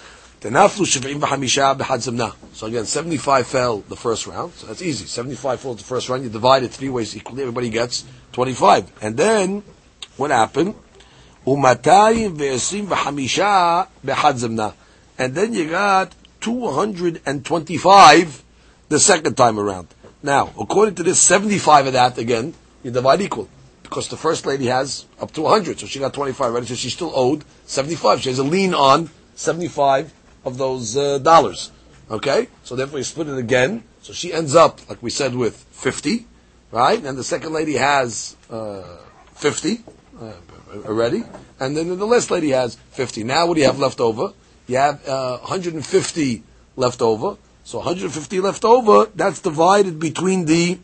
So 0.42 0.48
again, 2.66 2.84
75 2.84 3.46
fell 3.46 3.78
the 3.78 3.94
first 3.94 4.26
round, 4.26 4.52
so 4.54 4.66
that's 4.66 4.82
easy. 4.82 5.06
75 5.06 5.60
falls 5.60 5.76
the 5.76 5.84
first 5.84 6.08
round, 6.08 6.24
you 6.24 6.30
divide 6.30 6.64
it 6.64 6.72
three 6.72 6.88
ways 6.88 7.16
equally, 7.16 7.42
everybody 7.42 7.70
gets 7.70 8.04
25. 8.32 8.90
And 9.02 9.16
then, 9.16 9.62
what 10.16 10.32
happened? 10.32 10.74
And 15.18 15.34
then 15.34 15.54
you 15.54 15.70
got 15.70 16.14
225 16.40 18.44
the 18.88 18.98
second 18.98 19.36
time 19.36 19.58
around. 19.58 19.88
Now, 20.22 20.52
according 20.60 20.94
to 20.96 21.02
this, 21.02 21.20
75 21.20 21.88
of 21.88 21.92
that, 21.94 22.18
again, 22.18 22.54
you 22.84 22.90
divide 22.90 23.20
equal 23.20 23.48
because 23.82 24.08
the 24.08 24.16
first 24.16 24.46
lady 24.46 24.66
has 24.66 25.06
up 25.20 25.32
to 25.32 25.42
100, 25.42 25.80
so 25.80 25.86
she 25.86 25.98
got 25.98 26.14
25 26.14 26.52
already, 26.52 26.66
so 26.66 26.74
she's 26.74 26.94
still 26.94 27.12
owed 27.14 27.44
75. 27.66 28.22
She 28.22 28.30
has 28.30 28.38
a 28.38 28.44
lien 28.44 28.72
on 28.72 29.10
75 29.34 30.12
of 30.44 30.58
those 30.58 30.96
uh, 30.96 31.18
dollars. 31.18 31.72
Okay? 32.10 32.48
So 32.62 32.76
therefore 32.76 32.98
you 32.98 33.04
split 33.04 33.28
it 33.28 33.38
again, 33.38 33.82
so 34.00 34.12
she 34.12 34.32
ends 34.32 34.54
up, 34.54 34.88
like 34.88 35.02
we 35.02 35.10
said, 35.10 35.34
with 35.34 35.56
50, 35.72 36.26
right? 36.70 37.04
And 37.04 37.18
the 37.18 37.24
second 37.24 37.52
lady 37.52 37.74
has 37.74 38.36
uh, 38.48 38.84
50 39.34 39.84
uh, 40.20 40.32
already, 40.72 41.24
and 41.60 41.76
then 41.76 41.96
the 41.98 42.06
last 42.06 42.30
lady 42.30 42.50
has 42.50 42.74
50. 42.92 43.24
Now 43.24 43.46
what 43.46 43.54
do 43.54 43.60
you 43.60 43.66
have 43.66 43.78
left 43.78 44.00
over? 44.00 44.32
You 44.66 44.76
have 44.76 45.06
150 45.06 46.36
uh, 46.36 46.40
left 46.76 47.02
over. 47.02 47.36
So 47.64 47.78
150 47.78 48.40
left 48.40 48.64
over, 48.64 49.08
that's 49.14 49.40
divided 49.40 50.00
between 50.00 50.46
the 50.46 50.78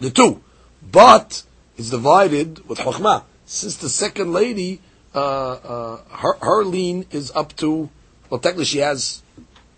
the 0.00 0.10
two. 0.10 0.42
But 0.90 1.44
is 1.76 1.90
divided 1.90 2.68
with 2.68 2.78
Chokhmah. 2.78 3.24
Since 3.46 3.76
the 3.76 3.88
second 3.88 4.32
lady, 4.32 4.80
uh, 5.14 5.18
uh, 5.18 5.96
her, 6.10 6.34
her 6.40 6.64
lien 6.64 7.06
is 7.10 7.30
up 7.34 7.54
to, 7.56 7.88
well, 8.30 8.40
technically 8.40 8.64
she 8.64 8.78
has 8.78 9.22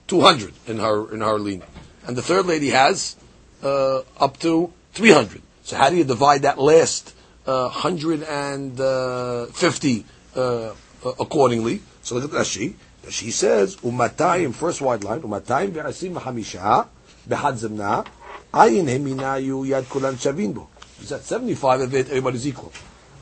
200 0.09 0.53
in 0.67 0.79
her, 0.79 1.13
in 1.13 1.21
her 1.21 1.39
lien. 1.39 1.63
And 2.07 2.17
the 2.17 2.23
third 2.23 2.47
lady 2.47 2.71
has 2.71 3.17
uh, 3.63 4.01
up 4.19 4.39
to 4.41 4.73
300. 4.93 5.43
So 5.65 5.77
how 5.77 5.91
do 5.91 5.97
you 5.97 6.05
divide 6.05 6.43
that 6.43 6.59
last 6.59 7.14
uh, 7.46 7.70
150 7.70 10.06
uh, 10.36 10.40
uh, 10.40 10.74
accordingly? 11.20 11.82
So 12.02 12.16
look 12.16 12.34
at 12.34 12.40
Rashi. 12.42 12.74
She 13.10 13.32
says, 13.32 13.76
"Umatayim." 13.78 14.54
First 14.54 14.82
wide 14.82 15.04
line. 15.04 15.22
Umatayim 15.22 15.72
ve'asim 15.72 16.14
v'hamisha 16.14 16.88
behad 17.28 17.56
zemna 17.56 18.06
ayin 18.54 18.88
heminayu 18.88 19.66
yad 19.68 19.90
kulan 19.90 20.16
shavin 20.16 20.54
bo. 20.54 20.68
Is 21.02 21.10
that 21.10 21.24
75 21.24 21.82
of 21.82 21.96
it, 21.96 22.10
everybody's 22.10 22.48
equal. 22.48 22.72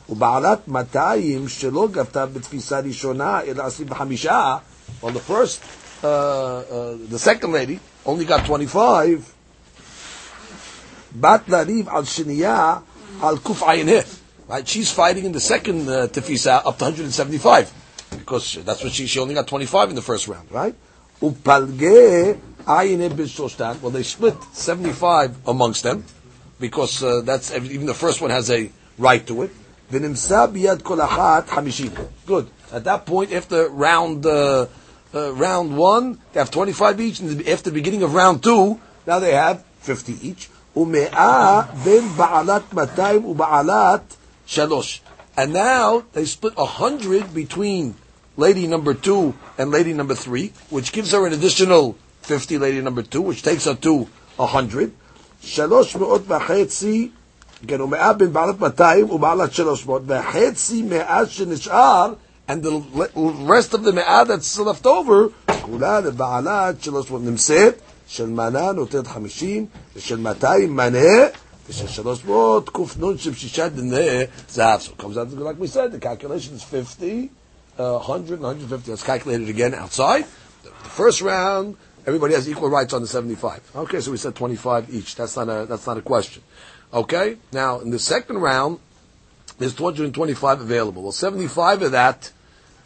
ובעלת 0.08 0.68
200 0.68 1.48
שלא 1.48 1.88
גבתה 1.92 2.26
בתפיסה 2.26 2.80
ראשונה, 2.80 3.40
אלא 3.40 3.62
עשרים 3.62 3.88
בחמישה, 3.88 4.56
well, 5.02 5.10
the 5.10 5.20
first, 5.20 5.60
uh, 6.02 6.04
uh, 6.04 6.96
the 7.10 7.18
second 7.18 7.52
lady 7.52 7.78
only 8.06 8.24
got 8.24 8.46
25, 8.46 9.34
Bat 11.12 11.48
lariv 11.48 11.88
al 11.88 12.04
shiniyah 12.04 12.82
Al 13.23 13.37
Kuf 13.37 13.63
here. 13.87 14.03
Right? 14.49 14.67
She's 14.67 14.91
fighting 14.91 15.23
in 15.23 15.31
the 15.31 15.39
second 15.39 15.87
uh, 15.87 16.07
Tefisa 16.07 16.57
up 16.65 16.77
to 16.79 16.83
175. 16.83 17.71
Because 18.11 18.55
that's 18.65 18.83
what 18.83 18.91
she, 18.91 19.07
she 19.07 19.19
only 19.19 19.33
got 19.33 19.47
25 19.47 19.89
in 19.89 19.95
the 19.95 20.01
first 20.01 20.27
round, 20.27 20.51
right? 20.51 20.75
Upalge 21.21 22.37
Ayin 22.65 23.81
Well, 23.81 23.91
they 23.91 24.03
split 24.03 24.35
75 24.51 25.47
amongst 25.47 25.83
them. 25.83 26.03
Because 26.59 27.01
uh, 27.01 27.21
that's 27.21 27.55
even 27.55 27.85
the 27.85 27.93
first 27.93 28.21
one 28.21 28.29
has 28.29 28.51
a 28.51 28.69
right 28.97 29.25
to 29.27 29.43
it. 29.43 29.51
Good. 29.89 30.03
At 32.71 32.83
that 32.83 33.05
point, 33.05 33.31
after 33.31 33.69
round 33.69 34.25
uh, 34.25 34.65
uh, 35.13 35.33
round 35.33 35.77
one, 35.77 36.19
they 36.33 36.39
have 36.39 36.51
25 36.51 36.99
each, 36.99 37.19
and 37.19 37.47
after 37.47 37.69
the 37.69 37.73
beginning 37.73 38.03
of 38.03 38.13
round 38.13 38.43
two, 38.43 38.79
now 39.05 39.19
they 39.19 39.33
have 39.33 39.63
50 39.81 40.27
each. 40.27 40.49
ומאה 40.76 41.62
בין 41.84 42.08
בעלת 42.16 42.72
200 42.72 43.24
ובעלת 43.24 44.00
שלוש. 44.46 45.00
And 45.36 45.52
now 45.52 46.02
they 46.14 46.24
split 46.24 46.56
100 46.56 47.32
between 47.34 47.94
lady 48.36 48.66
number 48.66 48.94
two 48.94 49.34
and 49.58 49.70
lady 49.70 49.92
number 49.92 50.14
three, 50.14 50.52
which 50.70 50.92
gives 50.92 51.12
her 51.12 51.26
an 51.26 51.32
additional 51.32 51.96
50 52.22 52.58
lady 52.58 52.80
number 52.80 53.02
two, 53.02 53.22
which 53.22 53.42
takes 53.42 53.64
her 53.64 53.74
to 53.74 54.06
100. 54.38 54.90
שלוש 55.40 55.96
מאות 55.96 56.22
וחצי 56.26 57.08
כן, 57.66 57.80
ומאה 57.80 58.12
בין 58.12 58.32
בעלת 58.32 58.60
200 58.60 59.10
ובעלת 59.10 59.52
300, 59.52 60.02
וחצי 60.06 60.82
מאה 60.82 61.26
שנשאר, 61.26 62.12
and 62.48 62.62
the 62.62 62.80
rest 63.46 63.74
of 63.74 63.82
the 63.84 63.92
מאה 63.92 64.22
that's 64.24 64.58
left 64.58 64.86
over, 64.86 65.52
כולה 65.62 66.00
לבעלת 66.00 66.82
300 66.82 67.22
נמצאת, 67.22 67.74
של 68.08 68.26
מנה 68.26 68.72
נותנת 68.72 69.06
50, 69.06 69.66
ושל 69.96 70.16
200 70.16 70.76
מנה, 70.76 71.26
ושל 71.68 71.88
300 71.88 72.70
קנ"ן 72.70 73.18
של 73.18 73.34
שישה 73.34 73.68
דיני 73.68 74.24
זהב. 74.50 74.80
So 74.80 74.90
it 74.90 74.98
comes 74.98 75.16
out, 75.18 75.30
like 75.32 75.58
we 75.58 75.66
said, 75.66 75.92
the 75.92 75.98
calculation 75.98 76.54
is 76.54 76.62
50, 76.62 77.30
uh, 77.78 77.98
100, 77.98 78.40
150. 78.40 78.90
Let's 78.90 79.02
calculate 79.02 79.42
it 79.42 79.48
again 79.48 79.74
outside. 79.74 80.24
The, 80.62 80.70
the 80.70 80.88
first 80.88 81.20
round, 81.20 81.76
everybody 82.06 82.34
has 82.34 82.48
equal 82.48 82.70
rights 82.70 82.94
on 82.94 83.02
the 83.02 83.08
75. 83.08 83.72
Okay, 83.76 84.00
so 84.00 84.10
we 84.10 84.16
said 84.16 84.34
25 84.34 84.94
each. 84.94 85.14
That's 85.14 85.36
not 85.36 85.48
a, 85.48 85.66
that's 85.66 85.86
not 85.86 85.98
a 85.98 86.02
question. 86.02 86.42
Okay? 86.92 87.36
Now, 87.52 87.80
in 87.80 87.90
the 87.90 87.98
second 87.98 88.38
round, 88.38 88.78
there's 89.58 89.74
225 89.74 90.62
available. 90.62 91.02
Well, 91.02 91.12
75 91.12 91.82
of 91.82 91.92
that 91.92 92.32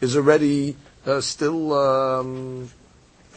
is 0.01 0.17
already 0.17 0.75
uh, 1.05 1.21
still 1.21 1.73
um, 1.73 2.69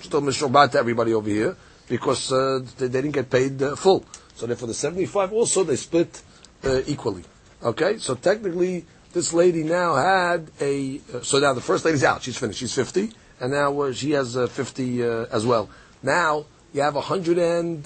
still 0.00 0.22
mishobat 0.22 0.72
to 0.72 0.78
everybody 0.78 1.14
over 1.14 1.28
here 1.28 1.56
because 1.91 2.31
uh, 2.31 2.59
they, 2.77 2.87
they 2.87 3.01
didn't 3.01 3.15
get 3.15 3.29
paid 3.29 3.61
uh, 3.61 3.75
full. 3.75 4.05
So 4.35 4.47
therefore, 4.47 4.69
the 4.69 4.73
75 4.73 5.33
also 5.33 5.65
they 5.65 5.75
split 5.75 6.21
uh, 6.63 6.79
equally. 6.87 7.25
Okay? 7.61 7.97
So 7.97 8.15
technically, 8.15 8.85
this 9.11 9.33
lady 9.33 9.63
now 9.63 9.95
had 9.95 10.49
a. 10.61 11.01
Uh, 11.13 11.19
so 11.21 11.39
now 11.39 11.51
the 11.53 11.59
first 11.59 11.83
lady's 11.83 12.05
out. 12.05 12.23
She's 12.23 12.37
finished. 12.37 12.59
She's 12.59 12.73
50. 12.73 13.11
And 13.41 13.51
now 13.51 13.81
uh, 13.81 13.91
she 13.91 14.11
has 14.11 14.37
50 14.37 15.03
as 15.03 15.45
well. 15.45 15.69
Now, 16.01 16.45
you 16.73 16.81
have 16.81 16.95
100 16.95 17.37
and 17.37 17.85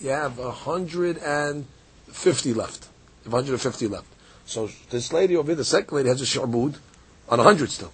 you 0.00 0.10
have 0.10 0.38
150 0.38 2.54
left. 2.54 2.88
You 3.24 3.30
150 3.30 3.86
left. 3.86 4.06
So 4.46 4.68
this 4.90 5.12
lady 5.12 5.36
over 5.36 5.50
here, 5.50 5.54
the 5.54 5.64
second 5.64 5.94
lady, 5.96 6.08
has 6.08 6.20
a 6.20 6.24
sharbud 6.24 6.74
on 7.28 7.38
100 7.38 7.70
still. 7.70 7.92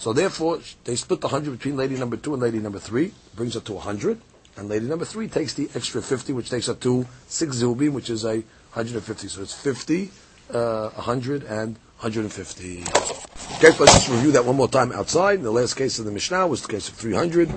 So 0.00 0.14
therefore, 0.14 0.60
they 0.84 0.96
split 0.96 1.20
the 1.20 1.28
100 1.28 1.58
between 1.58 1.76
lady 1.76 1.96
number 1.96 2.16
two 2.16 2.32
and 2.32 2.42
lady 2.42 2.58
number 2.58 2.78
three, 2.78 3.12
brings 3.36 3.52
her 3.52 3.60
to 3.60 3.74
100. 3.74 4.18
And 4.56 4.68
lady 4.68 4.86
number 4.86 5.04
three 5.04 5.28
takes 5.28 5.52
the 5.52 5.68
extra 5.74 6.00
50, 6.00 6.32
which 6.32 6.48
takes 6.48 6.68
her 6.68 6.74
to 6.74 7.06
6 7.28 7.56
zilbim, 7.56 7.92
which 7.92 8.08
is 8.08 8.24
a 8.24 8.42
150. 8.72 9.28
So 9.28 9.42
it's 9.42 9.52
50, 9.52 10.10
uh, 10.54 10.88
100, 10.88 11.42
and 11.44 11.76
150. 12.00 12.80
Okay, 12.80 13.76
let's 13.78 13.92
just 13.92 14.08
review 14.08 14.32
that 14.32 14.44
one 14.44 14.56
more 14.56 14.68
time 14.68 14.90
outside. 14.92 15.42
The 15.42 15.50
last 15.50 15.74
case 15.74 15.98
of 15.98 16.06
the 16.06 16.12
Mishnah 16.12 16.46
was 16.46 16.62
the 16.62 16.68
case 16.68 16.88
of 16.88 16.94
300, 16.94 17.52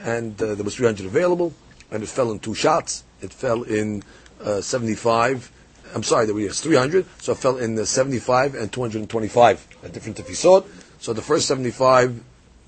and 0.00 0.42
uh, 0.42 0.56
there 0.56 0.64
was 0.64 0.74
300 0.74 1.06
available, 1.06 1.54
and 1.92 2.02
it 2.02 2.08
fell 2.08 2.32
in 2.32 2.40
two 2.40 2.54
shots 2.54 3.04
it 3.24 3.32
fell 3.32 3.62
in 3.62 4.02
uh, 4.42 4.60
75. 4.60 5.50
I'm 5.94 6.02
sorry, 6.02 6.26
there 6.26 6.34
was 6.34 6.60
300, 6.60 7.06
so 7.18 7.32
it 7.32 7.38
fell 7.38 7.56
in 7.56 7.74
the 7.74 7.86
75 7.86 8.54
and 8.54 8.70
225, 8.70 9.68
a 9.82 9.88
different 9.88 10.18
tefisot. 10.18 10.66
So 11.04 11.12
the 11.12 11.20
first 11.20 11.46
75, 11.48 12.18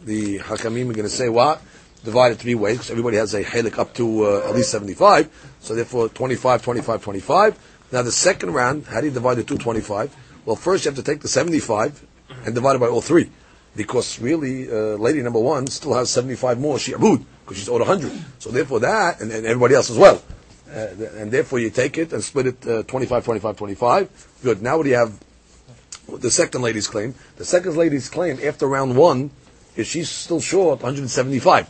the 0.05 0.41
hakamim 0.41 0.91
are 0.91 0.93
going 0.93 1.09
to 1.09 1.09
say 1.09 1.30
what? 1.30 1.62
Divided 2.05 2.37
three 2.37 2.55
ways, 2.55 2.76
because 2.76 2.91
everybody 2.91 3.16
has 3.16 3.32
a 3.32 3.43
halik 3.43 3.78
up 3.78 3.95
to 3.95 4.26
uh, 4.26 4.49
at 4.51 4.55
least 4.55 4.70
75. 4.72 5.57
So 5.61 5.74
therefore, 5.74 6.11
25, 6.11 6.61
25, 6.61 7.03
25. 7.03 7.59
Now 7.93 8.03
the 8.03 8.12
second 8.12 8.53
round, 8.53 8.84
how 8.89 9.01
do 9.01 9.07
you 9.07 9.12
divide 9.14 9.37
the 9.37 9.43
225? 9.43 10.14
Well, 10.45 10.55
first 10.55 10.84
you 10.84 10.91
have 10.91 10.97
to 10.97 11.03
take 11.03 11.22
the 11.22 11.28
75 11.28 12.07
and 12.45 12.55
divide 12.55 12.76
it 12.76 12.80
by 12.80 12.89
all 12.89 13.01
three. 13.01 13.30
Because 13.74 14.20
really, 14.20 14.70
uh, 14.70 14.99
lady 14.99 15.22
number 15.22 15.41
one 15.41 15.66
still 15.68 15.95
has 15.95 16.11
75 16.11 16.61
more 16.61 16.76
shi'bud, 16.76 17.24
because 17.41 17.57
she's 17.57 17.70
owed 17.70 17.80
100. 17.80 18.12
So 18.39 18.51
therefore 18.51 18.80
that, 18.80 19.22
and, 19.22 19.32
and 19.32 19.47
everybody 19.47 19.76
else 19.76 19.89
as 19.89 19.97
well. 19.97 20.22
Uh, 20.70 20.89
and 21.16 21.32
therefore 21.32 21.59
you 21.59 21.70
take 21.70 21.97
it 21.97 22.12
and 22.12 22.22
split 22.22 22.49
it 22.49 22.66
uh, 22.66 22.82
25, 22.82 23.24
25, 23.24 23.57
25. 23.57 24.28
Good. 24.43 24.61
Now 24.61 24.76
what 24.76 24.82
do 24.82 24.91
you 24.91 24.97
have? 24.97 25.18
The 26.09 26.31
second 26.31 26.63
lady's 26.63 26.89
claim. 26.89 27.15
The 27.37 27.45
second 27.45 27.77
lady's 27.77 28.09
claim 28.09 28.39
after 28.43 28.67
round 28.67 28.97
one 28.97 29.31
is 29.77 29.87
she's 29.87 30.09
still 30.09 30.41
short 30.41 30.83
175. 30.83 31.69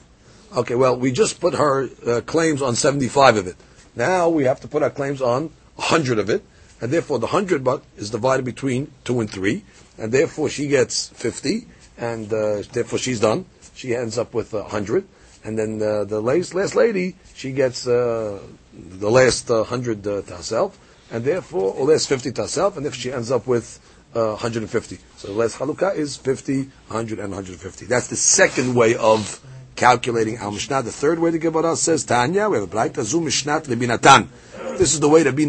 Okay, 0.57 0.75
well, 0.75 0.97
we 0.97 1.11
just 1.11 1.41
put 1.41 1.55
her 1.55 1.89
uh, 2.07 2.21
claims 2.21 2.63
on 2.63 2.77
75 2.77 3.37
of 3.37 3.47
it. 3.47 3.57
Now 3.95 4.29
we 4.29 4.45
have 4.45 4.61
to 4.61 4.69
put 4.69 4.83
our 4.83 4.91
claims 4.91 5.21
on 5.21 5.51
100 5.77 6.19
of 6.19 6.31
it, 6.31 6.45
and 6.81 6.93
therefore 6.93 7.19
the 7.19 7.27
100 7.27 7.65
but 7.65 7.83
is 7.97 8.11
divided 8.11 8.45
between 8.45 8.93
2 9.05 9.21
and 9.21 9.31
3, 9.31 9.65
and 9.99 10.13
therefore 10.13 10.49
she 10.49 10.69
gets 10.69 11.09
50, 11.09 11.67
and 11.99 12.33
uh, 12.33 12.63
therefore 12.73 12.99
she's 12.99 13.21
done. 13.21 13.47
She 13.75 13.95
ends 13.95 14.19
up 14.19 14.35
with 14.35 14.53
100, 14.53 15.07
and 15.45 15.59
then 15.59 15.83
uh, 15.83 16.05
the 16.05 16.21
last, 16.21 16.55
last 16.55 16.75
lady, 16.75 17.17
she 17.35 17.53
gets 17.53 17.87
uh, 17.87 18.41
the 18.73 19.11
last 19.11 19.51
uh, 19.51 19.65
hundred 19.65 20.07
uh, 20.07 20.23
to 20.23 20.37
herself, 20.37 20.79
and 21.11 21.25
therefore, 21.25 21.73
or 21.75 21.87
last 21.87 22.09
fifty 22.09 22.33
to 22.33 22.43
herself, 22.43 22.77
and 22.77 22.85
if 22.85 22.95
she 22.95 23.13
ends 23.13 23.31
up 23.31 23.47
with 23.47 23.79
uh, 24.17 24.31
150. 24.31 24.99
So 25.17 25.29
the 25.29 25.35
last 25.35 25.59
halukah 25.59 25.95
is 25.95 26.17
50, 26.17 26.63
100, 26.63 27.19
and 27.19 27.29
150. 27.31 27.87
That's 27.87 28.09
the 28.09 28.17
second 28.17 28.75
way 28.75 28.97
of 28.97 29.41
calculating 29.77 30.39
our 30.39 30.51
Mishnah. 30.51 30.83
The 30.83 30.91
third 30.91 31.19
way 31.19 31.31
the 31.31 31.39
Gemara 31.39 31.77
says, 31.77 32.05
Tanya, 32.05 32.49
we 32.49 32.57
have 32.57 32.65
a 32.65 32.75
Braita 32.75 33.03
Zu 33.03 33.21
Mishnat 33.21 33.69
Rabbi 33.69 33.87
Natan. 33.87 34.31
This 34.79 34.95
is 34.95 35.01
the 35.01 35.09
way 35.09 35.23
Rabbi 35.23 35.45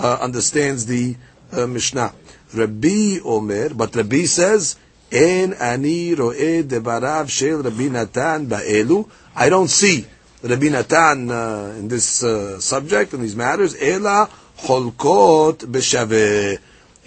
uh, 0.00 0.18
understands 0.20 0.86
the 0.86 1.16
uh, 1.52 1.66
Mishnah. 1.66 2.14
Rabbi 2.54 3.18
Omer, 3.22 3.74
but 3.74 3.94
Rabbi 3.94 4.24
says, 4.24 4.76
En 5.10 5.54
ani 5.54 6.14
ro'eh 6.14 6.62
debarav 6.62 7.28
shel 7.28 7.62
Rabbi 7.62 7.88
Natan 7.88 8.46
ba'elu. 8.46 9.08
I 9.36 9.48
don't 9.48 9.68
see 9.68 10.06
Rabbi 10.42 10.68
Natan 10.68 11.30
uh, 11.30 11.74
in 11.78 11.88
this 11.88 12.22
uh, 12.22 12.60
subject, 12.60 13.14
in 13.14 13.22
these 13.22 13.36
matters, 13.36 13.74
Ela 13.80 14.28
Cholkot 14.58 15.58
B'Shaveh. 15.58 16.58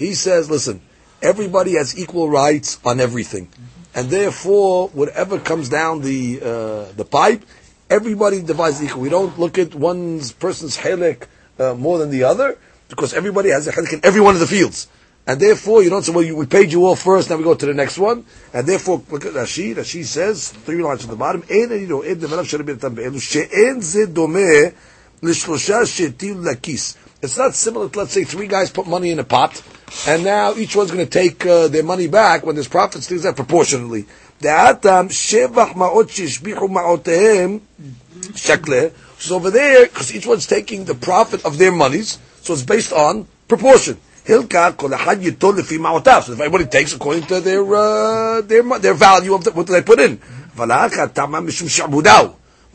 He 0.01 0.13
says, 0.13 0.49
listen, 0.49 0.81
everybody 1.21 1.75
has 1.75 1.97
equal 1.97 2.29
rights 2.29 2.79
on 2.83 2.99
everything. 2.99 3.49
And 3.93 4.09
therefore, 4.09 4.89
whatever 4.89 5.39
comes 5.39 5.69
down 5.69 6.01
the 6.01 6.39
uh, 6.41 6.91
the 6.93 7.05
pipe, 7.05 7.43
everybody 7.89 8.41
divides 8.41 8.81
equal. 8.81 9.01
We 9.01 9.09
don't 9.09 9.37
look 9.37 9.57
at 9.57 9.75
one 9.75 10.21
person's 10.39 10.77
helik 10.77 11.27
uh, 11.59 11.75
more 11.75 11.97
than 11.97 12.09
the 12.09 12.23
other, 12.23 12.57
because 12.87 13.13
everybody 13.13 13.49
has 13.49 13.67
a 13.67 13.71
helik 13.71 13.93
in 13.93 13.99
every 14.03 14.21
one 14.21 14.33
of 14.33 14.39
the 14.39 14.47
fields. 14.47 14.87
And 15.27 15.39
therefore, 15.39 15.83
you 15.83 15.89
don't 15.89 16.01
say, 16.01 16.11
well, 16.11 16.23
you, 16.23 16.35
we 16.35 16.47
paid 16.47 16.71
you 16.71 16.85
all 16.85 16.95
first, 16.95 17.29
now 17.29 17.37
we 17.37 17.43
go 17.43 17.53
to 17.53 17.65
the 17.65 17.73
next 17.73 17.99
one. 17.99 18.25
And 18.53 18.65
therefore, 18.65 19.03
look 19.11 19.25
at 19.25 19.33
Rashi. 19.33 19.75
Rashi 19.75 20.03
says, 20.03 20.49
three 20.49 20.81
lines 20.81 21.01
from 21.01 21.11
the 21.11 21.17
bottom, 21.17 21.43
It's 27.21 27.37
not 27.37 27.53
similar 27.53 27.87
to, 27.89 27.99
let's 27.99 28.13
say, 28.13 28.23
three 28.23 28.47
guys 28.47 28.71
put 28.71 28.87
money 28.87 29.11
in 29.11 29.19
a 29.19 29.23
pot, 29.23 29.61
and 30.07 30.23
now 30.23 30.55
each 30.55 30.75
one's 30.75 30.89
going 30.89 31.05
to 31.05 31.09
take 31.09 31.45
uh, 31.45 31.67
their 31.67 31.83
money 31.83 32.07
back 32.07 32.43
when 32.45 32.55
there's 32.55 32.67
profits, 32.67 33.07
things 33.07 33.25
like 33.25 33.35
proportionally. 33.35 34.05
So 39.19 39.35
over 39.35 39.51
there, 39.51 39.85
because 39.85 40.15
each 40.15 40.25
one's 40.25 40.47
taking 40.47 40.85
the 40.85 40.95
profit 40.95 41.45
of 41.45 41.59
their 41.59 41.71
monies, 41.71 42.17
so 42.41 42.53
it's 42.53 42.63
based 42.63 42.91
on 42.91 43.27
proportion. 43.47 43.97
So 44.25 44.41
if 44.41 44.55
everybody 46.39 46.65
takes 46.65 46.93
according 46.93 47.23
to 47.27 47.39
their 47.39 47.63
uh, 47.75 48.41
their 48.41 48.63
their 48.79 48.93
value 48.95 49.35
of 49.35 49.43
the, 49.43 49.51
what 49.51 49.67
they 49.67 49.81
put 49.83 49.99
in. 49.99 50.19
But 50.55 50.69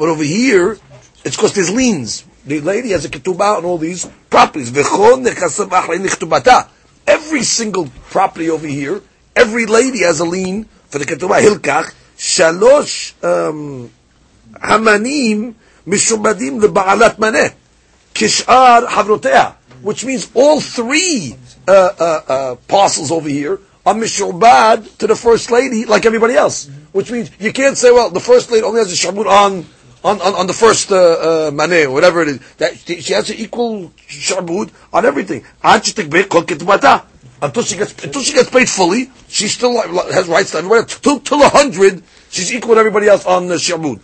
over 0.08 0.22
here, 0.22 0.78
it's 1.24 1.36
because 1.36 1.52
there's 1.54 1.70
liens. 1.72 2.24
The 2.46 2.60
lady 2.60 2.90
has 2.90 3.04
a 3.04 3.08
ketubah 3.08 3.58
on 3.58 3.64
all 3.64 3.76
these 3.76 4.08
properties. 4.30 4.70
Every 7.06 7.42
single 7.42 7.88
property 8.10 8.50
over 8.50 8.66
here, 8.66 9.02
every 9.34 9.66
lady 9.66 10.02
has 10.02 10.20
a 10.20 10.24
lien 10.24 10.64
for 10.86 10.98
the 10.98 11.04
ketubah. 11.04 11.40
Hilkach 11.40 11.92
shalosh 12.16 13.12
um, 13.24 13.90
hamanim 14.54 15.54
mishubadim 15.86 16.60
leba'alat 16.62 17.16
maneh. 17.16 17.52
kishar 18.14 18.86
havrotea, 18.86 19.54
which 19.82 20.04
means 20.04 20.30
all 20.34 20.60
three 20.60 21.36
uh, 21.66 21.72
uh, 21.98 22.20
uh, 22.28 22.54
parcels 22.68 23.10
over 23.10 23.28
here 23.28 23.60
are 23.84 23.94
mishubad 23.94 24.96
to 24.98 25.06
the 25.06 25.16
first 25.16 25.50
lady 25.50 25.84
like 25.84 26.06
everybody 26.06 26.34
else. 26.34 26.70
Which 26.92 27.10
means 27.10 27.30
you 27.38 27.52
can't 27.52 27.76
say, 27.76 27.90
well, 27.90 28.10
the 28.10 28.20
first 28.20 28.50
lady 28.50 28.64
only 28.64 28.80
has 28.80 28.92
a 28.92 28.96
shabud 28.96 29.26
on 29.26 29.66
on, 30.06 30.20
on, 30.22 30.34
on 30.34 30.46
the 30.46 30.52
first 30.52 30.92
uh, 30.92 31.50
uh, 31.50 31.50
whatever 31.50 32.22
it 32.22 32.28
is. 32.28 32.40
That 32.58 32.78
she, 32.78 33.00
she 33.00 33.12
has 33.12 33.28
an 33.28 33.36
equal 33.36 33.90
shabud 34.06 34.70
on 34.92 35.04
everything. 35.04 35.44
Until 37.42 37.62
she 37.64 37.76
gets 37.76 38.04
until 38.04 38.22
she 38.22 38.32
gets 38.32 38.48
paid 38.48 38.68
fully, 38.68 39.10
she 39.28 39.48
still 39.48 39.82
has 40.12 40.28
rights 40.28 40.52
to 40.52 40.58
everybody. 40.58 40.86
Till 40.86 41.18
till 41.20 41.42
a 41.42 41.48
hundred, 41.48 42.02
she's 42.30 42.54
equal 42.54 42.74
to 42.74 42.80
everybody 42.80 43.08
else 43.08 43.26
on 43.26 43.48
the 43.48 43.56
shabud. 43.56 44.00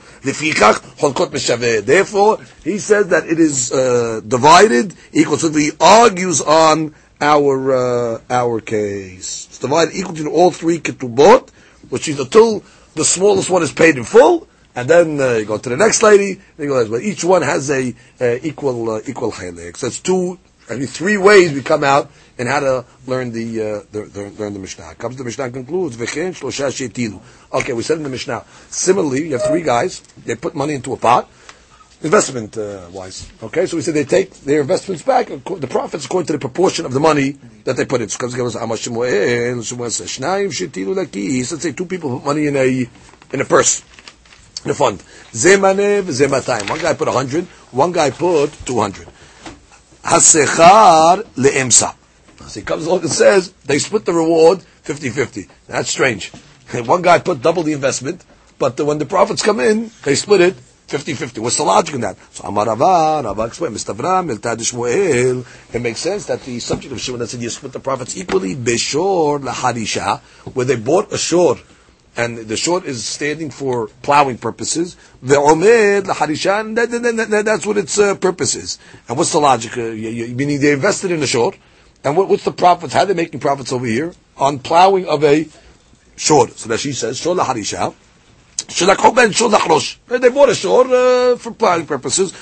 Therefore, 1.87 2.39
he 2.65 2.79
says 2.79 3.09
that 3.09 3.27
it 3.27 3.39
is 3.39 3.73
uh, 3.73 4.21
divided 4.27 4.95
equal. 5.13 5.39
So 5.39 5.51
he 5.51 5.71
argues 5.81 6.43
on 6.43 6.95
our 7.21 7.73
uh, 7.73 8.21
our 8.29 8.61
case. 8.61 9.47
It's 9.47 9.59
divided 9.59 9.95
equal 9.95 10.15
to 10.17 10.31
all 10.31 10.51
three 10.51 10.81
ketubot, 10.81 11.49
which 11.89 12.09
is 12.09 12.19
until 12.19 12.63
the 12.95 13.05
smallest 13.05 13.49
one 13.49 13.63
is 13.63 13.73
paid 13.73 13.97
in 13.97 14.05
full, 14.05 14.47
and 14.75 14.89
then 14.89 15.20
uh, 15.20 15.35
you 15.35 15.45
go 15.45 15.59
to 15.59 15.68
the 15.68 15.77
next 15.77 16.03
lady. 16.03 16.35
Then 16.57 16.68
you 16.68 16.68
go, 16.68 16.89
but 16.89 17.03
each 17.03 17.25
one 17.25 17.43
has 17.43 17.70
a 17.70 17.95
uh, 18.20 18.39
equal 18.43 18.91
uh, 18.91 19.01
equal 19.07 19.33
chilek. 19.33 19.77
So 19.77 19.89
it's 19.89 20.01
two, 20.01 20.39
I 20.68 20.77
mean, 20.77 20.87
three 20.87 21.18
ways 21.18 21.53
we 21.53 21.62
come 21.62 21.85
out 21.85 22.11
and 22.39 22.49
how 22.49 22.61
to 22.61 22.85
learn 23.07 23.33
the, 23.33 23.61
uh, 23.61 23.83
the, 23.93 24.05
the 24.07 24.31
learn 24.39 24.55
the 24.55 24.59
Mishnah. 24.59 24.95
Comes 24.97 25.16
the 25.16 25.25
Mishnah 25.25 25.51
concludes. 25.51 26.01
Okay, 26.01 26.33
we 27.73 27.83
said 27.83 27.99
in 27.99 28.03
the 28.03 28.09
Mishnah. 28.09 28.45
Similarly, 28.70 29.27
you 29.27 29.33
have 29.33 29.45
three 29.45 29.62
guys. 29.62 30.01
They 30.25 30.37
put 30.37 30.55
money 30.55 30.75
into 30.75 30.95
a 30.95 30.97
pot, 30.97 31.29
investment 32.01 32.57
uh, 32.57 32.89
wise. 32.91 33.31
Okay, 33.43 33.66
so 33.66 33.77
we 33.77 33.83
said 33.83 33.93
they 33.95 34.05
take 34.05 34.33
their 34.41 34.62
investments 34.62 35.03
back. 35.03 35.27
The 35.27 35.68
profits 35.68 36.07
according 36.07 36.29
to 36.29 36.33
the 36.33 36.39
proportion 36.39 36.87
of 36.87 36.95
the 36.95 37.01
money 37.01 37.37
that 37.64 37.77
they 37.77 37.85
put 37.85 38.01
in. 38.01 38.09
So 38.09 38.16
Let's 38.25 38.35
say 41.62 41.73
two 41.73 41.85
people 41.85 42.18
put 42.18 42.25
money 42.25 42.47
in 42.47 42.57
a 42.57 42.89
in 43.33 43.41
a 43.41 43.45
purse 43.45 43.83
a 44.71 44.75
fund. 44.75 44.99
Zemane 45.33 46.03
v'zematayim. 46.03 46.69
One 46.71 46.81
guy 46.81 46.95
put 46.95 47.09
hundred. 47.09 47.45
One 47.73 47.93
guy 47.93 48.11
put 48.11 48.53
two 48.65 48.81
hundred. 48.81 49.09
Hasechar 50.05 51.25
le'emsa. 51.37 51.95
So 52.47 52.61
he 52.61 52.67
comes 52.67 52.87
along 52.87 53.03
and 53.03 53.11
says 53.11 53.53
they 53.65 53.79
split 53.79 54.05
the 54.05 54.13
reward 54.13 54.65
50-50. 54.85 55.49
That's 55.69 55.89
strange. 55.89 56.31
One 56.73 57.03
guy 57.03 57.19
put 57.21 57.41
double 57.41 57.63
the 57.63 57.73
investment, 57.73 58.25
but 58.59 58.81
when 58.81 58.99
the 58.99 59.07
profits 59.07 59.43
come 59.43 59.61
in, 59.61 59.91
they 60.03 60.17
split 60.17 60.41
it 60.41 60.57
50-50. 60.89 61.39
What's 61.39 61.57
the 61.57 61.63
logic 61.63 61.95
in 61.95 62.01
that? 62.03 62.17
So 62.33 62.45
Amar. 62.45 62.67
It 65.73 65.81
makes 65.81 66.01
sense 66.01 66.27
that 66.27 66.43
the 66.43 66.59
subject 66.59 66.93
of 66.93 67.01
Shimon 67.01 67.27
said 67.27 67.41
you 67.41 67.51
split 67.51 67.73
the 67.73 67.81
profits 67.81 68.17
equally, 68.17 68.55
Beshor 68.57 69.41
laharisha, 69.43 70.21
where 70.55 70.67
they 70.67 70.77
bought 70.77 71.13
a 71.13 71.19
shor, 71.19 71.57
and 72.17 72.39
the 72.39 72.57
short 72.57 72.85
is 72.85 73.05
standing 73.05 73.51
for 73.51 73.89
plowing 74.03 74.39
purposes. 74.39 74.97
The 75.23 75.37
Omer, 75.37 76.03
the 76.03 76.13
Harishan, 76.13 76.75
that's 77.45 77.67
what 77.67 77.79
its 77.79 77.99
uh, 77.99 78.15
purpose 78.17 78.55
is. 78.55 78.79
And 79.09 79.17
what's 79.17 79.33
the 79.33 79.39
logic? 79.41 79.77
Uh, 79.77 79.83
you, 79.83 80.11
you, 80.11 80.35
meaning 80.35 80.61
they 80.61 80.73
invested 80.73 81.11
in 81.11 81.21
the 81.21 81.27
short, 81.27 81.57
and 82.05 82.17
what, 82.17 82.29
what's 82.29 82.45
the 82.45 82.53
profits? 82.53 82.93
How 82.93 83.01
are 83.01 83.07
they 83.07 83.15
making 83.15 83.41
profits 83.41 83.73
over 83.73 83.87
here 83.87 84.13
on 84.37 84.59
plowing 84.59 85.07
of 85.07 85.25
a 85.25 85.49
short? 86.17 86.53
So 86.59 86.69
that 86.69 86.81
she 86.81 86.93
says 86.93 87.19
short 87.19 87.39
the 87.39 87.95
שלקחו 88.69 89.13
בהן 89.13 89.33
שור 89.33 89.51
לחרוש, 89.51 89.99
they 90.09 90.29
bought 90.29 90.49
a 90.49 90.55
shor 90.55 90.87
uh, 90.87 91.37
for 91.37 91.51
plowing 91.51 91.87
purposes, 91.87 92.33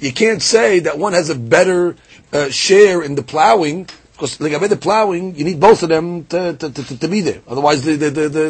You 0.00 0.12
can't 0.12 0.42
say 0.42 0.78
that 0.80 0.98
one 0.98 1.12
has 1.12 1.28
a 1.30 1.34
better 1.34 1.96
uh, 2.32 2.48
share 2.50 3.02
in 3.02 3.14
the 3.14 3.22
plowing 3.22 3.88
because 4.15 4.37
לגבי 4.37 4.69
the 4.69 4.75
plowing, 4.75 5.35
you 5.35 5.43
need 5.43 5.59
both 5.59 5.83
of 5.83 5.89
them 5.89 6.25
to, 6.25 6.53
to, 6.53 6.69
to, 6.69 6.99
to 6.99 7.07
be 7.07 7.21
there. 7.21 7.41
Otherwise 7.47 7.83
the, 7.83 7.95
the, 7.95 8.09
the, 8.09 8.29
the, 8.29 8.49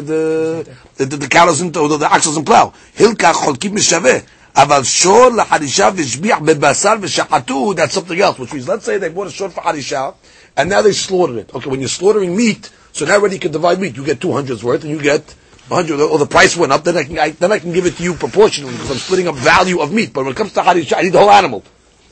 the, 0.96 1.06
the, 1.06 1.16
the 1.16 1.28
cow 1.28 1.46
doesn't, 1.46 1.76
or 1.76 1.88
the, 1.88 1.96
the 1.98 2.12
ox 2.14 2.26
doesn't 2.26 2.44
plow. 2.44 2.72
הילקח 2.98 3.32
חולקים 3.32 3.74
משווה. 3.74 4.18
אבל 4.56 4.84
שור 4.84 5.28
לחרישה 5.28 5.88
והשביח 5.96 6.38
בבשר 6.38 6.94
ושחטו, 7.00 7.74
that's 7.74 7.94
something 7.94 8.20
else, 8.20 8.38
which 8.38 8.52
means, 8.52 8.68
let's 8.68 8.84
say 8.84 8.98
they 8.98 9.08
bought 9.08 9.26
a 9.26 9.30
shore 9.30 9.48
for 9.48 9.62
חרישה, 9.62 10.12
and 10.56 10.68
now 10.68 10.82
they 10.82 10.92
slaughtered 10.92 11.36
it. 11.38 11.54
Okay, 11.54 11.70
when 11.70 11.80
you're 11.80 11.88
slaughtering 11.88 12.36
meat, 12.36 12.70
so 12.92 13.06
now 13.06 13.14
already 13.14 13.36
you 13.36 13.40
can 13.40 13.52
divide 13.52 13.80
meat. 13.80 13.96
You 13.96 14.04
get 14.04 14.18
200's 14.20 14.62
worth, 14.62 14.82
and 14.82 14.90
you 14.90 15.00
get 15.00 15.34
100, 15.68 15.98
or 15.98 16.18
the 16.18 16.26
price 16.26 16.54
went 16.54 16.70
up, 16.72 16.84
then 16.84 16.98
I 16.98 17.04
can, 17.04 17.18
I, 17.18 17.30
then 17.30 17.50
I 17.50 17.58
can 17.58 17.72
give 17.72 17.86
it 17.86 17.96
to 17.96 18.02
you 18.02 18.12
proportionally, 18.12 18.74
because 18.74 18.90
I'm 18.90 18.98
splitting 18.98 19.28
up 19.28 19.36
value 19.36 19.80
of 19.80 19.90
meat. 19.90 20.12
But 20.12 20.24
when 20.24 20.32
it 20.32 20.36
comes 20.36 20.52
to 20.52 20.60
harisha, 20.60 20.98
I 20.98 21.02
need 21.02 21.14
the 21.14 21.20
whole 21.20 21.30
animal. 21.30 21.64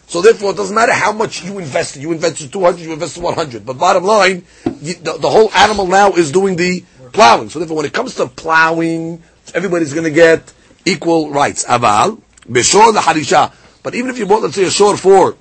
So 0.07 0.21
therefore, 0.21 0.51
it 0.51 0.57
doesn't 0.57 0.75
matter 0.75 0.93
how 0.93 1.11
much 1.11 1.43
you 1.43 1.57
invested. 1.59 2.01
You 2.01 2.11
invested 2.11 2.51
200, 2.53 2.79
you 2.79 2.93
invested 2.93 3.23
100. 3.23 3.65
But 3.65 3.77
bottom 3.77 4.03
line, 4.03 4.45
you, 4.81 4.93
the, 4.95 5.17
the 5.17 5.29
whole 5.29 5.51
animal 5.53 5.87
now 5.87 6.11
is 6.13 6.31
doing 6.31 6.55
the 6.55 6.83
plowing. 7.11 7.49
So 7.49 7.59
therefore, 7.59 7.77
when 7.77 7.85
it 7.85 7.93
comes 7.93 8.15
to 8.15 8.27
plowing, 8.27 9.23
everybody's 9.53 9.93
going 9.93 10.05
to 10.05 10.11
get 10.11 10.53
equal 10.85 11.31
rights. 11.31 11.65
Aval, 11.65 12.21
beshor 12.47 12.93
the 12.93 12.99
harisha. 12.99 13.51
But 13.81 13.95
even 13.95 14.09
if 14.09 14.19
you 14.19 14.25
bought, 14.25 14.43
let's 14.43 14.55
say, 14.55 14.65
a 14.65 14.71
shor 14.71 14.95
for 14.97 15.35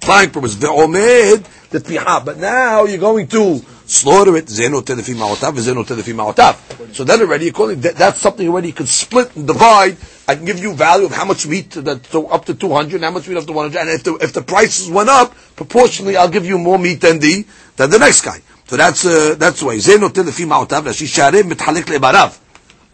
plowing 0.00 0.30
purpose, 0.30 0.54
ve'omed, 0.54 1.44
the 1.70 1.80
piha. 1.80 2.24
But 2.24 2.38
now 2.38 2.84
you're 2.84 2.98
going 2.98 3.28
to 3.28 3.60
slaughter 3.92 4.36
it, 4.36 4.48
zeno 4.48 4.80
telefi 4.80 5.14
ma'otav, 5.14 5.58
zeno 5.58 5.84
telefi 5.84 6.14
ma'otav. 6.14 6.94
So 6.94 7.04
then 7.04 7.20
already 7.20 7.46
you're 7.46 7.74
that, 7.76 7.96
that's 7.96 8.18
something 8.18 8.48
already 8.48 8.68
you 8.68 8.74
can 8.74 8.86
split 8.86 9.36
and 9.36 9.46
divide. 9.46 9.96
I 10.26 10.34
can 10.34 10.44
give 10.46 10.58
you 10.58 10.72
value 10.74 11.06
of 11.06 11.12
how 11.12 11.26
much 11.26 11.46
meat 11.46 11.70
that 11.72 12.06
so 12.06 12.26
up 12.28 12.46
to 12.46 12.54
200, 12.54 12.96
and 12.96 13.04
how 13.04 13.10
much 13.10 13.28
meat 13.28 13.36
up 13.36 13.44
to 13.44 13.52
100, 13.52 13.78
and 13.78 13.90
if 13.90 14.02
the, 14.04 14.14
if 14.16 14.32
the 14.32 14.42
prices 14.42 14.90
went 14.90 15.10
up, 15.10 15.34
proportionally 15.56 16.16
I'll 16.16 16.30
give 16.30 16.46
you 16.46 16.58
more 16.58 16.78
meat 16.78 17.00
than 17.02 17.18
the, 17.18 17.44
than 17.76 17.90
the 17.90 17.98
next 17.98 18.22
guy. 18.22 18.40
So 18.66 18.76
that's, 18.76 19.04
uh, 19.04 19.34
that's 19.38 19.60
the 19.60 19.66
way. 19.66 19.78
Zeno 19.78 20.08
telefi 20.08 20.46
ma'otav, 20.46 20.84
rashi 20.84 21.06
sharem 21.06 21.50
mithalek 21.50 21.84
le'barav. 21.84 22.38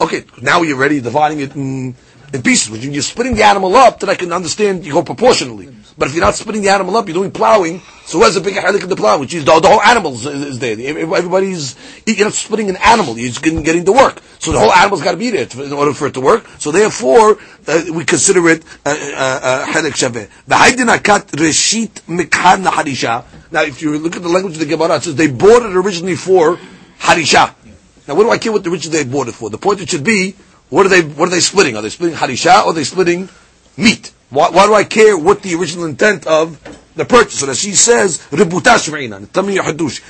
Okay, 0.00 0.24
now 0.42 0.62
you're 0.62 0.76
ready 0.76 1.00
dividing 1.00 1.40
it 1.40 1.54
in, 1.54 1.94
in 2.32 2.42
pieces. 2.42 2.70
When 2.70 2.92
you're 2.92 3.02
splitting 3.02 3.34
the 3.34 3.42
animal 3.42 3.74
up, 3.76 4.00
then 4.00 4.10
I 4.10 4.14
can 4.14 4.32
understand 4.32 4.84
you 4.84 4.92
go 4.92 5.02
proportionally. 5.02 5.68
But 5.96 6.08
if 6.08 6.14
you're 6.14 6.24
not 6.24 6.36
splitting 6.36 6.62
the 6.62 6.68
animal 6.68 6.96
up, 6.96 7.08
you're 7.08 7.14
doing 7.14 7.32
plowing. 7.32 7.80
So 8.04 8.20
where's 8.20 8.34
the 8.34 8.40
big 8.40 8.54
halik 8.54 8.84
in 8.84 8.88
the 8.88 8.96
plow? 8.96 9.18
Which 9.18 9.34
is 9.34 9.44
the, 9.44 9.58
the 9.58 9.68
whole 9.68 9.82
animal 9.82 10.14
is, 10.14 10.24
is, 10.26 10.58
there. 10.60 10.76
Everybody's 10.78 11.74
you're 12.06 12.24
not 12.24 12.34
splitting 12.34 12.70
an 12.70 12.76
animal. 12.76 13.18
You're 13.18 13.30
just 13.30 13.42
getting, 13.42 13.64
getting 13.64 13.84
the 13.84 13.92
work. 13.92 14.22
So 14.38 14.52
the 14.52 14.60
whole 14.60 14.72
animal's 14.72 15.02
got 15.02 15.12
to 15.12 15.16
be 15.16 15.30
there 15.30 15.46
to, 15.46 15.64
in 15.64 15.72
order 15.72 15.92
for 15.92 16.06
it 16.06 16.14
to 16.14 16.20
work. 16.20 16.46
So 16.58 16.70
therefore, 16.70 17.38
uh, 17.66 17.84
we 17.92 18.04
consider 18.04 18.48
it 18.48 18.64
uh, 18.86 18.90
uh, 18.90 19.66
halik 19.66 19.92
shaveh. 19.98 20.28
The 20.46 20.54
haydinakat 20.54 21.32
reshit 21.32 22.02
mikhan 22.02 22.64
harisha. 22.64 23.24
Now, 23.50 23.62
if 23.62 23.82
you 23.82 23.98
look 23.98 24.14
at 24.14 24.22
the 24.22 24.28
language 24.28 24.54
of 24.54 24.60
the 24.60 24.66
Gemara, 24.66 24.96
it 24.96 25.02
says 25.02 25.16
they 25.16 25.26
bought 25.26 25.62
it 25.62 25.74
originally 25.74 26.16
for 26.16 26.58
harisha. 27.00 27.54
Now, 28.06 28.14
what 28.14 28.22
do 28.22 28.30
I 28.30 28.38
care 28.38 28.52
what 28.52 28.62
the 28.62 28.70
originally 28.70 29.02
they 29.02 29.10
bought 29.10 29.28
it 29.28 29.34
for? 29.34 29.50
The 29.50 29.58
point 29.58 29.80
it 29.80 29.90
should 29.90 30.04
be, 30.04 30.34
what 30.70 30.86
are 30.86 30.88
they? 30.88 31.02
What 31.02 31.28
are 31.28 31.30
they 31.30 31.40
splitting? 31.40 31.76
Are 31.76 31.82
they 31.82 31.88
splitting 31.88 32.16
harisha 32.16 32.64
or 32.64 32.70
are 32.70 32.72
they 32.72 32.84
splitting 32.84 33.28
meat? 33.76 34.12
Why, 34.30 34.50
why 34.50 34.66
do 34.66 34.74
I 34.74 34.84
care 34.84 35.16
what 35.16 35.42
the 35.42 35.54
original 35.54 35.86
intent 35.86 36.26
of 36.26 36.60
the 36.94 37.06
purchase? 37.06 37.40
So 37.40 37.46
that 37.46 37.56
she 37.56 37.72
says, 37.72 38.18
"Ributa 38.30 38.76
shmeinan." 38.76 39.32
Tell 39.32 39.42
me 39.42 39.54
your 39.54 39.64
hadush. 39.64 40.02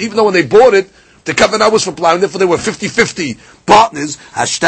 Even 0.00 0.16
though 0.16 0.24
when 0.24 0.34
they 0.34 0.42
bought 0.42 0.74
it, 0.74 0.90
the 1.24 1.34
covenant 1.34 1.72
was 1.72 1.84
for 1.84 1.92
plowing, 1.92 2.18
therefore 2.18 2.40
they 2.40 2.44
were 2.44 2.56
50-50 2.56 3.38
partners. 3.64 4.18
But 4.34 4.60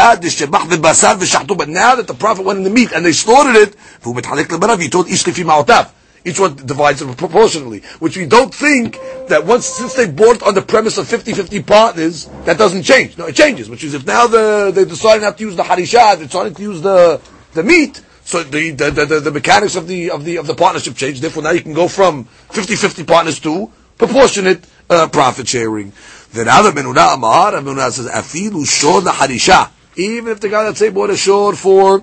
now 1.68 1.96
that 1.96 2.06
the 2.06 2.14
profit 2.14 2.44
went 2.44 2.58
in 2.58 2.62
the 2.62 2.70
meat 2.70 2.92
and 2.92 3.04
they 3.04 3.10
slaughtered 3.10 3.56
it, 3.56 3.74
he 4.04 4.88
told 4.88 5.08
ish 5.08 5.24
lefi 5.24 5.44
ma'otav. 5.44 5.90
Each 6.24 6.40
one 6.40 6.56
divides 6.56 7.02
it 7.02 7.16
proportionally, 7.18 7.80
which 7.98 8.16
we 8.16 8.24
don't 8.24 8.52
think 8.54 8.98
that 9.28 9.44
once, 9.44 9.66
since 9.66 9.92
they 9.94 10.10
bought 10.10 10.42
on 10.42 10.54
the 10.54 10.62
premise 10.62 10.96
of 10.96 11.06
50-50 11.06 11.66
partners, 11.66 12.30
that 12.44 12.56
doesn't 12.56 12.82
change. 12.82 13.18
No, 13.18 13.26
it 13.26 13.36
changes, 13.36 13.68
which 13.68 13.84
is 13.84 13.92
if 13.92 14.06
now 14.06 14.26
the, 14.26 14.72
they 14.74 14.86
decided 14.86 15.22
not 15.22 15.36
to 15.36 15.44
use 15.44 15.54
the 15.54 15.62
harisha, 15.62 16.16
they 16.18 16.24
decided 16.24 16.56
to 16.56 16.62
use 16.62 16.80
the, 16.80 17.20
the 17.52 17.62
meat, 17.62 18.02
so 18.24 18.42
the, 18.42 18.70
the, 18.70 18.90
the, 18.90 19.20
the, 19.20 19.30
mechanics 19.30 19.76
of 19.76 19.86
the, 19.86 20.10
of 20.10 20.24
the, 20.24 20.36
of 20.38 20.46
the 20.46 20.54
partnership 20.54 20.96
change. 20.96 21.20
Therefore 21.20 21.42
now 21.42 21.50
you 21.50 21.60
can 21.60 21.74
go 21.74 21.88
from 21.88 22.24
50-50 22.24 23.06
partners 23.06 23.38
to 23.40 23.70
proportionate, 23.98 24.64
uh, 24.88 25.08
profit 25.08 25.46
sharing. 25.46 25.92
Then 26.32 26.48
other 26.48 26.72
Menuna 26.72 27.14
Amar, 27.14 27.52
Menuna 27.52 27.90
says, 27.90 28.06
Afilu 28.06 28.66
shor 28.66 29.02
the 29.02 29.10
harisha. 29.10 29.70
Even 29.96 30.32
if 30.32 30.40
the 30.40 30.48
guy, 30.48 30.64
let's 30.64 30.78
say, 30.78 30.88
bought 30.88 31.10
a 31.10 31.16
shor 31.16 31.54
for 31.54 32.02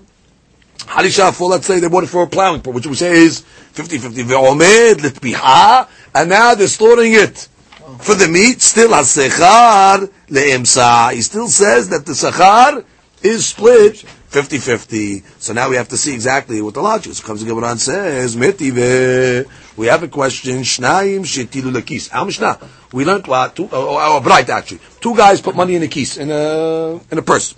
Harisha 0.86 1.34
for, 1.34 1.50
let's 1.50 1.66
say, 1.66 1.80
they 1.80 1.88
bought 1.88 2.04
it 2.04 2.08
for 2.08 2.24
a 2.24 2.28
plowing, 2.28 2.62
which 2.62 2.88
we 2.88 2.96
say 2.96 3.12
is 3.12 3.42
50-50. 3.74 4.24
Ve'omed 4.24 4.96
letpiha, 4.96 5.88
and 6.16 6.30
now 6.30 6.56
they're 6.56 6.68
slaughtering 6.68 7.14
it 7.14 7.48
for 8.00 8.16
the 8.16 8.28
meat. 8.28 8.62
Still 8.62 8.94
has-sechar 8.94 10.12
le'emsa. 10.28 11.14
He 11.14 11.22
still 11.22 11.48
says 11.48 11.90
that 11.90 12.06
the 12.06 12.14
sechar 12.14 12.84
is 13.24 13.48
split 13.48 14.04
50-50. 14.32 15.24
So 15.40 15.54
now 15.54 15.70
we 15.70 15.76
have 15.76 15.90
to 15.90 15.98
see 15.98 16.14
exactly 16.14 16.62
what 16.62 16.74
the 16.74 16.82
logic 16.82 17.12
is. 17.12 17.20
Comes 17.20 17.42
the 17.42 17.48
Gemara 17.48 17.72
and 17.72 17.80
says. 17.80 18.36
We 18.36 19.88
have 19.88 20.04
a 20.04 20.08
question. 20.08 20.60
Shnaim 20.60 21.22
shetilu 21.22 21.72
lekis. 21.74 22.26
Mishnah? 22.26 22.60
We 22.94 23.06
learned 23.06 23.28
what? 23.28 23.56
Two, 23.56 23.66
uh, 23.66 23.68
uh, 23.68 23.70
oh, 23.74 23.98
oh, 23.98 24.18
oh, 24.18 24.22
Braita 24.22 24.50
actually. 24.50 24.80
Two 25.00 25.16
guys 25.16 25.42
put 25.42 25.56
money 25.56 25.76
in 25.76 25.84
a 25.84 25.88
keys, 25.88 26.18
in 26.18 26.32
a, 26.32 27.00
in 27.12 27.18
a 27.18 27.22
purse. 27.22 27.56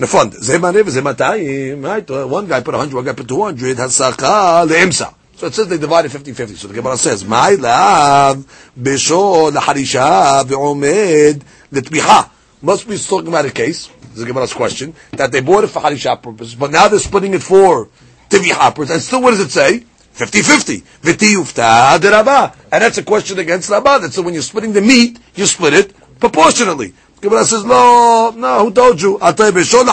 In 0.00 0.04
a 0.04 0.06
fund. 0.06 0.34
Uh, 0.34 2.26
One 2.26 2.46
guy 2.48 2.60
put 2.62 2.72
100, 2.72 2.94
one 2.94 3.04
guy 3.04 3.12
put 3.12 3.28
200. 3.28 3.76
Hasechar 3.76 4.66
le'emsa. 4.66 5.14
So 5.36 5.46
it 5.46 5.52
says 5.52 5.68
they 5.68 5.76
divided 5.76 6.10
50-50. 6.10 6.56
So 6.56 6.68
the 6.68 6.74
Gemara 6.74 6.96
says, 6.96 7.22
My 7.22 7.50
love, 7.50 8.46
harisha. 8.78 10.46
Must 12.62 12.88
be 12.88 12.96
talking 12.96 13.28
about 13.28 13.44
a 13.44 13.50
case, 13.50 13.88
this 13.88 14.20
is 14.20 14.24
Gemara's 14.24 14.54
question, 14.54 14.94
that 15.12 15.32
they 15.32 15.42
bought 15.42 15.64
it 15.64 15.66
for 15.66 15.82
harisha 15.82 16.22
purposes, 16.22 16.54
but 16.54 16.70
now 16.70 16.88
they're 16.88 16.98
splitting 16.98 17.34
it 17.34 17.42
for 17.42 17.90
tibihah 18.30 18.74
purposes. 18.74 18.90
And 18.90 19.02
still, 19.02 19.20
what 19.20 19.32
does 19.32 19.40
it 19.40 19.50
say? 19.50 19.84
50-50. 20.14 20.82
V'ti 21.02 21.34
yufta 21.34 21.98
derabah. 21.98 22.56
And 22.72 22.82
that's 22.82 22.96
a 22.96 23.02
question 23.02 23.38
against 23.38 23.68
Rabah. 23.68 23.98
That 23.98 24.14
so 24.14 24.22
when 24.22 24.32
you're 24.32 24.42
splitting 24.42 24.72
the 24.72 24.80
meat, 24.80 25.18
you 25.34 25.44
split 25.44 25.74
it 25.74 25.94
proportionally. 26.18 26.94
Gemara 27.20 27.44
says, 27.44 27.64
no, 27.64 28.32
no, 28.34 28.64
who 28.64 28.72
told 28.72 29.00
you? 29.00 29.18
Ve'omed 29.18 29.88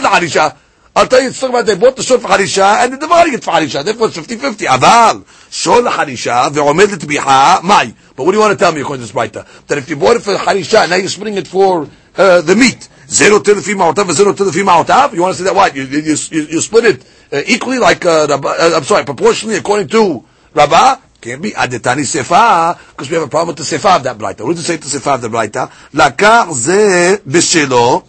harisha. 0.00 0.56
I'll 0.96 1.06
tell 1.06 1.20
you, 1.20 1.28
it's 1.28 1.38
talking 1.38 1.54
about 1.54 1.66
they 1.66 1.76
bought 1.76 1.96
the 1.96 2.02
shor 2.02 2.18
for 2.18 2.28
harisha 2.28 2.82
and 2.82 2.92
they're 2.92 2.98
dividing 2.98 3.34
it 3.34 3.44
for 3.44 3.52
harisha. 3.52 3.84
Therefore, 3.84 4.08
it's 4.08 4.16
50-50. 4.16 4.66
Aval, 4.66 5.52
shor 5.52 5.82
harisha 5.82 6.48
ve'omed 6.50 6.86
letbiha, 6.86 7.62
mai. 7.62 7.94
But 8.16 8.24
what 8.24 8.32
do 8.32 8.38
you 8.38 8.42
want 8.42 8.58
to 8.58 8.64
tell 8.64 8.72
me 8.72 8.80
according 8.80 9.06
to 9.06 9.12
this 9.12 9.14
Braita? 9.14 9.66
That 9.66 9.78
if 9.78 9.90
you 9.90 9.96
bought 9.96 10.16
it 10.16 10.22
for 10.22 10.34
harisha, 10.34 10.88
now 10.88 10.96
you're 10.96 11.08
splitting 11.08 11.36
it 11.36 11.46
for 11.46 11.86
uh, 12.16 12.40
the 12.40 12.56
meat. 12.56 12.88
Zero 13.06 13.40
to 13.40 13.54
the 13.54 13.60
female 13.60 13.92
ma'otav, 13.92 14.10
zero 14.12 14.32
to 14.32 14.44
the 14.44 14.52
female 14.52 14.84
ma'otav. 14.84 15.12
You 15.12 15.22
want 15.22 15.36
to 15.36 15.38
say 15.42 15.44
that 15.44 15.54
what? 15.54 15.76
You, 15.76 15.82
you, 15.82 16.00
you, 16.00 16.42
you 16.42 16.60
split 16.60 16.84
it 16.84 17.04
uh, 17.32 17.42
equally 17.46 17.78
like, 17.78 18.06
uh, 18.06 18.26
Rabba, 18.30 18.48
uh, 18.48 18.72
I'm 18.76 18.84
sorry, 18.84 19.04
proportionally 19.04 19.56
according 19.56 19.88
to 19.88 20.24
Rabbah? 20.54 20.96
Can't 21.20 21.42
be 21.42 21.50
adetani 21.50 22.02
sefa, 22.02 22.78
because 22.90 23.10
we 23.10 23.14
have 23.14 23.24
a 23.24 23.28
problem 23.28 23.54
with 23.54 23.68
the 23.68 23.76
sefa 23.76 23.96
of 23.96 24.02
that 24.04 24.16
Braita. 24.16 24.44
What 24.44 24.56
does 24.56 24.60
it 24.60 24.62
say 24.64 24.76
to 24.76 24.98
sefa 24.98 25.16
of 25.16 25.22
the 25.22 25.28
Braita? 25.28 25.70
Lakar 25.92 26.52
ze 26.52 27.18
b'shelo, 27.18 28.06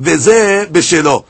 veze 0.00 0.66
b'shelo. 0.66 1.24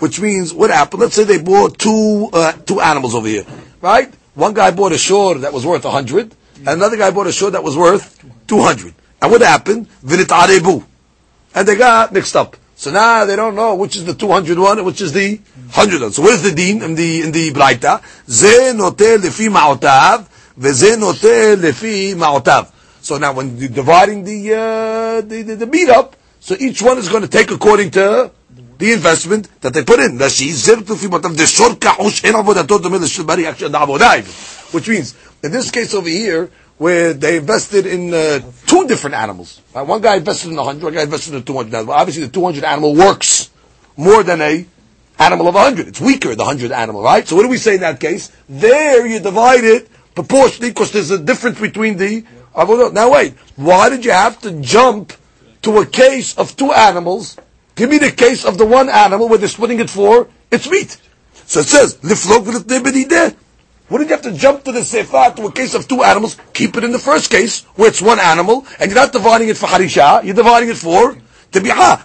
Which 0.00 0.20
means, 0.20 0.52
what 0.52 0.70
happened? 0.70 1.02
Let's 1.02 1.14
say 1.14 1.24
they 1.24 1.40
bought 1.40 1.78
two, 1.78 2.28
uh, 2.32 2.52
two 2.52 2.80
animals 2.80 3.14
over 3.14 3.28
here, 3.28 3.44
right? 3.80 4.12
One 4.34 4.52
guy 4.52 4.72
bought 4.72 4.92
a 4.92 4.98
shor 4.98 5.36
that 5.36 5.52
was 5.52 5.64
worth 5.64 5.84
a 5.84 5.90
hundred, 5.90 6.34
and 6.56 6.68
another 6.68 6.96
guy 6.96 7.10
bought 7.12 7.28
a 7.28 7.32
shor 7.32 7.50
that 7.52 7.62
was 7.62 7.76
worth 7.76 8.24
two 8.48 8.60
hundred. 8.60 8.94
And 9.20 9.30
what 9.30 9.40
happened? 9.42 9.88
Vinitarebu. 10.04 10.84
And 11.54 11.68
they 11.68 11.76
got 11.76 12.12
mixed 12.12 12.34
up. 12.34 12.56
So 12.74 12.90
now 12.90 13.24
they 13.24 13.36
don't 13.36 13.54
know 13.54 13.76
which 13.76 13.94
is 13.94 14.04
the 14.04 14.14
200 14.14 14.58
one 14.58 14.78
and 14.78 14.84
which 14.84 15.00
is 15.00 15.12
the 15.12 15.36
100 15.36 16.02
one. 16.02 16.10
So 16.10 16.22
where's 16.22 16.42
the 16.42 16.50
deen 16.50 16.82
in 16.82 16.96
the, 16.96 17.22
in 17.22 17.30
the 17.30 17.52
Braita? 17.52 18.02
Ze 18.28 18.72
note 18.72 18.96
lefi 18.96 19.48
ma'otav, 19.48 20.26
So 23.02 23.18
now 23.18 23.32
when 23.32 23.56
you're 23.56 23.68
dividing 23.68 24.24
the, 24.24 24.54
uh, 24.54 25.20
the, 25.26 25.42
the, 25.42 25.56
the 25.56 25.66
meat 25.66 25.88
up, 25.88 26.16
so 26.40 26.54
each 26.58 26.82
one 26.82 26.98
is 26.98 27.08
going 27.08 27.22
to 27.22 27.28
take 27.28 27.50
according 27.50 27.90
to 27.92 28.30
the 28.78 28.92
investment 28.92 29.48
that 29.60 29.72
they 29.72 29.84
put 29.84 30.00
in. 30.00 30.18
Which 34.72 34.88
means, 34.88 35.14
in 35.42 35.52
this 35.52 35.70
case 35.70 35.94
over 35.94 36.08
here, 36.08 36.50
where 36.78 37.12
they 37.12 37.36
invested 37.36 37.86
in 37.86 38.12
uh, 38.12 38.40
two 38.66 38.88
different 38.88 39.14
animals. 39.14 39.60
Right? 39.72 39.86
One 39.86 40.00
guy 40.00 40.16
invested 40.16 40.50
in 40.50 40.56
100, 40.56 40.82
one 40.82 40.94
guy 40.94 41.02
invested 41.02 41.34
in 41.34 41.44
200. 41.44 41.72
Now, 41.86 41.92
obviously, 41.92 42.24
the 42.24 42.32
200 42.32 42.64
animal 42.64 42.94
works 42.96 43.50
more 43.96 44.24
than 44.24 44.40
a 44.40 44.66
animal 45.18 45.46
of 45.46 45.54
100. 45.54 45.86
It's 45.86 46.00
weaker, 46.00 46.34
the 46.34 46.42
100 46.42 46.72
animal, 46.72 47.02
right? 47.02 47.26
So 47.26 47.36
what 47.36 47.42
do 47.42 47.48
we 47.48 47.58
say 47.58 47.74
in 47.74 47.82
that 47.82 48.00
case? 48.00 48.32
There, 48.48 49.06
you 49.06 49.20
divide 49.20 49.62
it 49.62 49.88
proportionally 50.14 50.70
because 50.70 50.92
there's 50.92 51.10
a 51.10 51.18
difference 51.18 51.60
between 51.60 51.96
the... 51.96 52.24
Now, 52.56 53.10
wait. 53.12 53.34
Why 53.56 53.88
did 53.88 54.04
you 54.04 54.10
have 54.10 54.40
to 54.42 54.52
jump 54.60 55.12
to 55.62 55.78
a 55.78 55.86
case 55.86 56.36
of 56.36 56.54
two 56.56 56.72
animals? 56.72 57.36
Give 57.74 57.88
me 57.88 57.98
the 57.98 58.10
case 58.10 58.44
of 58.44 58.58
the 58.58 58.66
one 58.66 58.88
animal 58.90 59.28
where 59.28 59.38
they're 59.38 59.48
splitting 59.48 59.80
it 59.80 59.88
for 59.88 60.28
its 60.50 60.68
meat. 60.68 61.00
So 61.46 61.60
it 61.60 61.66
says, 61.66 61.94
did 61.94 62.10
you 64.00 64.06
have 64.08 64.22
to 64.22 64.32
jump 64.32 64.64
to 64.64 64.72
the 64.72 64.84
sefer 64.84 65.32
to 65.36 65.46
a 65.46 65.52
case 65.52 65.74
of 65.74 65.88
two 65.88 66.02
animals? 66.02 66.36
Keep 66.52 66.76
it 66.76 66.84
in 66.84 66.92
the 66.92 66.98
first 66.98 67.30
case, 67.30 67.62
where 67.76 67.88
it's 67.88 68.02
one 68.02 68.18
animal, 68.20 68.66
and 68.78 68.90
you're 68.90 69.00
not 69.00 69.12
dividing 69.12 69.48
it 69.48 69.56
for 69.56 69.66
harisha, 69.66 70.22
you're 70.24 70.34
dividing 70.34 70.68
it 70.70 70.76
for 70.76 71.16
תביעה. 71.51 71.95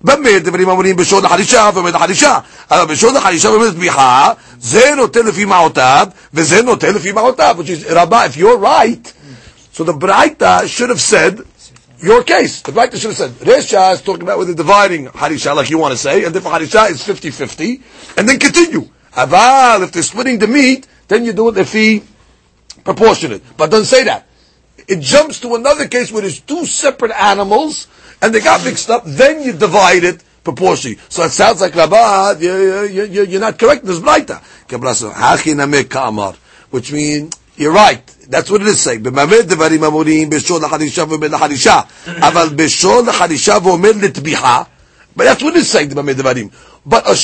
במה 0.00 0.38
דברים 0.42 0.70
אמורים 0.70 0.96
בשוד 0.96 1.24
החרישה 1.24 1.70
ועומד 1.74 1.94
החרישה? 1.94 2.38
אבל 2.70 2.84
בשוד 2.84 3.16
החרישה 3.16 3.50
ועומד 3.50 3.70
תביעה, 3.70 4.32
זה 4.60 4.94
נותן 4.96 5.26
לפי 5.26 5.44
מעותיו, 5.44 6.06
וזה 6.34 6.62
נותן 6.62 6.94
לפי 6.94 7.12
מעותיו. 7.12 7.56
Which 7.58 7.70
is, 7.70 7.90
Rabbah, 7.92 8.26
if 8.26 8.36
you're 8.36 8.58
right, 8.58 9.12
so 9.72 9.84
the 9.84 9.92
Braita 9.92 10.66
should 10.66 10.90
have 10.90 11.00
said, 11.00 11.40
your 12.02 12.24
case. 12.24 12.62
The 12.62 12.72
Braita 12.72 12.96
should 13.00 13.14
have 13.14 13.16
said, 13.16 13.30
Resha 13.46 13.94
is 13.94 14.02
talking 14.02 14.22
about 14.22 14.38
whether 14.38 14.54
dividing 14.54 15.06
harisha, 15.06 15.54
like 15.54 15.70
you 15.70 15.78
want 15.78 15.92
to 15.92 15.98
say, 15.98 16.24
and 16.24 16.34
therefore 16.34 16.52
harisha 16.52 16.90
is 16.90 17.00
50-50, 17.02 17.80
and 18.18 18.28
then 18.28 18.38
continue. 18.38 18.88
Aval, 19.12 19.84
if 19.84 19.92
they're 19.92 20.02
splitting 20.02 20.38
the 20.38 20.48
meat, 20.48 20.86
then 21.08 21.24
you 21.24 21.32
do 21.32 21.48
it 21.50 21.58
if 21.58 21.72
he 21.72 22.02
proportionate. 22.84 23.42
But 23.56 23.70
don't 23.70 23.84
say 23.84 24.04
that. 24.04 24.26
It 24.88 25.00
jumps 25.00 25.40
to 25.40 25.54
another 25.54 25.86
case 25.86 26.10
where 26.10 26.22
there's 26.22 26.40
two 26.40 26.66
separate 26.66 27.12
animals 27.12 27.86
and 28.21 28.33
they 28.33 28.39
got 28.39 28.63
mixed 28.63 28.89
up, 28.89 29.03
then 29.05 29.43
you 29.43 29.53
divide 29.53 30.03
it 30.03 30.23
proportionally. 30.43 30.97
So 31.09 31.23
it 31.23 31.31
sounds 31.31 31.61
like 31.61 31.75
Rabah. 31.75 32.37
you, 32.39 32.83
you, 32.85 33.03
you, 33.03 33.23
you're 33.25 33.41
not 33.41 33.59
correct 33.59 33.83
in 33.83 33.87
this 33.89 33.99
Braita. 33.99 34.41
Which 36.69 36.91
means, 36.91 37.39
you're 37.55 37.73
right. 37.73 38.05
That's 38.29 38.49
what 38.51 38.61
it 38.61 38.67
is 38.67 38.79
saying. 38.81 39.03
במאמר 39.03 39.41
דברים 39.41 39.83
amurim 39.83 40.29
בשור 40.29 40.59
לחרישה 40.59 41.03
ואומר 41.09 41.27
לחרישה. 41.27 41.81
אבל 42.07 42.49
בשור 42.55 43.01
לחרישה 43.01 43.57
ואומר 43.63 43.91
לטביחה. 44.01 44.63
But 45.15 45.23
that's 45.23 45.43
what 45.43 45.55
it 45.55 45.59
is 45.59 45.69
saying, 45.69 45.89
במאמר 45.89 46.13
דברים. 46.13 46.49
But 46.85 47.09
a 47.09 47.15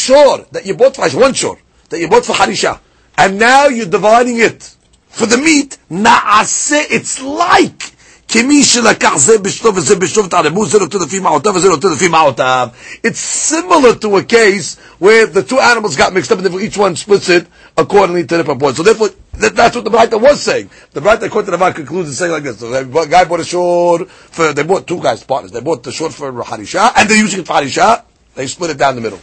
that 0.52 0.66
you 0.66 0.76
bought 0.76 0.96
for, 0.96 1.08
one 1.10 1.34
shor, 1.34 1.58
that 1.90 2.00
you 2.00 2.08
bought 2.10 2.26
for 2.26 2.34
harisha, 2.34 2.80
and 3.18 3.40
now 3.40 3.68
you're 3.68 3.86
dividing 3.86 4.40
it. 4.40 4.76
For 5.10 5.26
the 5.26 5.38
meat, 5.38 5.78
na'ase, 5.92 6.86
it's 6.90 7.22
like 7.22 7.93
כמי 8.34 8.64
שלקח 8.64 9.18
זה 9.18 9.34
וזה 9.76 9.96
ותערמו, 10.26 10.66
זה 10.66 10.80
לפי 11.02 11.20
מעותיו 11.20 11.54
וזה 11.56 11.68
לפי 11.94 12.08
מעותיו. 12.08 12.68
It's 13.04 13.20
similar 13.20 13.94
to 13.94 14.18
a 14.18 14.24
case 14.24 14.78
where 14.98 15.28
the 15.28 15.44
two 15.44 15.60
animals 15.60 15.96
got 15.96 16.14
mixed 16.14 16.32
up 16.32 16.40
and 16.40 16.62
each 16.62 16.76
one 16.76 16.96
splits 16.96 17.30
it 17.30 17.46
accordingly 17.78 18.26
to 18.26 18.38
the 18.38 18.44
purport. 18.44 18.76
So 18.76 18.82
therefore, 18.82 19.10
that, 19.34 19.56
that's 19.56 19.76
what 19.76 19.86
the 19.86 19.92
Braita 19.92 20.20
was 20.20 20.42
saying. 20.42 20.72
The 20.94 21.02
Braita 21.02 21.28
according 21.28 21.52
to 21.52 21.58
Rabbah 21.58 21.74
concludes 21.74 22.08
and 22.10 22.18
saying 22.18 22.32
like 22.32 22.42
this. 22.42 22.58
So 22.58 22.72
the 22.72 23.06
guy 23.06 23.24
bought 23.26 23.42
a 23.42 23.44
shor 23.44 24.06
for, 24.06 24.52
they 24.52 24.64
bought 24.64 24.88
two 24.88 25.00
guys, 25.00 25.24
partners. 25.24 25.52
They 25.52 25.62
bought 25.62 25.84
the 25.84 25.92
shor 25.92 26.10
for 26.10 26.32
Harisha 26.32 26.92
and 26.98 27.08
they're 27.08 27.24
using 27.28 27.42
it 27.42 27.46
for 27.46 27.54
Harisha. 27.54 28.04
They 28.34 28.48
split 28.48 28.72
it 28.72 28.80
down 28.80 28.96
the 28.96 29.02
middle. 29.02 29.22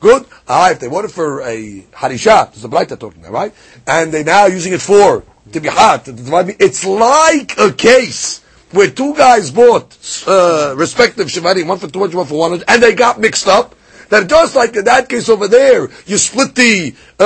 Good. 0.00 0.26
All 0.48 0.62
right. 0.62 0.72
If 0.72 0.80
they 0.80 0.88
bought 0.88 1.04
it 1.04 1.12
for 1.12 1.42
a 1.42 1.82
harisha, 1.92 2.50
there's 2.50 2.62
the 2.62 2.68
Braita 2.68 2.98
talking 2.98 3.20
about, 3.22 3.32
right? 3.32 3.54
And 3.86 4.10
they 4.10 4.24
now 4.24 4.46
using 4.46 4.72
it 4.72 4.82
for 4.82 5.22
to 5.52 5.60
be 5.60 5.68
hot. 5.68 6.08
It's 6.08 6.84
like 6.84 7.56
a 7.56 7.72
case 7.72 8.42
where 8.72 8.90
two 8.90 9.14
guys 9.14 9.50
bought 9.50 9.96
uh, 10.26 10.74
respective 10.76 11.28
shivarim, 11.28 11.66
one 11.66 11.78
for 11.78 11.88
200, 11.88 12.16
one 12.16 12.26
for 12.26 12.38
100, 12.38 12.64
and 12.68 12.82
they 12.82 12.94
got 12.94 13.20
mixed 13.20 13.46
up. 13.48 13.74
That 14.10 14.28
just 14.28 14.56
like 14.56 14.74
in 14.76 14.84
that 14.84 15.08
case 15.08 15.28
over 15.28 15.48
there, 15.48 15.88
you 16.06 16.16
split 16.16 16.54
the 16.54 16.94
uh, 17.20 17.24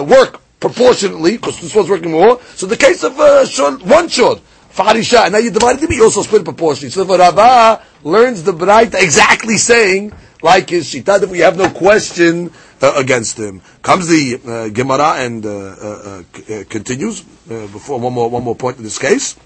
uh, 0.00 0.04
work 0.08 0.40
proportionately 0.58 1.36
because 1.36 1.60
this 1.60 1.74
one's 1.74 1.90
working 1.90 2.12
more. 2.12 2.40
So 2.54 2.66
the 2.66 2.76
case 2.76 3.02
of 3.04 3.18
uh, 3.18 3.46
one 3.84 4.08
shod. 4.08 4.40
Farisha, 4.74 5.22
and 5.22 5.32
now 5.34 5.38
you 5.38 5.52
divide 5.52 5.80
it, 5.80 5.88
you 5.88 6.02
also 6.02 6.22
split 6.22 6.40
it 6.40 6.44
proportionally. 6.46 6.90
So 6.90 7.02
if 7.02 7.08
Rabbah 7.08 7.80
learns 8.02 8.42
the 8.42 8.50
Braita 8.50 9.00
exactly 9.00 9.56
saying 9.56 10.12
like 10.42 10.70
his 10.70 10.92
shita, 10.92 11.20
that 11.20 11.28
we 11.28 11.38
have 11.38 11.56
no 11.56 11.70
question 11.70 12.50
uh, 12.82 12.92
against 12.96 13.38
him. 13.38 13.62
Comes 13.82 14.08
the 14.08 14.40
uh, 14.44 14.68
Gemara 14.70 15.14
and 15.24 15.46
uh, 15.46 16.64
continues 16.68 17.20
before 17.22 18.00
one 18.00 18.12
more 18.12 18.28
one 18.28 18.42
more 18.42 18.56
point 18.56 18.78
in 18.78 18.82
this 18.82 18.98
case. 18.98 19.36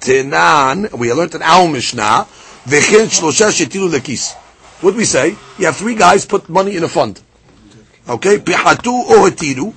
Tenan, 0.00 0.92
we 0.98 1.12
learned 1.12 1.34
in 1.34 1.42
our 1.42 1.68
Mishnah, 1.68 2.26
v'chen 2.64 3.06
shlosha 3.06 3.50
shetilu 3.50 3.90
lekis. 3.90 4.34
What 4.82 4.94
we 4.94 5.04
say? 5.04 5.36
You 5.58 5.66
have 5.66 5.76
three 5.76 5.94
guys 5.94 6.24
put 6.24 6.48
money 6.48 6.76
in 6.76 6.84
a 6.84 6.88
fund. 6.88 7.20
Okay, 8.08 8.38
pihatu 8.38 8.92
or 8.92 9.28
hetiru, 9.28 9.74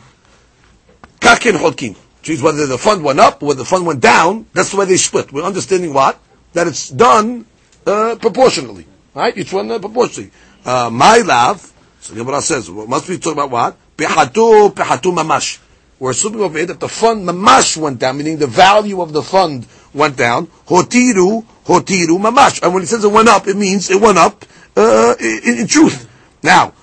kakin 1.19 1.55
hodkin. 1.55 1.95
Means 2.27 2.41
whether 2.41 2.67
the 2.67 2.77
fund 2.77 3.03
went 3.03 3.19
up 3.19 3.41
or 3.41 3.47
whether 3.47 3.59
the 3.59 3.65
fund 3.65 3.85
went 3.85 3.99
down, 3.99 4.45
that's 4.53 4.71
the 4.71 4.77
way 4.77 4.85
they 4.85 4.97
split. 4.97 5.33
We're 5.33 5.43
understanding 5.43 5.93
what? 5.93 6.19
That 6.53 6.67
it's 6.67 6.89
done 6.89 7.45
proportionally. 7.83 8.85
Right? 9.13 9.35
Each 9.37 9.51
one 9.51 9.71
uh, 9.71 9.79
proportionally. 9.79 10.31
Uh, 10.63 10.89
my 10.91 11.17
love, 11.17 11.73
so 11.99 12.13
Gemara 12.13 12.41
says, 12.41 12.69
well, 12.69 12.87
must 12.87 13.09
we 13.09 13.17
talk 13.17 13.33
about 13.33 13.49
what? 13.49 13.75
Pehatu, 13.97 14.73
pehatu 14.73 15.13
mamash. 15.13 15.59
We're 15.99 16.11
assuming 16.11 16.41
over 16.41 16.57
here 16.57 16.67
that 16.67 16.79
the 16.79 16.87
fund 16.87 17.27
mamash 17.27 17.75
went 17.75 17.99
down, 17.99 18.17
meaning 18.17 18.37
the 18.37 18.47
value 18.47 19.01
of 19.01 19.13
the 19.13 19.23
fund 19.23 19.65
went 19.93 20.17
down. 20.17 20.47
Hotiru, 20.67 21.45
hotiru 21.65 22.19
mamash. 22.19 22.61
And 22.61 22.73
when 22.73 22.83
he 22.83 22.87
says 22.87 23.03
it 23.03 23.11
went 23.11 23.27
up, 23.27 23.47
it 23.47 23.57
means 23.57 23.89
it 23.89 23.99
went 23.99 24.17
up 24.17 24.45
uh, 24.75 25.15
in, 25.19 25.59
in 25.59 25.67
truth. 25.67 26.09
Now, 26.43 26.73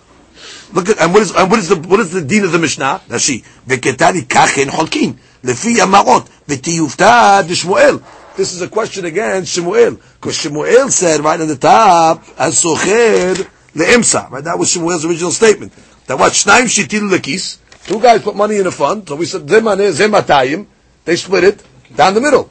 look 0.72 0.88
at 0.88 1.00
and 1.00 1.12
what 1.12 1.22
is 1.22 1.34
and 1.34 1.50
what 1.50 1.58
is 1.58 1.68
the 1.68 1.76
what 1.76 2.00
is 2.00 2.12
the 2.12 2.22
deen 2.22 2.44
of 2.44 2.52
the 2.52 2.58
Mishnah? 2.58 3.02
Rashi 3.08 3.44
v'ketani 3.66 4.22
kachen 4.22 4.66
holkin 4.66 5.16
lefi 5.42 5.76
amaot 5.76 6.28
v'tiyufta 6.46 7.46
d'Shmuel. 7.46 8.02
This 8.36 8.54
is 8.54 8.62
a 8.62 8.68
question 8.68 9.04
again, 9.04 9.42
Shmuel, 9.42 10.00
because 10.20 10.38
Shmuel 10.38 10.92
said 10.92 11.20
right 11.22 11.40
on 11.40 11.48
the 11.48 11.56
top 11.56 12.22
as 12.38 12.62
socher 12.62 13.34
le'emsa. 13.74 14.30
Right, 14.30 14.44
that 14.44 14.56
was 14.56 14.72
Shmuel's 14.72 15.04
original 15.04 15.32
statement. 15.32 15.72
That 16.06 16.20
what 16.20 16.32
shnaim 16.32 16.66
shitil 16.66 17.10
lekis. 17.10 17.58
Two 17.86 18.00
guys 18.00 18.22
put 18.22 18.36
money 18.36 18.58
in 18.58 18.66
a 18.66 18.70
fund. 18.70 19.08
So 19.08 19.16
we 19.16 19.26
said 19.26 19.46
zematayim. 19.46 20.66
They 21.04 21.16
split 21.16 21.42
it 21.42 21.64
down 21.96 22.14
the 22.14 22.20
middle. 22.20 22.48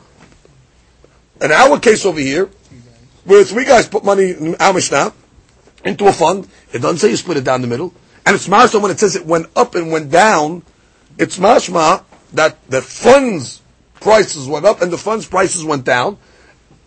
In 1.41 1.51
our 1.51 1.79
case 1.79 2.05
over 2.05 2.19
here, 2.19 2.49
where 3.25 3.43
three 3.43 3.65
guys 3.65 3.87
put 3.87 4.03
money 4.03 4.31
in 4.31 4.55
our 4.55 4.73
Mishnah 4.73 5.13
into 5.83 6.07
a 6.07 6.13
fund, 6.13 6.47
it 6.73 6.79
doesn't 6.79 6.97
say 6.97 7.09
you 7.09 7.17
split 7.17 7.37
it 7.37 7.43
down 7.43 7.61
the 7.61 7.67
middle. 7.67 7.93
And 8.25 8.35
it's 8.35 8.47
mashma 8.47 8.81
when 8.81 8.91
it 8.91 8.99
says 8.99 9.15
it 9.15 9.25
went 9.25 9.47
up 9.55 9.75
and 9.75 9.91
went 9.91 10.11
down, 10.11 10.63
it's 11.17 11.37
mashma 11.37 12.03
that 12.33 12.57
the 12.69 12.81
funds 12.81 13.61
prices 13.99 14.47
went 14.47 14.65
up 14.65 14.81
and 14.81 14.91
the 14.91 14.97
funds 14.97 15.27
prices 15.27 15.63
went 15.63 15.85
down, 15.85 16.17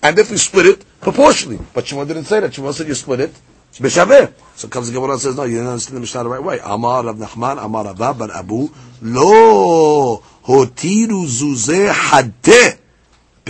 and 0.03 0.19
if 0.19 0.31
we 0.31 0.37
split 0.37 0.67
it 0.67 0.85
proportionally. 1.01 1.59
But 1.73 1.87
Shimon 1.87 2.09
didn't 2.09 2.25
say 2.25 2.41
that. 2.41 2.55
Shimon 2.55 2.73
said 2.73 2.89
you 2.89 2.95
split 2.95 3.21
it 3.21 3.35
b'shaveh. 3.79 4.33
So 4.57 4.69
comes 4.69 4.89
the 4.89 4.95
Gemara 4.95 5.13
and 5.13 5.21
says, 5.21 5.37
no, 5.37 5.45
you 5.45 5.57
didn't 5.57 5.69
understand 5.69 5.97
the 5.97 6.01
Mishnah 6.01 6.25
the 6.25 6.29
right 6.29 6.43
way. 6.43 6.61
Amar 6.63 7.05
Rav 7.05 7.17
Nachman, 7.17 7.65
Amar 7.65 7.95
Rav 7.95 8.19
Bar 8.19 8.31
Abu, 8.35 8.69
lo 9.01 10.23
hotiru 10.45 11.27
zuzeh 11.27 11.91
hadeh 11.91 12.79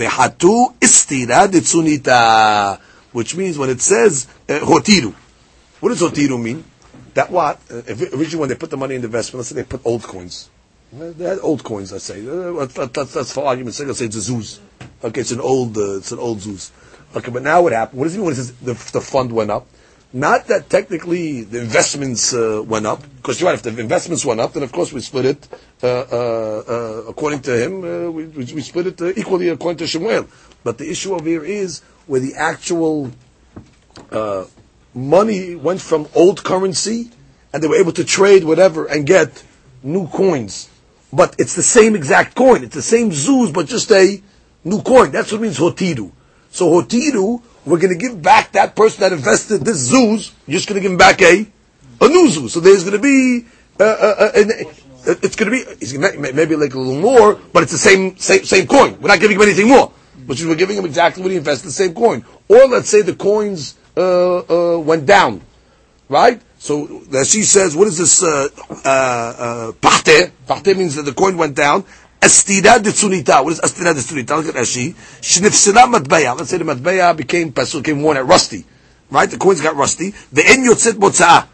behatu 0.01 0.73
istira 0.81 1.47
detzunita. 1.47 2.79
Which 3.11 3.35
means 3.35 3.57
when 3.57 3.69
it 3.69 3.81
says 3.81 4.27
uh, 4.47 4.59
hotiru, 4.59 5.13
what 5.81 5.89
does 5.89 6.01
hotiru 6.01 6.41
mean? 6.41 6.63
That 7.13 7.29
what? 7.29 7.59
Uh, 7.69 7.81
originally 8.15 8.37
when 8.37 8.49
they 8.49 8.55
put 8.55 8.69
the 8.69 8.77
money 8.77 8.95
in 8.95 9.01
the 9.01 9.07
investment, 9.07 9.39
let's 9.39 9.49
say 9.49 9.55
they 9.55 9.63
put 9.63 9.81
old 9.85 10.03
coins. 10.03 10.49
They 10.93 11.25
had 11.25 11.39
old 11.39 11.63
coins, 11.63 11.91
let's 11.91 12.03
say. 12.03 12.19
Uh, 12.27 12.65
That's, 12.65 13.13
that's 13.13 13.33
for 13.33 13.45
argument's 13.45 13.77
sake. 13.77 13.87
Let's 13.87 13.99
say 13.99 14.05
it's 14.05 14.15
a 14.17 14.31
Zuz. 14.31 14.59
Okay, 15.03 15.21
it's 15.21 15.31
an 15.31 15.39
old, 15.39 15.77
uh, 15.77 15.97
it's 15.97 16.11
an 16.11 16.19
old 16.19 16.39
Zuz. 16.39 16.71
Okay, 17.15 17.31
but 17.31 17.43
now 17.43 17.61
what 17.61 17.71
happened? 17.73 17.99
What 17.99 18.05
does 18.05 18.15
it 18.15 18.17
mean 18.17 18.25
when 18.25 18.33
it 18.33 18.37
says 18.37 18.53
the, 18.55 18.73
the 18.73 19.01
fund 19.01 19.31
went 19.31 19.51
up? 19.51 19.67
Not 20.13 20.47
that 20.47 20.69
technically 20.69 21.43
the 21.43 21.61
investments 21.61 22.33
uh, 22.33 22.61
went 22.65 22.85
up, 22.85 23.01
because 23.17 23.39
you're 23.39 23.49
right. 23.49 23.65
If 23.65 23.75
the 23.75 23.81
investments 23.81 24.25
went 24.25 24.41
up, 24.41 24.51
then 24.53 24.63
of 24.63 24.71
course 24.71 24.91
we 24.91 24.99
split 24.99 25.25
it. 25.25 25.47
Uh, 25.81 25.87
uh, 25.87 26.63
uh, 26.67 27.03
according 27.07 27.39
to 27.43 27.57
him, 27.57 27.83
uh, 27.83 28.11
we, 28.11 28.25
we 28.25 28.61
split 28.61 28.87
it 28.87 29.01
uh, 29.01 29.13
equally 29.15 29.47
according 29.47 29.77
to 29.77 29.87
Shemuel. 29.87 30.27
But 30.65 30.77
the 30.77 30.89
issue 30.89 31.13
over 31.13 31.27
here 31.27 31.45
is 31.45 31.81
where 32.07 32.19
the 32.19 32.35
actual 32.35 33.11
money 34.93 35.55
went 35.55 35.79
from 35.79 36.07
old 36.13 36.43
currency, 36.43 37.09
and 37.53 37.63
they 37.63 37.67
were 37.67 37.77
able 37.79 37.93
to 37.93 38.03
trade 38.03 38.43
whatever 38.43 38.87
and 38.87 39.05
get 39.05 39.43
new 39.81 40.07
coins. 40.07 40.69
But 41.13 41.35
it's 41.39 41.55
the 41.55 41.63
same 41.63 41.95
exact 41.95 42.35
coin. 42.35 42.63
It's 42.63 42.75
the 42.75 42.81
same 42.81 43.11
zuz, 43.11 43.53
but 43.53 43.67
just 43.67 43.89
a 43.91 44.21
new 44.63 44.81
coin. 44.81 45.11
That's 45.11 45.31
what 45.31 45.41
means 45.41 45.57
hotiru. 45.57 46.11
So 46.51 46.69
hotiru, 46.69 47.41
we're 47.65 47.79
going 47.79 47.93
to 47.93 47.99
give 47.99 48.21
back 48.21 48.53
that 48.53 48.75
person 48.75 49.01
that 49.01 49.13
invested 49.13 49.59
this 49.59 49.91
zuz. 49.91 50.33
You're 50.47 50.57
just 50.57 50.67
going 50.67 50.79
to 50.79 50.81
give 50.81 50.91
him 50.91 50.97
back 50.97 51.21
a 51.21 51.45
a 52.01 52.07
new 52.07 52.27
zuz. 52.27 52.49
So 52.49 52.59
there's 52.59 52.83
going 52.83 52.95
to 52.95 52.99
be 52.99 53.45
uh, 53.79 53.83
uh, 53.83 54.15
uh, 54.19 54.31
uh, 54.35 55.15
it's 55.21 55.35
going 55.35 55.51
to 55.51 56.21
be 56.21 56.33
maybe 56.33 56.55
like 56.55 56.73
a 56.73 56.79
little 56.79 57.01
more, 57.01 57.35
but 57.53 57.63
it's 57.63 57.71
the 57.71 57.77
same 57.77 58.17
same 58.17 58.43
same 58.43 58.67
coin. 58.67 58.99
We're 58.99 59.09
not 59.09 59.19
giving 59.19 59.35
him 59.37 59.43
anything 59.43 59.67
more, 59.67 59.91
which 60.25 60.39
is 60.39 60.47
we're 60.47 60.55
giving 60.55 60.77
him 60.77 60.85
exactly 60.85 61.23
what 61.23 61.31
he 61.31 61.37
invested, 61.37 61.67
the 61.67 61.73
same 61.73 61.93
coin. 61.93 62.25
Or 62.47 62.67
let's 62.67 62.89
say 62.89 63.01
the 63.01 63.15
coins 63.15 63.75
uh, 63.95 64.75
uh, 64.75 64.79
went 64.79 65.05
down 65.05 65.41
right? 66.11 66.41
So 66.59 67.01
she 67.23 67.41
says, 67.43 67.75
what 67.75 67.87
is 67.87 67.97
this? 67.97 68.21
Uh, 68.21 68.49
uh, 68.85 69.71
means 70.77 70.95
that 70.95 71.03
the 71.03 71.13
coin 71.13 71.37
went 71.37 71.55
down. 71.55 71.85
Astira 72.21 72.77
de 72.81 72.91
tsunita. 72.91 73.43
What 73.43 73.53
is 73.53 73.61
astira 73.61 73.95
de 73.95 74.01
tsunita? 74.01 74.37
Look 74.37 74.49
at 74.49 74.61
Rashi. 74.61 74.93
Shnifsila 74.93 75.91
matbeya. 75.91 76.37
Let's 76.37 76.51
say 76.51 76.59
the 76.59 76.63
matbeya 76.63 77.17
became 77.17 77.51
pasul, 77.51 77.81
became 77.81 78.03
worn 78.03 78.17
out, 78.17 78.27
rusty. 78.27 78.63
Right? 79.09 79.29
The 79.29 79.37
coins 79.37 79.59
got 79.59 79.75
rusty. 79.75 80.13
The 80.31 80.43
en 80.45 80.63
yotzet 80.63 80.93
motzah. 80.93 81.47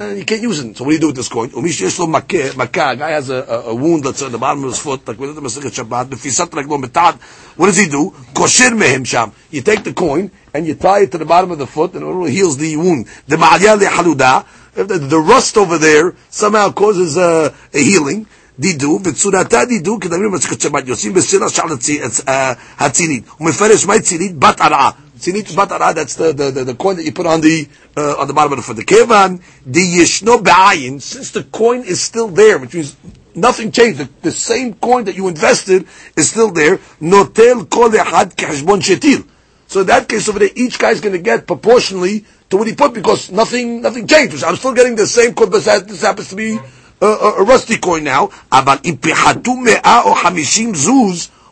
And 0.00 0.18
you 0.18 0.24
can't 0.24 0.40
use 0.40 0.58
it. 0.58 0.76
So 0.76 0.84
what 0.84 0.90
do 0.90 0.94
you 0.94 1.00
do 1.00 1.06
with 1.08 1.16
this 1.16 1.28
coin? 1.28 1.50
Umish 1.50 1.80
yesh 1.80 1.98
lo 1.98 2.06
makkeh, 2.06 2.56
makkah. 2.56 2.92
A 2.92 2.96
guy 2.96 3.10
has 3.10 3.28
a, 3.28 3.34
a, 3.34 3.60
a 3.70 3.74
wound 3.74 4.02
that's 4.02 4.22
on 4.22 4.32
the 4.32 4.38
bottom 4.38 4.64
of 4.64 4.70
his 4.70 4.78
foot, 4.80 5.06
like 5.06 5.18
with 5.18 5.34
the 5.34 5.42
Masechet 5.42 5.84
Shabbat. 5.84 6.06
Nefisat 6.06 6.46
reglo 6.46 6.82
metad. 6.82 7.20
What 7.56 7.66
does 7.66 7.76
he 7.76 7.88
do? 7.88 8.12
Kosher 8.34 8.70
mehem 8.70 9.06
sham. 9.06 9.30
You 9.50 9.60
take 9.60 9.84
the 9.84 9.92
coin 9.92 10.32
and 10.52 10.66
you 10.66 10.74
tie 10.74 11.02
it 11.02 11.12
to 11.12 11.18
the 11.18 11.26
bottom 11.26 11.50
of 11.50 11.58
the 11.58 11.66
foot, 11.66 11.94
and 11.94 12.26
it 12.26 12.30
heals 12.30 12.56
the 12.56 12.76
wound. 12.76 13.06
The 13.28 13.36
ma'alya 13.36 13.78
le 13.78 13.86
haluda. 13.86 14.46
If 14.74 14.88
the, 14.88 14.98
the 14.98 15.18
rust 15.18 15.58
over 15.58 15.78
there 15.78 16.16
somehow 16.30 16.72
causes 16.72 17.16
a, 17.18 17.54
a 17.74 17.78
healing. 17.78 18.26
דידו, 18.59 18.99
וצורתה 19.03 19.65
דידו, 19.65 19.99
כדברים 19.99 20.31
במסכת 20.31 20.61
שבת, 20.61 20.87
יוצאים 20.87 21.13
בסלע 21.13 21.49
שעל 21.49 21.71
הצי- 21.73 21.99
אה, 22.27 22.53
הצינית. 22.79 23.23
הוא 23.37 23.47
מפרש 23.49 23.85
מהי 23.85 24.01
צינית? 24.01 24.37
בת 24.39 24.61
ערעה. 24.61 24.89
צינית 25.19 25.51
בת 25.55 25.71
ערעה, 25.71 25.91
that's 25.93 26.15
the, 26.15 26.33
the, 26.33 26.51
the, 26.51 26.63
the 26.71 26.83
coin 26.83 26.95
that 26.95 27.03
you 27.05 27.11
put 27.11 27.25
on 27.25 27.41
the, 27.41 27.67
uh, 27.97 28.21
on 28.21 28.27
the 28.27 28.33
bottom 28.33 28.53
of 28.53 28.57
the 28.57 28.63
foot. 28.63 28.75
The 28.77 28.83
כיוון 28.85 29.37
דישנו 29.67 30.39
בעין, 30.43 30.97
since 30.99 31.31
the 31.31 31.43
coin 31.57 31.83
is 31.87 31.99
still 32.01 32.27
there, 32.27 32.57
which 32.57 32.73
means 32.73 32.95
nothing 33.35 33.71
changed, 33.71 33.97
the, 33.99 34.07
the 34.23 34.31
same 34.31 34.73
coin 34.73 35.05
that 35.05 35.15
you 35.15 35.27
invested 35.27 35.85
is 36.17 36.29
still 36.29 36.51
there, 36.51 36.77
נוטל 37.01 37.57
כל 37.69 37.89
אחד 38.01 38.27
כחשבון 38.37 38.81
שתיל. 38.81 39.21
So 39.69 39.81
in 39.81 39.87
that 39.87 40.07
case 40.09 40.27
over 40.27 40.39
there, 40.39 40.49
each 40.55 40.79
guy's 40.79 40.99
going 40.99 41.13
to 41.13 41.19
get 41.31 41.45
proportionally 41.45 42.25
to 42.49 42.57
what 42.57 42.67
he 42.67 42.73
put 42.73 42.91
because 42.93 43.31
nothing, 43.31 43.81
nothing 43.81 44.07
changed. 44.07 44.43
I'm 44.43 44.55
still 44.55 44.73
getting 44.73 44.95
the 44.95 45.05
same 45.07 45.33
coin, 45.35 45.49
but 45.51 45.63
that- 45.65 45.87
this 45.87 46.01
happens 46.01 46.29
to 46.29 46.35
be 46.35 46.59
a, 47.06 47.40
a 47.40 47.44
rusty 47.44 47.76
coin 47.78 48.04
now. 48.04 48.30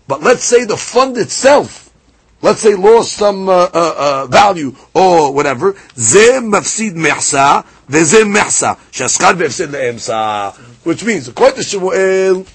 But 0.08 0.22
let's 0.22 0.44
say 0.44 0.64
the 0.64 0.76
fund 0.76 1.16
itself 1.16 1.82
let's 2.42 2.60
say 2.60 2.74
lost 2.74 3.12
some 3.12 3.48
uh, 3.48 3.52
uh, 3.52 3.68
uh, 3.72 4.26
value 4.26 4.74
or 4.92 5.32
whatever, 5.32 5.74
זה 5.96 6.40
מפסיד 6.42 6.96
מחסה 6.96 7.60
וזה 7.88 8.24
מחסה, 8.24 8.72
shaskad 8.92 9.34
והפסד 9.38 9.70
לאמסה, 9.70 10.50
which 10.84 11.04
means, 11.04 11.28
according 11.28 11.62
to 11.62 11.62
Shmuel 11.62 12.46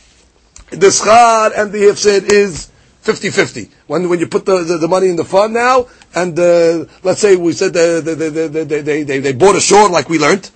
the 0.72 0.88
schar 0.88 1.52
and 1.58 1.72
the 1.72 1.80
hefsed 1.80 2.32
is 2.32 2.70
50-50. 3.06 3.70
When, 3.88 4.10
when 4.10 4.20
you 4.20 4.28
put 4.28 4.46
the, 4.46 4.64
the, 4.64 4.78
the 4.78 4.88
money 4.88 5.08
in 5.08 5.16
the 5.16 5.24
fund 5.24 5.54
now, 5.54 5.88
and 6.14 6.38
uh, 6.38 6.86
let's 7.04 7.22
say 7.22 7.38
we 7.38 7.54
said 7.54 7.72
they, 7.74 8.02
they, 8.02 8.14
they, 8.16 8.48
they, 8.48 8.82
they, 8.82 9.04
they, 9.04 9.20
they 9.20 9.32
bought 9.32 9.56
a 9.56 9.62
shor 9.62 9.90
like 9.90 10.10
we 10.10 10.20
learned, 10.20 10.50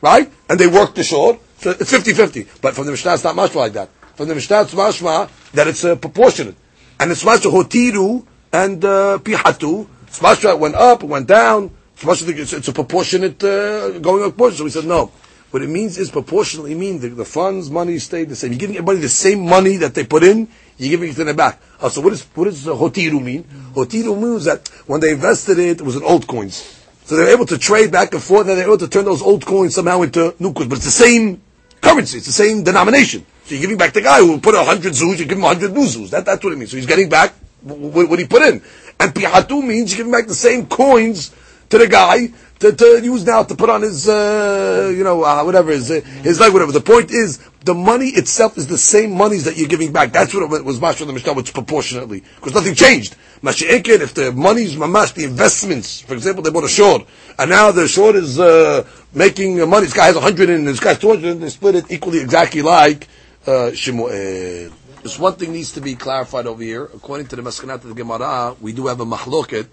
right? 0.00 0.28
And 0.48 0.58
they 0.58 0.66
worked 0.66 0.96
the 0.96 1.04
shor 1.04 1.38
it's 1.66 1.92
50-50. 1.92 2.60
But 2.60 2.74
from 2.74 2.86
the 2.86 2.92
Mishnah, 2.92 3.14
it's 3.14 3.24
not 3.24 3.36
much 3.36 3.54
like 3.54 3.72
that. 3.74 3.88
From 4.14 4.28
the 4.28 4.34
Mishnah, 4.34 4.62
it's 4.62 4.74
mashma 4.74 5.30
that 5.52 5.66
it's 5.68 5.84
uh, 5.84 5.96
proportionate. 5.96 6.56
And 7.00 7.10
it's 7.10 7.24
mashma 7.24 7.50
hotiru 7.50 8.26
and 8.52 8.84
uh, 8.84 9.18
pihatu. 9.22 9.88
It's 10.06 10.18
mashma 10.20 10.58
went 10.58 10.74
up, 10.74 11.02
went 11.02 11.26
down. 11.26 11.70
It's 11.94 12.04
mashma 12.04 12.36
it's, 12.38 12.52
it's 12.52 12.68
a 12.68 12.72
proportionate, 12.72 13.42
uh, 13.42 13.98
going 13.98 14.22
up 14.22 14.30
proportion. 14.30 14.58
So 14.58 14.64
we 14.64 14.70
said 14.70 14.84
no. 14.84 15.10
What 15.52 15.62
it 15.62 15.68
means 15.68 15.98
is 15.98 16.10
proportionally 16.10 16.74
mean 16.74 16.98
the, 16.98 17.10
the 17.10 17.26
funds, 17.26 17.70
money 17.70 17.98
stayed 17.98 18.30
the 18.30 18.36
same. 18.36 18.52
You're 18.52 18.58
giving 18.58 18.76
everybody 18.76 19.00
the 19.00 19.10
same 19.10 19.46
money 19.46 19.76
that 19.76 19.94
they 19.94 20.02
put 20.04 20.22
in, 20.22 20.48
you're 20.78 20.88
giving 20.88 21.10
it 21.10 21.14
to 21.16 21.24
them 21.24 21.36
back. 21.36 21.60
Oh, 21.78 21.90
so 21.90 22.00
what, 22.00 22.14
is, 22.14 22.22
what 22.34 22.44
does 22.44 22.66
uh, 22.66 22.70
hotiru 22.72 23.22
mean? 23.22 23.44
Hotiru 23.74 24.18
means 24.18 24.46
that 24.46 24.66
when 24.86 25.02
they 25.02 25.12
invested 25.12 25.58
it, 25.58 25.80
it 25.80 25.82
was 25.82 25.96
in 25.96 26.02
old 26.04 26.26
coins. 26.26 26.82
So 27.04 27.16
they 27.16 27.24
were 27.24 27.28
able 27.28 27.44
to 27.46 27.58
trade 27.58 27.92
back 27.92 28.14
and 28.14 28.22
forth, 28.22 28.48
and 28.48 28.56
they 28.56 28.62
were 28.62 28.74
able 28.74 28.78
to 28.78 28.88
turn 28.88 29.04
those 29.04 29.20
old 29.20 29.44
coins 29.44 29.74
somehow 29.74 30.00
into 30.00 30.34
new 30.38 30.54
coins. 30.54 30.68
But 30.70 30.76
it's 30.78 30.86
the 30.86 30.90
same 30.90 31.42
currency, 31.82 32.18
it's 32.18 32.26
the 32.26 32.32
same 32.32 32.62
denomination. 32.62 33.26
So 33.44 33.54
you're 33.54 33.62
giving 33.62 33.76
back 33.76 33.92
the 33.92 34.00
guy 34.00 34.20
who 34.20 34.40
put 34.40 34.54
a 34.54 34.64
hundred 34.64 34.94
zuz, 34.94 35.18
you 35.18 35.26
give 35.26 35.36
him 35.36 35.44
a 35.44 35.48
hundred 35.48 35.72
new 35.72 35.84
zuz. 35.84 36.10
That, 36.10 36.24
that's 36.24 36.42
what 36.42 36.52
it 36.52 36.56
means. 36.56 36.70
So 36.70 36.76
he's 36.76 36.86
getting 36.86 37.08
back 37.08 37.34
what, 37.62 38.08
what 38.08 38.18
he 38.18 38.26
put 38.26 38.42
in. 38.42 38.62
And 38.98 39.12
pihatu 39.12 39.62
means 39.62 39.90
you're 39.90 39.98
giving 39.98 40.12
back 40.12 40.26
the 40.26 40.34
same 40.34 40.66
coins 40.66 41.34
to 41.72 41.78
the 41.78 41.88
guy 41.88 42.28
to, 42.58 42.70
to 42.70 43.00
use 43.02 43.24
now 43.24 43.42
to 43.44 43.54
put 43.54 43.70
on 43.70 43.80
his, 43.80 44.06
uh, 44.06 44.92
you 44.94 45.02
know, 45.02 45.24
uh, 45.24 45.42
whatever, 45.42 45.70
his, 45.72 45.90
uh, 45.90 46.02
his 46.22 46.38
leg, 46.38 46.52
whatever. 46.52 46.70
The 46.70 46.82
point 46.82 47.10
is, 47.10 47.38
the 47.64 47.72
money 47.72 48.08
itself 48.08 48.58
is 48.58 48.66
the 48.66 48.76
same 48.76 49.12
monies 49.12 49.46
that 49.46 49.56
you're 49.56 49.68
giving 49.68 49.90
back. 49.90 50.12
That's 50.12 50.34
what 50.34 50.42
it 50.52 50.64
was 50.66 50.78
mashma 50.80 51.06
the 51.06 51.14
Mishnah, 51.14 51.32
which 51.32 51.54
proportionately, 51.54 52.24
because 52.36 52.52
nothing 52.52 52.74
changed. 52.74 53.16
Mashi'ekin, 53.42 54.00
if 54.00 54.12
the 54.12 54.32
money's 54.32 54.76
mamash, 54.76 55.14
the 55.14 55.24
investments, 55.24 56.02
for 56.02 56.12
example, 56.12 56.42
they 56.42 56.50
bought 56.50 56.64
a 56.64 56.68
short, 56.68 57.06
and 57.38 57.48
now 57.48 57.72
the 57.72 57.88
short 57.88 58.16
is, 58.16 58.38
uh, 58.38 58.86
making 59.14 59.56
money, 59.66 59.86
this 59.86 59.94
guy 59.94 60.06
has 60.06 60.14
100 60.14 60.50
and 60.50 60.68
this 60.68 60.78
guy's 60.78 60.98
200 60.98 61.24
and 61.24 61.42
they 61.42 61.48
split 61.48 61.74
it 61.76 61.90
equally 61.90 62.20
exactly 62.20 62.60
like, 62.60 63.08
uh, 63.46 63.72
Shemuel. 63.72 64.70
This 65.02 65.18
one 65.18 65.34
thing 65.36 65.52
needs 65.52 65.72
to 65.72 65.80
be 65.80 65.94
clarified 65.94 66.46
over 66.46 66.62
here. 66.62 66.84
According 66.84 67.28
to 67.28 67.36
the 67.36 67.42
Maskanat 67.42 67.76
of 67.76 67.88
the 67.88 67.94
Gemara, 67.94 68.54
we 68.60 68.74
do 68.74 68.88
have 68.88 69.00
a 69.00 69.06
mahloket 69.06 69.68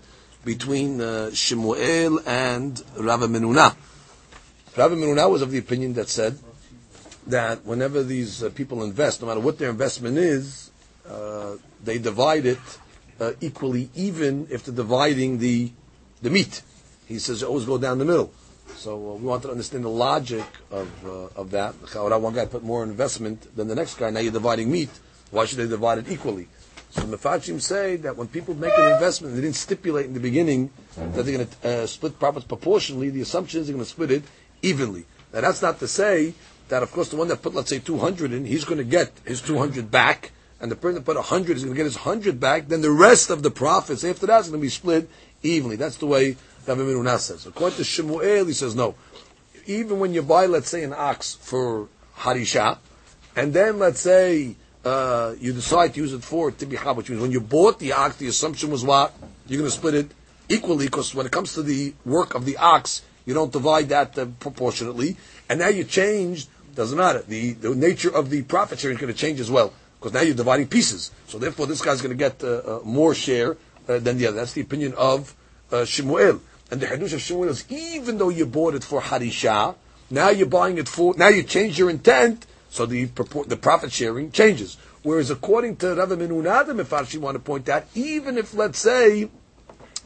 between 0.45 1.01
uh, 1.01 1.31
Shemuel 1.31 2.19
and 2.27 2.81
Rav 2.97 3.21
Menuna. 3.21 3.75
Rav 4.77 4.91
Menuna 4.91 5.29
was 5.29 5.41
of 5.41 5.51
the 5.51 5.57
opinion 5.57 5.93
that 5.93 6.09
said 6.09 6.37
that 7.27 7.65
whenever 7.65 8.03
these 8.03 8.43
uh, 8.43 8.49
people 8.49 8.83
invest, 8.83 9.21
no 9.21 9.27
matter 9.27 9.39
what 9.39 9.57
their 9.57 9.69
investment 9.69 10.17
is, 10.17 10.71
uh, 11.07 11.55
they 11.83 11.97
divide 11.97 12.45
it 12.45 12.59
uh, 13.19 13.33
equally, 13.41 13.89
even 13.95 14.47
if 14.49 14.63
they're 14.65 14.75
dividing 14.75 15.39
the 15.39 15.71
the 16.21 16.29
meat. 16.29 16.61
he 17.07 17.17
says 17.17 17.43
always 17.43 17.65
go 17.65 17.77
down 17.77 17.97
the 17.97 18.05
middle. 18.05 18.31
So 18.75 18.93
uh, 18.93 19.15
we 19.15 19.25
want 19.25 19.41
to 19.43 19.51
understand 19.51 19.83
the 19.83 19.89
logic 19.89 20.45
of 20.71 20.87
uh, 21.05 21.41
of 21.41 21.51
that. 21.51 21.73
One 21.95 22.33
guy 22.33 22.45
put 22.45 22.63
more 22.63 22.83
investment 22.83 23.55
than 23.55 23.67
the 23.67 23.75
next 23.75 23.95
guy. 23.95 24.09
Now 24.09 24.19
you're 24.19 24.31
dividing 24.31 24.71
meat. 24.71 24.89
Why 25.31 25.45
should 25.45 25.57
they 25.57 25.67
divide 25.67 25.97
it 25.99 26.09
equally? 26.09 26.47
So 26.91 27.01
the 27.01 27.17
Mefarshim 27.17 27.61
say 27.61 27.97
that 27.97 28.17
when 28.17 28.27
people 28.27 28.55
make 28.55 28.73
an 28.75 28.93
investment, 28.93 29.35
they 29.35 29.41
didn't 29.41 29.55
stipulate 29.55 30.07
in 30.07 30.13
the 30.13 30.19
beginning 30.19 30.71
that 30.95 31.23
they're 31.23 31.37
going 31.37 31.47
to 31.47 31.83
uh, 31.83 31.85
split 31.85 32.19
profits 32.19 32.45
proportionally. 32.45 33.09
The 33.09 33.21
assumption 33.21 33.61
is 33.61 33.67
they're 33.67 33.75
going 33.75 33.85
to 33.85 33.89
split 33.89 34.11
it 34.11 34.23
evenly. 34.61 35.05
Now 35.31 35.41
that's 35.41 35.61
not 35.61 35.79
to 35.79 35.87
say 35.87 36.33
that, 36.69 36.81
of 36.83 36.91
course, 36.91 37.09
the 37.09 37.15
one 37.15 37.27
that 37.27 37.41
put, 37.41 37.53
let's 37.53 37.69
say, 37.69 37.79
200 37.79 38.31
in, 38.31 38.45
he's 38.45 38.63
going 38.63 38.77
to 38.77 38.83
get 38.83 39.11
his 39.25 39.41
200 39.41 39.91
back, 39.91 40.31
and 40.59 40.71
the 40.71 40.75
person 40.75 40.95
that 40.95 41.05
put 41.05 41.15
100 41.15 41.57
is 41.57 41.63
going 41.63 41.75
to 41.75 41.77
get 41.77 41.85
his 41.85 41.95
100 41.95 42.39
back, 42.39 42.67
then 42.67 42.81
the 42.81 42.91
rest 42.91 43.29
of 43.29 43.43
the 43.43 43.51
profits 43.51 44.03
after 44.03 44.25
that 44.27 44.41
is 44.41 44.49
going 44.49 44.59
to 44.59 44.65
be 44.65 44.69
split 44.69 45.09
evenly. 45.43 45.75
That's 45.75 45.97
the 45.97 46.05
way 46.05 46.37
Rabbi 46.67 46.81
Menuna 46.81 47.17
says. 47.17 47.45
According 47.45 47.77
to 47.77 47.83
Shemuel, 47.83 48.45
he 48.45 48.53
says 48.53 48.75
no. 48.75 48.95
Even 49.65 49.99
when 49.99 50.13
you 50.13 50.21
buy, 50.21 50.45
let's 50.47 50.69
say, 50.69 50.83
an 50.83 50.93
ox 50.93 51.35
for 51.35 51.87
Harisha, 52.17 52.77
and 53.35 53.53
then 53.53 53.79
let's 53.79 53.99
say 53.99 54.55
uh, 54.85 55.35
you 55.39 55.53
decide 55.53 55.93
to 55.93 55.99
use 55.99 56.13
it 56.13 56.23
for 56.23 56.51
Tibiha, 56.51 56.95
which 56.95 57.09
means 57.09 57.21
when 57.21 57.31
you 57.31 57.41
bought 57.41 57.79
the 57.79 57.93
ox, 57.93 58.15
the 58.17 58.27
assumption 58.27 58.71
was 58.71 58.83
what? 58.83 59.13
You're 59.47 59.59
going 59.59 59.69
to 59.69 59.75
split 59.75 59.95
it 59.95 60.11
equally, 60.47 60.85
because 60.85 61.13
when 61.13 61.25
it 61.25 61.31
comes 61.31 61.53
to 61.53 61.63
the 61.63 61.93
work 62.05 62.33
of 62.33 62.45
the 62.45 62.57
ox, 62.57 63.01
you 63.25 63.33
don't 63.33 63.51
divide 63.51 63.89
that 63.89 64.17
uh, 64.17 64.25
proportionately. 64.39 65.17
And 65.49 65.59
now 65.59 65.67
you 65.67 65.83
changed 65.83 66.49
doesn't 66.75 66.97
matter. 66.97 67.21
The, 67.27 67.53
the 67.53 67.75
nature 67.75 68.15
of 68.15 68.29
the 68.29 68.41
profit 68.43 68.79
sharing 68.79 68.95
is 68.95 69.01
going 69.01 69.13
to 69.13 69.19
change 69.19 69.39
as 69.39 69.51
well 69.51 69.73
because 69.99 70.13
now 70.13 70.21
you're 70.21 70.35
dividing 70.35 70.67
pieces. 70.67 71.11
So 71.27 71.37
therefore, 71.37 71.67
this 71.67 71.81
guy's 71.81 72.01
going 72.01 72.17
to 72.17 72.17
get 72.17 72.41
uh, 72.43 72.47
uh, 72.47 72.79
more 72.85 73.13
share 73.13 73.57
uh, 73.87 73.99
than 73.99 74.17
the 74.17 74.27
other. 74.27 74.37
That's 74.37 74.53
the 74.53 74.61
opinion 74.61 74.93
of 74.93 75.35
Shemuel. 75.85 76.41
And 76.71 76.79
the 76.79 76.87
hadush 76.87 77.13
of 77.13 77.21
Shemuel 77.21 77.49
is 77.49 77.69
even 77.69 78.17
though 78.17 78.29
you 78.29 78.45
bought 78.45 78.75
it 78.75 78.83
for 78.83 79.01
harisha, 79.01 79.75
now 80.09 80.29
you're 80.29 80.47
buying 80.47 80.77
it 80.77 80.87
for 80.87 81.13
now 81.17 81.27
you 81.27 81.43
change 81.43 81.77
your 81.77 81.89
intent, 81.89 82.45
so 82.69 82.85
the 82.85 83.05
the 83.05 83.57
profit 83.57 83.91
sharing 83.91 84.31
changes. 84.31 84.77
Whereas 85.03 85.29
according 85.29 85.77
to 85.77 85.95
Rav 85.95 86.09
Menunah, 86.09 86.79
if 86.79 86.93
I 86.93 87.17
want 87.19 87.35
to 87.35 87.39
point 87.39 87.69
out, 87.69 87.85
even 87.95 88.37
if 88.37 88.53
let's 88.53 88.79
say 88.79 89.29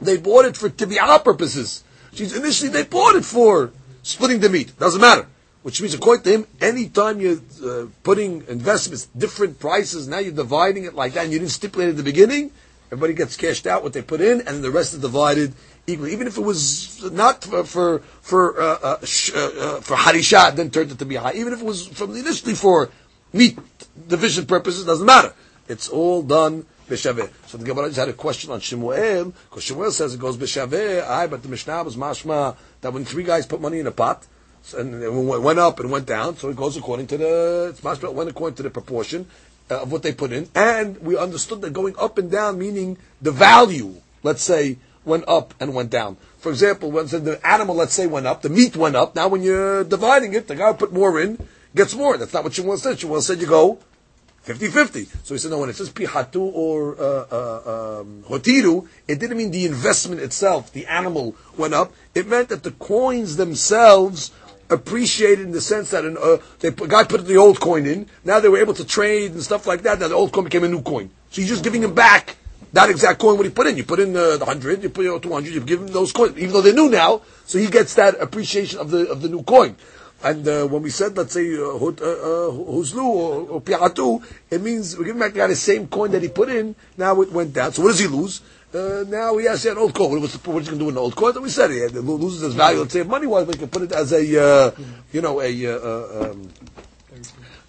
they 0.02 0.18
bought 0.18 0.46
it 0.46 0.56
for 0.56 0.70
tibiyah 0.70 1.24
purposes, 1.24 1.84
she's 2.14 2.36
initially 2.36 2.70
they 2.70 2.84
bought 2.84 3.16
it 3.16 3.26
for 3.26 3.72
splitting 4.04 4.40
the 4.40 4.50
meat. 4.50 4.78
Doesn't 4.80 5.02
matter. 5.02 5.28
Which 5.64 5.82
means, 5.82 5.94
according 5.94 6.24
to 6.26 6.32
him, 6.32 6.48
anytime 6.60 7.22
you're 7.22 7.40
uh, 7.64 7.86
putting 8.04 8.46
investments, 8.48 9.06
different 9.18 9.60
prices, 9.62 10.10
now 10.10 10.20
you're 10.20 10.34
dividing 10.34 10.84
it 10.84 10.94
like 10.94 11.14
that, 11.14 11.24
and 11.24 11.32
you 11.32 11.40
didn't 11.40 11.52
stipulate 11.52 11.90
at 11.90 11.98
the 11.98 12.04
beginning, 12.04 12.52
everybody 12.94 13.14
gets 13.14 13.36
cashed 13.36 13.66
out 13.66 13.82
what 13.82 13.94
they 13.94 14.02
put 14.02 14.22
in, 14.22 14.42
and 14.48 14.64
the 14.64 14.70
rest 14.70 14.94
is 14.94 15.00
divided 15.00 15.54
equally. 15.88 16.14
Even 16.14 16.28
if 16.28 16.38
it 16.38 16.42
was 16.42 17.12
not 17.12 17.44
for 17.44 17.64
for 17.64 18.00
for 18.22 18.62
uh, 18.62 18.66
uh, 18.66 18.88
uh, 18.92 19.52
uh, 19.66 19.82
for 19.82 19.98
harisha, 19.98 20.56
then 20.56 20.70
turned 20.70 20.92
it 20.92 21.00
to 21.00 21.06
be 21.06 21.16
high. 21.16 21.34
Even 21.34 21.54
if 21.54 21.60
it 21.62 21.66
was 21.66 21.88
from 21.88 22.16
initially 22.16 22.54
for 22.54 22.90
meat 23.34 23.58
division 24.08 24.46
purposes, 24.46 24.86
doesn't 24.86 25.06
matter. 25.06 25.34
It's 25.68 25.90
all 25.90 26.22
done 26.22 26.66
b'shaveh. 26.88 27.30
So 27.48 27.58
the 27.58 27.66
Gemara 27.66 27.88
just 27.88 28.00
had 28.00 28.10
a 28.10 28.14
question 28.14 28.52
on 28.52 28.60
Shemuel, 28.60 29.34
because 29.50 29.64
Shemuel 29.64 29.92
says 29.92 30.14
it 30.14 30.20
goes 30.20 30.38
b'shaveh. 30.38 31.08
Aye, 31.08 31.28
but 31.28 31.42
the 31.42 31.50
Mishnah 31.50 31.84
was 31.84 31.96
mashma 31.96 32.56
that 32.82 32.94
when 32.94 33.06
three 33.06 33.24
guys 33.24 33.48
put 33.48 33.60
money 33.60 33.80
in 33.80 33.88
a 33.88 33.92
pot, 33.92 34.28
and 34.78 35.02
it 35.02 35.12
went 35.12 35.60
up 35.60 35.80
and 35.80 35.90
went 35.90 36.06
down, 36.06 36.38
so 36.38 36.50
it 36.50 36.56
goes 36.56 36.78
according 36.78 37.08
to 37.08 37.18
the 37.18 37.68
it's 37.72 37.82
mashma 37.82 38.14
went 38.14 38.30
according 38.30 38.56
to 38.58 38.64
the 38.64 38.70
proportion 38.70 39.26
of 39.70 39.92
what 39.92 40.04
they 40.04 40.14
put 40.14 40.32
in, 40.32 40.50
and 40.56 40.98
we 41.00 41.18
understood 41.18 41.62
that 41.62 41.74
going 41.74 41.96
up 42.00 42.18
and 42.18 42.30
down 42.30 42.60
meaning 42.60 42.98
the 43.22 43.32
value, 43.32 43.96
let's 44.22 44.44
say, 44.44 44.78
went 45.06 45.26
up 45.28 45.54
and 45.60 45.74
went 45.74 45.90
down. 45.90 46.18
For 46.38 46.50
example, 46.50 46.92
when 46.92 47.08
the 47.08 47.40
animal, 47.44 47.76
let's 47.76 47.94
say, 47.94 48.08
went 48.08 48.28
up, 48.28 48.42
the 48.42 48.50
meat 48.50 48.76
went 48.76 48.96
up. 48.96 49.16
Now, 49.16 49.28
when 49.28 49.44
you're 49.44 49.84
dividing 49.84 50.34
it, 50.34 50.48
the 50.48 50.56
guy 50.56 50.74
put 50.74 50.94
more 50.94 51.20
in 51.20 51.38
gets 51.76 51.96
more. 51.96 52.18
That's 52.18 52.34
not 52.34 52.44
what 52.44 52.58
you 52.58 52.64
want 52.64 52.80
said. 52.80 53.02
You 53.02 53.10
want 53.10 53.24
said 53.24 53.42
you 53.42 53.48
go 53.48 53.80
50-50. 54.46 55.26
So 55.26 55.34
he 55.34 55.40
said, 55.40 55.52
no, 55.52 55.60
when 55.60 55.70
it 55.70 55.76
says 55.76 55.90
pihatu 55.90 56.42
or 56.54 57.00
uh, 57.00 57.26
uh, 57.32 58.00
um, 58.02 58.24
hotiru, 58.28 58.88
it 59.08 59.20
didn't 59.20 59.38
mean 59.38 59.52
the 59.52 59.66
investment 59.66 60.22
itself, 60.22 60.72
the 60.74 60.86
animal 60.88 61.36
went 61.58 61.74
up. 61.74 61.94
It 62.14 62.28
meant 62.28 62.50
that 62.50 62.64
the 62.64 62.72
coins 62.72 63.38
themselves 63.38 64.32
appreciated 64.74 65.46
in 65.46 65.52
the 65.52 65.62
sense 65.62 65.92
that 65.92 66.06
an, 66.06 66.18
uh, 66.20 66.38
they, 66.60 66.70
a 66.70 66.72
guy 66.72 67.04
put 67.04 67.26
the 67.26 67.38
old 67.38 67.60
coin 67.60 67.86
in. 67.86 68.08
Now 68.24 68.40
they 68.40 68.50
were 68.50 68.58
able 68.58 68.74
to 68.76 68.86
trade 68.86 69.32
and 69.32 69.42
stuff 69.42 69.68
like 69.68 69.84
that. 69.84 70.00
Now 70.00 70.08
the 70.08 70.16
old 70.16 70.32
coin 70.32 70.44
became 70.46 70.64
a 70.64 70.70
new 70.70 70.82
coin. 70.82 71.10
So 71.30 71.42
you're 71.42 71.50
just 71.50 71.64
giving 71.64 71.84
him 71.84 71.94
back 71.94 72.38
that 72.74 72.90
exact 72.90 73.20
coin 73.20 73.38
what 73.38 73.46
he 73.46 73.52
put 73.52 73.68
in. 73.68 73.78
You 73.78 73.84
put 73.84 74.00
in 74.00 74.16
uh, 74.16 74.38
the 74.38 74.46
hundred, 74.46 74.84
you 74.84 74.90
put 74.90 75.06
in 75.06 75.22
two 75.22 75.32
hundred. 75.32 75.54
You 75.54 75.62
give 75.62 75.82
him 75.82 75.88
those 75.88 76.12
coins, 76.12 76.38
even 76.38 76.54
though 76.54 76.62
they're 76.62 76.74
new 76.74 76.90
now. 76.90 77.22
So 77.46 77.60
he 77.60 77.68
gets 77.68 77.94
that 77.96 78.20
appreciation 78.20 78.80
of 78.80 78.90
the 78.90 79.10
of 79.10 79.22
the 79.22 79.30
new 79.30 79.44
coin. 79.44 79.76
And 80.24 80.48
uh, 80.48 80.66
when 80.68 80.82
we 80.82 80.90
said, 80.90 81.18
let's 81.18 81.34
say, 81.34 81.54
uh, 81.58 81.64
uh, 81.64 81.90
uh 81.90 82.52
huzlu 82.52 83.04
or, 83.04 83.42
or 83.50 83.62
piatu, 83.62 84.24
it 84.50 84.62
means 84.62 84.98
we're 84.98 85.04
giving 85.04 85.20
back 85.20 85.34
the 85.34 85.40
guy 85.40 85.48
the 85.48 85.56
same 85.56 85.88
coin 85.88 86.12
that 86.12 86.22
he 86.22 86.30
put 86.30 86.50
in. 86.50 86.76
Now 86.98 87.22
it 87.22 87.32
went 87.32 87.54
down. 87.54 87.74
So 87.74 87.84
what 87.84 87.90
does 87.90 88.00
he 88.00 88.08
lose? 88.08 88.42
Uh, 88.74 89.06
now 89.08 89.38
he 89.38 89.46
has 89.46 89.66
an 89.68 89.78
old 89.78 89.94
coin. 89.94 90.20
What's, 90.20 90.36
the, 90.36 90.40
he 90.40 90.52
going 90.52 90.66
to 90.66 90.76
do 90.78 90.86
with 90.86 90.96
an 90.96 91.00
old 91.00 91.16
coin? 91.16 91.34
That 91.34 91.42
we 91.42 91.50
said 91.50 91.70
it 91.70 91.94
loses 91.94 92.42
its 92.42 92.56
value. 92.56 92.80
Let's 92.80 92.94
say 92.94 93.04
money 93.04 93.28
wise, 93.28 93.46
but 93.46 93.56
he 93.56 93.60
can 93.60 93.70
put 93.70 93.84
it 93.84 93.92
as 93.92 94.12
a, 94.12 94.44
uh, 94.44 94.72
you 95.12 95.22
know, 95.22 95.42
a, 95.42 95.66
uh, 95.68 95.78
uh 95.78 96.32
um, 96.32 96.50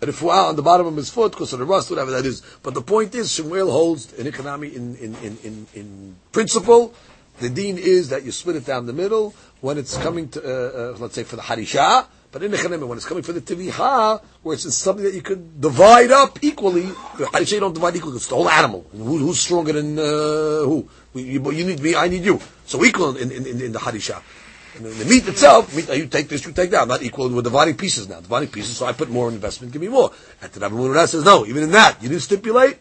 a 0.00 0.06
refuah 0.06 0.48
on 0.48 0.56
the 0.56 0.62
bottom 0.62 0.86
of 0.86 0.96
his 0.96 1.10
foot 1.10 1.32
because 1.32 1.52
of 1.52 1.58
the 1.58 1.66
rust, 1.66 1.90
whatever 1.90 2.10
that 2.12 2.24
is. 2.24 2.40
But 2.62 2.72
the 2.72 2.80
point 2.80 3.14
is, 3.14 3.32
Shemuel 3.32 3.70
holds 3.70 4.12
an 4.18 4.26
economy 4.26 4.68
in, 4.68 4.96
in, 4.96 5.14
in, 5.16 5.38
in, 5.44 5.66
in 5.74 6.16
principle. 6.32 6.94
The 7.40 7.50
deen 7.50 7.76
is 7.78 8.08
that 8.08 8.22
you 8.22 8.32
split 8.32 8.56
it 8.56 8.64
down 8.64 8.86
the 8.86 8.92
middle 8.92 9.34
when 9.60 9.76
it's 9.76 9.98
coming 9.98 10.28
to, 10.30 10.40
uh, 10.40 10.94
uh, 10.94 10.96
let's 10.98 11.14
say, 11.14 11.24
for 11.24 11.36
the 11.36 11.42
harisha. 11.42 12.06
But 12.34 12.42
in 12.42 12.50
the 12.50 12.86
when 12.88 12.98
it's 12.98 13.06
coming 13.06 13.22
for 13.22 13.32
the 13.32 13.40
tiviha, 13.40 14.20
where 14.42 14.54
it's 14.54 14.74
something 14.74 15.04
that 15.04 15.14
you 15.14 15.22
could 15.22 15.60
divide 15.60 16.10
up 16.10 16.40
equally, 16.42 16.82
the 16.82 17.26
harisha 17.32 17.52
you 17.52 17.60
don't 17.60 17.72
divide 17.72 17.94
equally, 17.94 18.16
it's 18.16 18.26
the 18.26 18.34
whole 18.34 18.48
animal. 18.48 18.84
Who, 18.90 19.18
who's 19.18 19.38
stronger 19.38 19.72
than 19.72 19.96
uh, 19.96 20.02
who? 20.66 20.88
You, 21.14 21.52
you, 21.52 21.64
need 21.64 21.78
me, 21.78 21.94
I 21.94 22.08
need 22.08 22.24
you. 22.24 22.40
So 22.66 22.84
equal 22.84 23.16
in, 23.16 23.30
in, 23.30 23.46
in, 23.46 23.60
in 23.60 23.70
the 23.70 23.78
harisha. 23.78 24.20
And 24.74 24.84
the 24.84 25.04
meat 25.04 25.28
itself, 25.28 25.76
meat, 25.76 25.88
you 25.96 26.08
take 26.08 26.28
this, 26.28 26.44
you 26.44 26.50
take 26.50 26.70
that. 26.70 26.88
Not 26.88 27.04
equal. 27.04 27.28
We're 27.28 27.42
dividing 27.42 27.76
pieces 27.76 28.08
now. 28.08 28.18
Dividing 28.18 28.48
pieces, 28.48 28.78
so 28.78 28.86
I 28.86 28.94
put 28.94 29.10
more 29.10 29.28
investment, 29.28 29.72
give 29.72 29.80
me 29.80 29.86
more. 29.86 30.10
And 30.42 30.50
the 30.50 30.58
Rabbi 30.58 30.74
Menuna 30.74 31.06
says, 31.06 31.24
no, 31.24 31.46
even 31.46 31.62
in 31.62 31.70
that, 31.70 32.02
you 32.02 32.08
didn't 32.08 32.22
stipulate. 32.22 32.78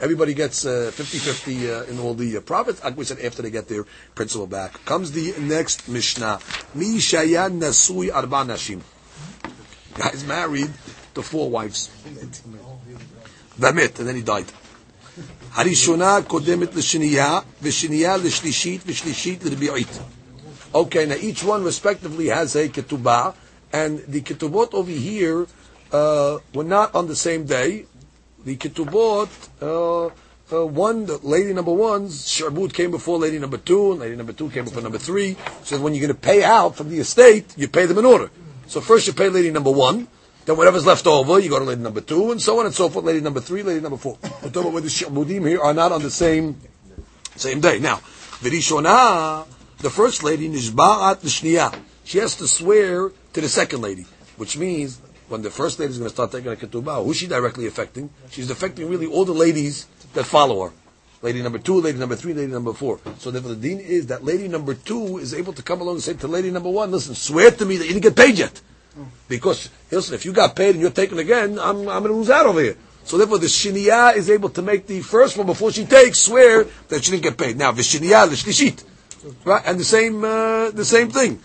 Everybody 0.00 0.34
gets 0.34 0.66
uh, 0.66 0.90
50-50 0.92 1.86
uh, 1.86 1.90
in 1.90 1.98
all 2.00 2.14
the 2.14 2.36
uh, 2.36 2.40
profits. 2.40 2.82
Like 2.82 2.96
we 2.96 3.04
said, 3.04 3.20
after 3.20 3.42
they 3.42 3.50
get 3.50 3.68
their 3.68 3.84
principal 4.14 4.46
back. 4.46 4.84
Comes 4.84 5.12
the 5.12 5.34
next 5.38 5.88
Mishnah. 5.88 6.40
Mi 6.74 6.98
shayan 6.98 7.60
nasui 7.60 8.12
arba 8.12 8.44
nashim. 8.44 8.82
Guy's 9.94 10.24
married 10.26 10.70
to 11.14 11.22
four 11.22 11.48
wives. 11.48 11.90
Vamit, 13.58 13.98
and 14.00 14.08
then 14.08 14.16
he 14.16 14.22
died. 14.22 14.46
הראשונה 15.54 16.18
קודמת 16.26 16.74
לשנייה, 16.74 17.40
ושנייה 17.62 18.16
לשלישית, 18.16 18.80
ושלישית 18.86 19.44
לרביעית. 19.44 19.88
Okay, 20.74 21.06
now 21.06 21.14
each 21.14 21.44
one 21.44 21.62
respectively 21.62 22.26
has 22.26 22.56
a 22.56 22.68
ketubah, 22.68 23.34
and 23.72 24.00
the 24.08 24.20
ketubot 24.20 24.74
over 24.74 24.90
here 24.90 25.46
uh, 25.92 26.38
were 26.52 26.64
not 26.64 26.92
on 26.96 27.06
the 27.06 27.14
same 27.14 27.46
day. 27.46 27.86
the 28.45 28.55
ketubot, 28.57 29.29
uh, 29.61 30.11
uh, 30.51 30.65
one, 30.65 31.05
lady 31.23 31.53
number 31.53 31.71
one's 31.71 32.25
sharbut 32.25 32.73
came 32.73 32.91
before 32.91 33.19
lady 33.19 33.37
number 33.37 33.57
two, 33.57 33.91
and 33.91 33.99
lady 33.99 34.15
number 34.15 34.33
two 34.33 34.49
came 34.49 34.65
before 34.65 34.81
number 34.81 34.97
three. 34.97 35.37
So 35.63 35.79
when 35.79 35.93
you're 35.93 36.07
going 36.07 36.15
to 36.15 36.19
pay 36.19 36.43
out 36.43 36.75
from 36.75 36.89
the 36.89 36.99
estate, 36.99 37.53
you 37.57 37.67
pay 37.67 37.85
them 37.85 37.97
in 37.97 38.05
order. 38.05 38.31
So 38.67 38.81
first 38.81 39.07
you 39.07 39.13
pay 39.13 39.29
lady 39.29 39.51
number 39.51 39.71
one, 39.71 40.07
then 40.45 40.57
whatever's 40.57 40.85
left 40.85 41.05
over, 41.05 41.39
you 41.39 41.49
go 41.49 41.59
to 41.59 41.65
lady 41.65 41.81
number 41.81 42.01
two, 42.01 42.31
and 42.31 42.41
so 42.41 42.59
on 42.59 42.65
and 42.65 42.73
so 42.73 42.89
forth. 42.89 43.05
Lady 43.05 43.21
number 43.21 43.41
three, 43.41 43.61
lady 43.61 43.81
number 43.81 43.97
four. 43.97 44.17
We're 44.23 44.49
talking 44.49 44.61
about 44.61 44.73
where 44.73 44.81
the 44.81 44.87
sharbudim 44.87 45.47
here 45.47 45.61
are 45.61 45.73
not 45.73 45.91
on 45.91 46.01
the 46.01 46.11
same 46.11 46.57
same 47.35 47.61
day. 47.61 47.79
Now, 47.79 47.97
v'rishona 48.41 49.45
the 49.79 49.89
first 49.89 50.23
lady, 50.23 50.49
Nishba'at 50.49 51.21
Nishniya, 51.21 51.73
she 52.03 52.17
has 52.17 52.35
to 52.35 52.47
swear 52.47 53.11
to 53.31 53.41
the 53.41 53.47
second 53.47 53.81
lady, 53.81 54.05
which 54.35 54.57
means 54.57 54.99
when 55.29 55.41
the 55.41 55.51
first 55.51 55.79
lady 55.79 55.91
is 55.91 55.97
going 55.97 56.09
to 56.09 56.13
start 56.13 56.31
taking 56.31 56.51
a 56.51 56.55
ketubah, 56.55 57.03
who's 57.03 57.17
she 57.17 57.27
directly 57.27 57.67
affecting? 57.67 58.09
She's 58.31 58.49
affecting 58.49 58.89
really 58.89 59.05
all 59.05 59.25
the 59.25 59.33
ladies 59.33 59.85
that 60.13 60.25
follow 60.25 60.67
her. 60.67 60.73
Lady 61.21 61.41
number 61.41 61.59
two, 61.59 61.81
lady 61.81 61.97
number 61.97 62.15
three, 62.15 62.33
lady 62.33 62.51
number 62.51 62.73
four. 62.73 62.99
So 63.19 63.29
therefore 63.29 63.51
the 63.51 63.61
deen 63.61 63.79
is 63.79 64.07
that 64.07 64.23
lady 64.23 64.47
number 64.47 64.73
two 64.73 65.17
is 65.17 65.33
able 65.33 65.53
to 65.53 65.61
come 65.61 65.81
along 65.81 65.95
and 65.95 66.03
say 66.03 66.13
to 66.13 66.27
lady 66.27 66.49
number 66.49 66.69
one, 66.69 66.91
listen, 66.91 67.13
swear 67.13 67.51
to 67.51 67.65
me 67.65 67.77
that 67.77 67.85
you 67.85 67.93
didn't 67.93 68.03
get 68.03 68.15
paid 68.15 68.37
yet. 68.37 68.61
Because, 69.27 69.69
listen, 69.91 70.15
if 70.15 70.25
you 70.25 70.33
got 70.33 70.55
paid 70.55 70.71
and 70.71 70.81
you're 70.81 70.91
taken 70.91 71.19
again, 71.19 71.59
I'm, 71.59 71.87
I'm 71.89 72.03
going 72.03 72.07
to 72.07 72.13
lose 72.13 72.29
out 72.29 72.45
over 72.45 72.61
here. 72.61 72.77
So 73.03 73.17
therefore 73.17 73.39
the 73.39 73.47
shiniyah 73.47 74.15
is 74.15 74.29
able 74.29 74.49
to 74.49 74.61
make 74.61 74.87
the 74.87 75.01
first 75.01 75.37
one 75.37 75.45
before 75.45 75.71
she 75.71 75.85
takes, 75.85 76.19
swear 76.19 76.65
that 76.89 77.03
she 77.03 77.11
didn't 77.11 77.23
get 77.23 77.37
paid. 77.37 77.57
Now, 77.57 77.71
the 77.71 77.81
shiniyah, 77.81 78.29
the 78.29 78.35
shlishit, 78.35 78.83
Right? 79.43 79.61
And 79.65 79.79
the 79.79 79.83
same, 79.83 80.23
uh, 80.23 80.71
the 80.71 80.85
same 80.85 81.09
thing. 81.09 81.41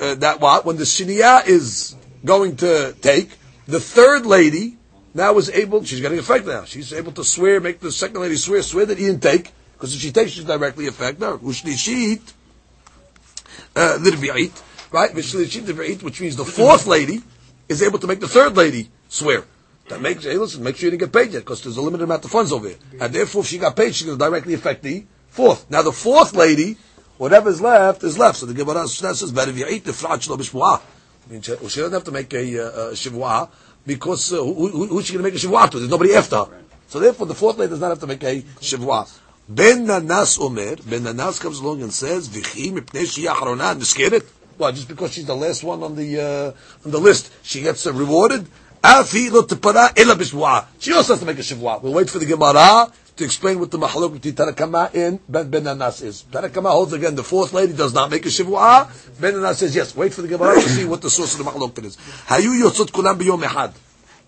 Uh, 0.00 0.14
that 0.16 0.40
what? 0.40 0.64
When 0.64 0.76
the 0.76 0.84
shiniyah 0.84 1.46
is 1.46 1.94
going 2.24 2.56
to 2.56 2.94
take, 3.00 3.30
the 3.66 3.80
third 3.80 4.26
lady 4.26 4.76
now 5.14 5.36
is 5.38 5.50
able, 5.50 5.84
she's 5.84 6.00
getting 6.00 6.18
effect 6.18 6.46
now. 6.46 6.64
She's 6.64 6.92
able 6.92 7.12
to 7.12 7.24
swear, 7.24 7.60
make 7.60 7.80
the 7.80 7.92
second 7.92 8.20
lady 8.20 8.36
swear, 8.36 8.62
swear 8.62 8.86
that 8.86 8.98
he 8.98 9.06
didn't 9.06 9.22
take, 9.22 9.52
because 9.72 9.94
if 9.94 10.00
she 10.00 10.12
takes, 10.12 10.32
she's 10.32 10.44
directly 10.44 10.86
affected. 10.86 11.22
Ushlishit, 11.40 12.32
uh, 13.76 13.98
l'rbi'it, 14.00 14.62
right? 14.92 15.10
V'shlishit 15.12 15.66
l'rbi'it, 15.66 16.02
which 16.02 16.20
means 16.20 16.36
the 16.36 16.44
fourth 16.44 16.86
lady 16.86 17.22
is 17.68 17.82
able 17.82 17.98
to 17.98 18.06
make 18.06 18.20
the 18.20 18.28
third 18.28 18.56
lady 18.56 18.90
swear. 19.08 19.44
That 19.88 20.00
makes, 20.02 20.24
hey, 20.24 20.36
listen, 20.36 20.62
make 20.62 20.76
sure 20.76 20.86
you 20.86 20.98
didn't 20.98 21.12
get 21.12 21.18
paid 21.18 21.32
yet, 21.32 21.40
because 21.40 21.62
there's 21.62 21.78
a 21.78 21.82
limited 21.82 22.04
amount 22.04 22.24
of 22.24 22.30
funds 22.30 22.52
over 22.52 22.68
here. 22.68 22.78
And 23.00 23.12
therefore, 23.12 23.40
if 23.42 23.48
she 23.48 23.58
got 23.58 23.74
paid, 23.74 23.94
she's 23.94 24.06
going 24.06 24.18
to 24.18 24.24
directly 24.24 24.54
affect 24.54 24.82
the 24.82 25.06
fourth. 25.28 25.70
Now, 25.70 25.82
the 25.82 25.92
fourth 25.92 26.34
lady, 26.34 26.76
whatever's 27.16 27.60
left, 27.60 28.02
is 28.02 28.18
left. 28.18 28.38
So 28.38 28.46
the 28.46 28.54
Gemara 28.54 28.86
says, 28.86 29.32
you 31.28 31.34
mean, 31.34 31.42
she, 31.42 31.52
well, 31.52 31.68
she 31.68 31.80
doesn't 31.80 31.92
have 31.92 32.04
to 32.04 32.10
make 32.10 32.32
a, 32.32 32.58
uh, 32.58 32.88
a 32.88 32.92
shivua, 32.92 33.48
because 33.86 34.32
uh, 34.32 34.36
who, 34.36 34.68
who, 34.68 34.86
who's 34.86 35.06
she 35.06 35.12
going 35.12 35.24
to 35.24 35.30
make 35.30 35.42
a 35.42 35.46
shivua 35.46 35.70
to? 35.70 35.78
There's 35.78 35.90
nobody 35.90 36.14
after. 36.14 36.46
So 36.88 37.00
therefore, 37.00 37.26
the 37.26 37.34
fourth 37.34 37.58
lady 37.58 37.70
does 37.70 37.80
not 37.80 37.90
have 37.90 38.00
to 38.00 38.06
make 38.06 38.22
a 38.24 38.40
shivua. 38.60 39.08
Ben 39.48 39.86
Nanas 39.86 40.38
Omer, 40.40 40.76
Ben 40.76 41.02
Nanas 41.02 41.40
comes 41.40 41.58
along 41.60 41.82
and 41.82 41.92
says, 41.92 42.28
V'chi 42.28 42.72
mipnei 42.72 43.04
shiyah 43.04 43.34
harona 43.34 43.74
niskeret. 43.74 44.24
Well, 44.58 44.72
just 44.72 44.88
because 44.88 45.12
she's 45.12 45.26
the 45.26 45.36
last 45.36 45.62
one 45.62 45.82
on 45.82 45.94
the 45.94 46.20
uh, 46.20 46.52
on 46.84 46.90
the 46.90 46.98
list, 46.98 47.32
she 47.42 47.60
gets 47.60 47.86
uh, 47.86 47.92
rewarded. 47.92 48.46
She 48.84 49.30
also 49.30 51.12
has 51.12 51.20
to 51.20 51.26
make 51.26 51.38
a 51.38 51.42
shivua. 51.42 51.82
We'll 51.82 51.92
wait 51.92 52.08
for 52.10 52.18
the 52.18 52.26
Gemara 52.26 52.90
to 53.18 53.24
explain 53.24 53.58
what 53.58 53.70
the 53.70 53.78
mahalok 53.78 54.14
between 54.14 54.34
Tanakama 54.34 54.94
and 54.94 55.20
Ben, 55.28 55.50
ben 55.50 55.64
Nanas 55.64 56.02
is. 56.02 56.24
Tanakama 56.30 56.70
holds 56.70 56.92
again 56.92 57.16
the 57.16 57.24
fourth 57.24 57.52
lady 57.52 57.72
does 57.72 57.92
not 57.92 58.10
make 58.10 58.24
a 58.24 58.28
shivua. 58.28 58.88
Ben 59.20 59.34
Nanas 59.34 59.56
says 59.56 59.74
yes. 59.74 59.94
Wait 59.94 60.14
for 60.14 60.22
the 60.22 60.28
Gemara 60.28 60.54
to 60.54 60.68
see 60.68 60.84
what 60.84 61.02
the 61.02 61.10
source 61.10 61.38
of 61.38 61.44
the 61.44 61.50
mahalok 61.50 61.84
is. 61.84 61.96
Hayu 62.26 62.62
yotzot 62.62 62.90
kulam 62.92 63.18
b'yom 63.18 63.42
ehad. 63.42 63.74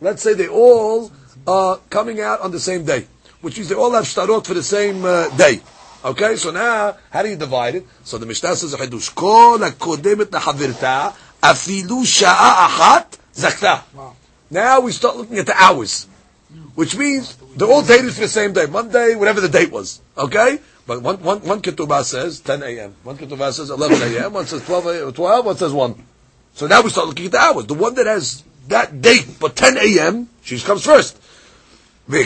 Let's 0.01 0.23
say 0.23 0.35
they 0.35 0.49
all 0.49 1.11
are 1.47 1.79
coming 1.89 2.21
out 2.21 2.41
on 2.41 2.51
the 2.51 2.61
same 2.61 2.85
day, 2.85 3.07
which 3.41 3.57
means 3.57 3.69
they 3.69 3.77
all 3.77 3.93
have 3.93 4.05
shtarot 4.05 4.45
for 4.45 4.55
the 4.55 4.63
same 4.63 5.05
uh, 5.05 5.29
day. 5.37 5.61
Okay, 6.05 6.37
so 6.37 6.51
now 6.51 6.97
how 7.11 7.23
do 7.23 7.29
you 7.29 7.37
divide 7.37 7.77
it? 7.77 7.87
So 8.05 8.19
the 8.19 8.27
Mishnah 8.27 8.57
says 8.57 8.75
a 8.75 8.77
chidush. 8.77 9.15
Kol 9.15 9.59
hakodemet 9.59 10.27
lachavirta 10.27 11.15
afilu 11.43 12.03
sha'a 12.05 12.67
achat 12.69 13.19
zakta. 13.35 13.83
Now 14.51 14.81
we 14.81 14.91
start 14.91 15.17
looking 15.17 15.39
at 15.39 15.47
the 15.47 15.55
hours, 15.55 16.07
which 16.75 16.97
means 16.97 17.37
they're 17.57 17.69
all 17.69 17.83
dated 17.83 18.13
for 18.13 18.21
the 18.21 18.29
same 18.29 18.53
day, 18.53 18.67
Monday, 18.67 19.15
whatever 19.17 19.41
the 19.41 19.49
date 19.49 19.71
was. 19.71 20.01
Okay? 20.17 20.61
But 20.87 21.03
one, 21.03 21.23
one, 21.23 21.41
one 21.41 21.63
ketubah 21.63 22.05
says 22.05 22.41
10 22.41 22.63
a.m., 22.63 22.95
one 23.03 23.17
ketubah 23.17 23.53
says 23.53 23.71
11 23.71 24.15
a.m., 24.15 24.33
one 24.33 24.47
says 24.47 24.65
12 24.65 24.87
a.m., 24.87 25.13
12, 25.13 25.47
one 25.47 25.57
says 25.57 25.73
1. 25.73 26.07
So 26.55 26.67
now 26.67 26.83
we 26.83 26.91
shtar 26.91 27.07
looking 27.07 27.27
at 27.27 27.33
the 27.33 27.39
hours. 27.39 27.67
The 27.67 27.75
one 27.75 27.95
that 27.95 28.07
has 28.07 28.43
that 28.69 29.01
date, 29.01 29.37
but 29.39 29.57
10 29.57 29.79
a.m., 29.79 30.29
she 30.43 30.59
comes 30.59 30.85
first. 30.85 31.21
In 32.09 32.17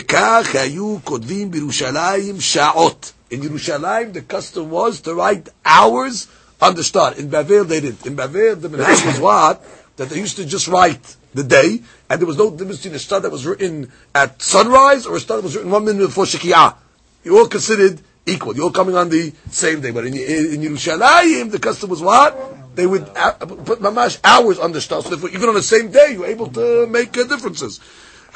Yerushalayim, 3.41 4.13
the 4.13 4.21
custom 4.27 4.69
was 4.71 5.01
to 5.01 5.13
write 5.13 5.49
hours 5.63 6.27
on 6.61 6.75
the 6.75 6.83
start. 6.83 7.17
In 7.17 7.29
Bavel, 7.29 7.67
they 7.67 7.81
didn't. 7.81 8.05
In 8.05 8.15
Bavel, 8.15 8.59
the 8.59 8.69
minhag 8.69 9.05
was 9.05 9.19
what? 9.19 9.63
That 9.97 10.09
they 10.09 10.17
used 10.17 10.37
to 10.37 10.45
just 10.45 10.67
write 10.67 11.15
the 11.35 11.43
day, 11.43 11.81
and 12.09 12.19
there 12.19 12.25
was 12.25 12.37
no 12.37 12.49
difference 12.49 12.77
between 12.77 12.95
a 12.95 12.99
shtar 12.99 13.19
that 13.19 13.31
was 13.31 13.45
written 13.45 13.91
at 14.15 14.41
sunrise 14.41 15.05
or 15.05 15.15
a 15.17 15.19
shtar 15.19 15.37
that 15.37 15.43
was 15.43 15.55
written 15.55 15.69
one 15.69 15.85
minute 15.85 16.07
before 16.07 16.25
Shekiah. 16.25 16.75
You're 17.23 17.37
all 17.37 17.47
considered 17.47 17.99
equal. 18.25 18.55
You're 18.55 18.65
all 18.65 18.71
coming 18.71 18.95
on 18.95 19.09
the 19.09 19.33
same 19.51 19.81
day. 19.81 19.91
But 19.91 20.05
in, 20.07 20.13
in, 20.13 20.53
in 20.53 20.61
Yerushalayim, 20.61 21.51
the 21.51 21.59
custom 21.59 21.89
was 21.89 22.01
what? 22.01 22.75
They 22.75 22.87
would 22.87 23.09
uh, 23.15 23.33
put 23.33 23.79
mamash 23.79 24.19
hours 24.23 24.59
on 24.59 24.71
the 24.71 24.81
shtar. 24.81 25.01
So 25.01 25.27
even 25.27 25.49
on 25.49 25.55
the 25.55 25.61
same 25.61 25.91
day, 25.91 26.13
you're 26.13 26.25
able 26.25 26.47
to 26.51 26.87
make 26.87 27.17
uh, 27.17 27.23
differences. 27.25 27.79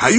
Now 0.01 0.09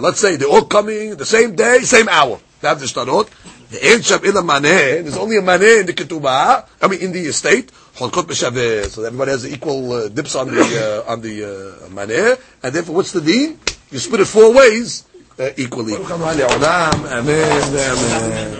let's 0.00 0.20
say 0.20 0.36
they're 0.36 0.48
all 0.48 0.64
coming 0.64 1.16
the 1.16 1.26
same 1.26 1.54
day, 1.54 1.80
same 1.80 2.08
hour. 2.08 2.40
They 2.60 2.68
have 2.68 2.80
the 2.80 2.86
shtarot. 2.86 3.28
There's 3.68 4.12
only 4.12 4.28
a 5.36 5.42
maneh 5.42 5.80
in 5.80 5.86
the 5.86 5.92
ketubah, 5.92 6.66
I 6.82 6.88
mean 6.88 7.00
in 7.00 7.12
the 7.12 7.20
estate. 7.20 7.70
So 7.96 9.04
everybody 9.04 9.30
has 9.30 9.46
equal 9.46 9.92
uh, 9.92 10.08
dips 10.08 10.34
on 10.36 10.48
the 10.48 10.60
uh, 11.06 11.12
on 11.12 11.20
the 11.22 11.44
uh, 11.44 11.88
maneh, 11.88 12.38
and 12.62 12.74
therefore 12.74 12.96
what's 12.96 13.12
the 13.12 13.20
deen? 13.20 13.58
You 13.90 13.98
split 13.98 14.20
it 14.20 14.26
four 14.26 14.52
ways 14.52 15.04
uh, 15.38 15.50
equally. 15.56 15.94
Amen, 15.94 16.12
amen. 17.08 18.56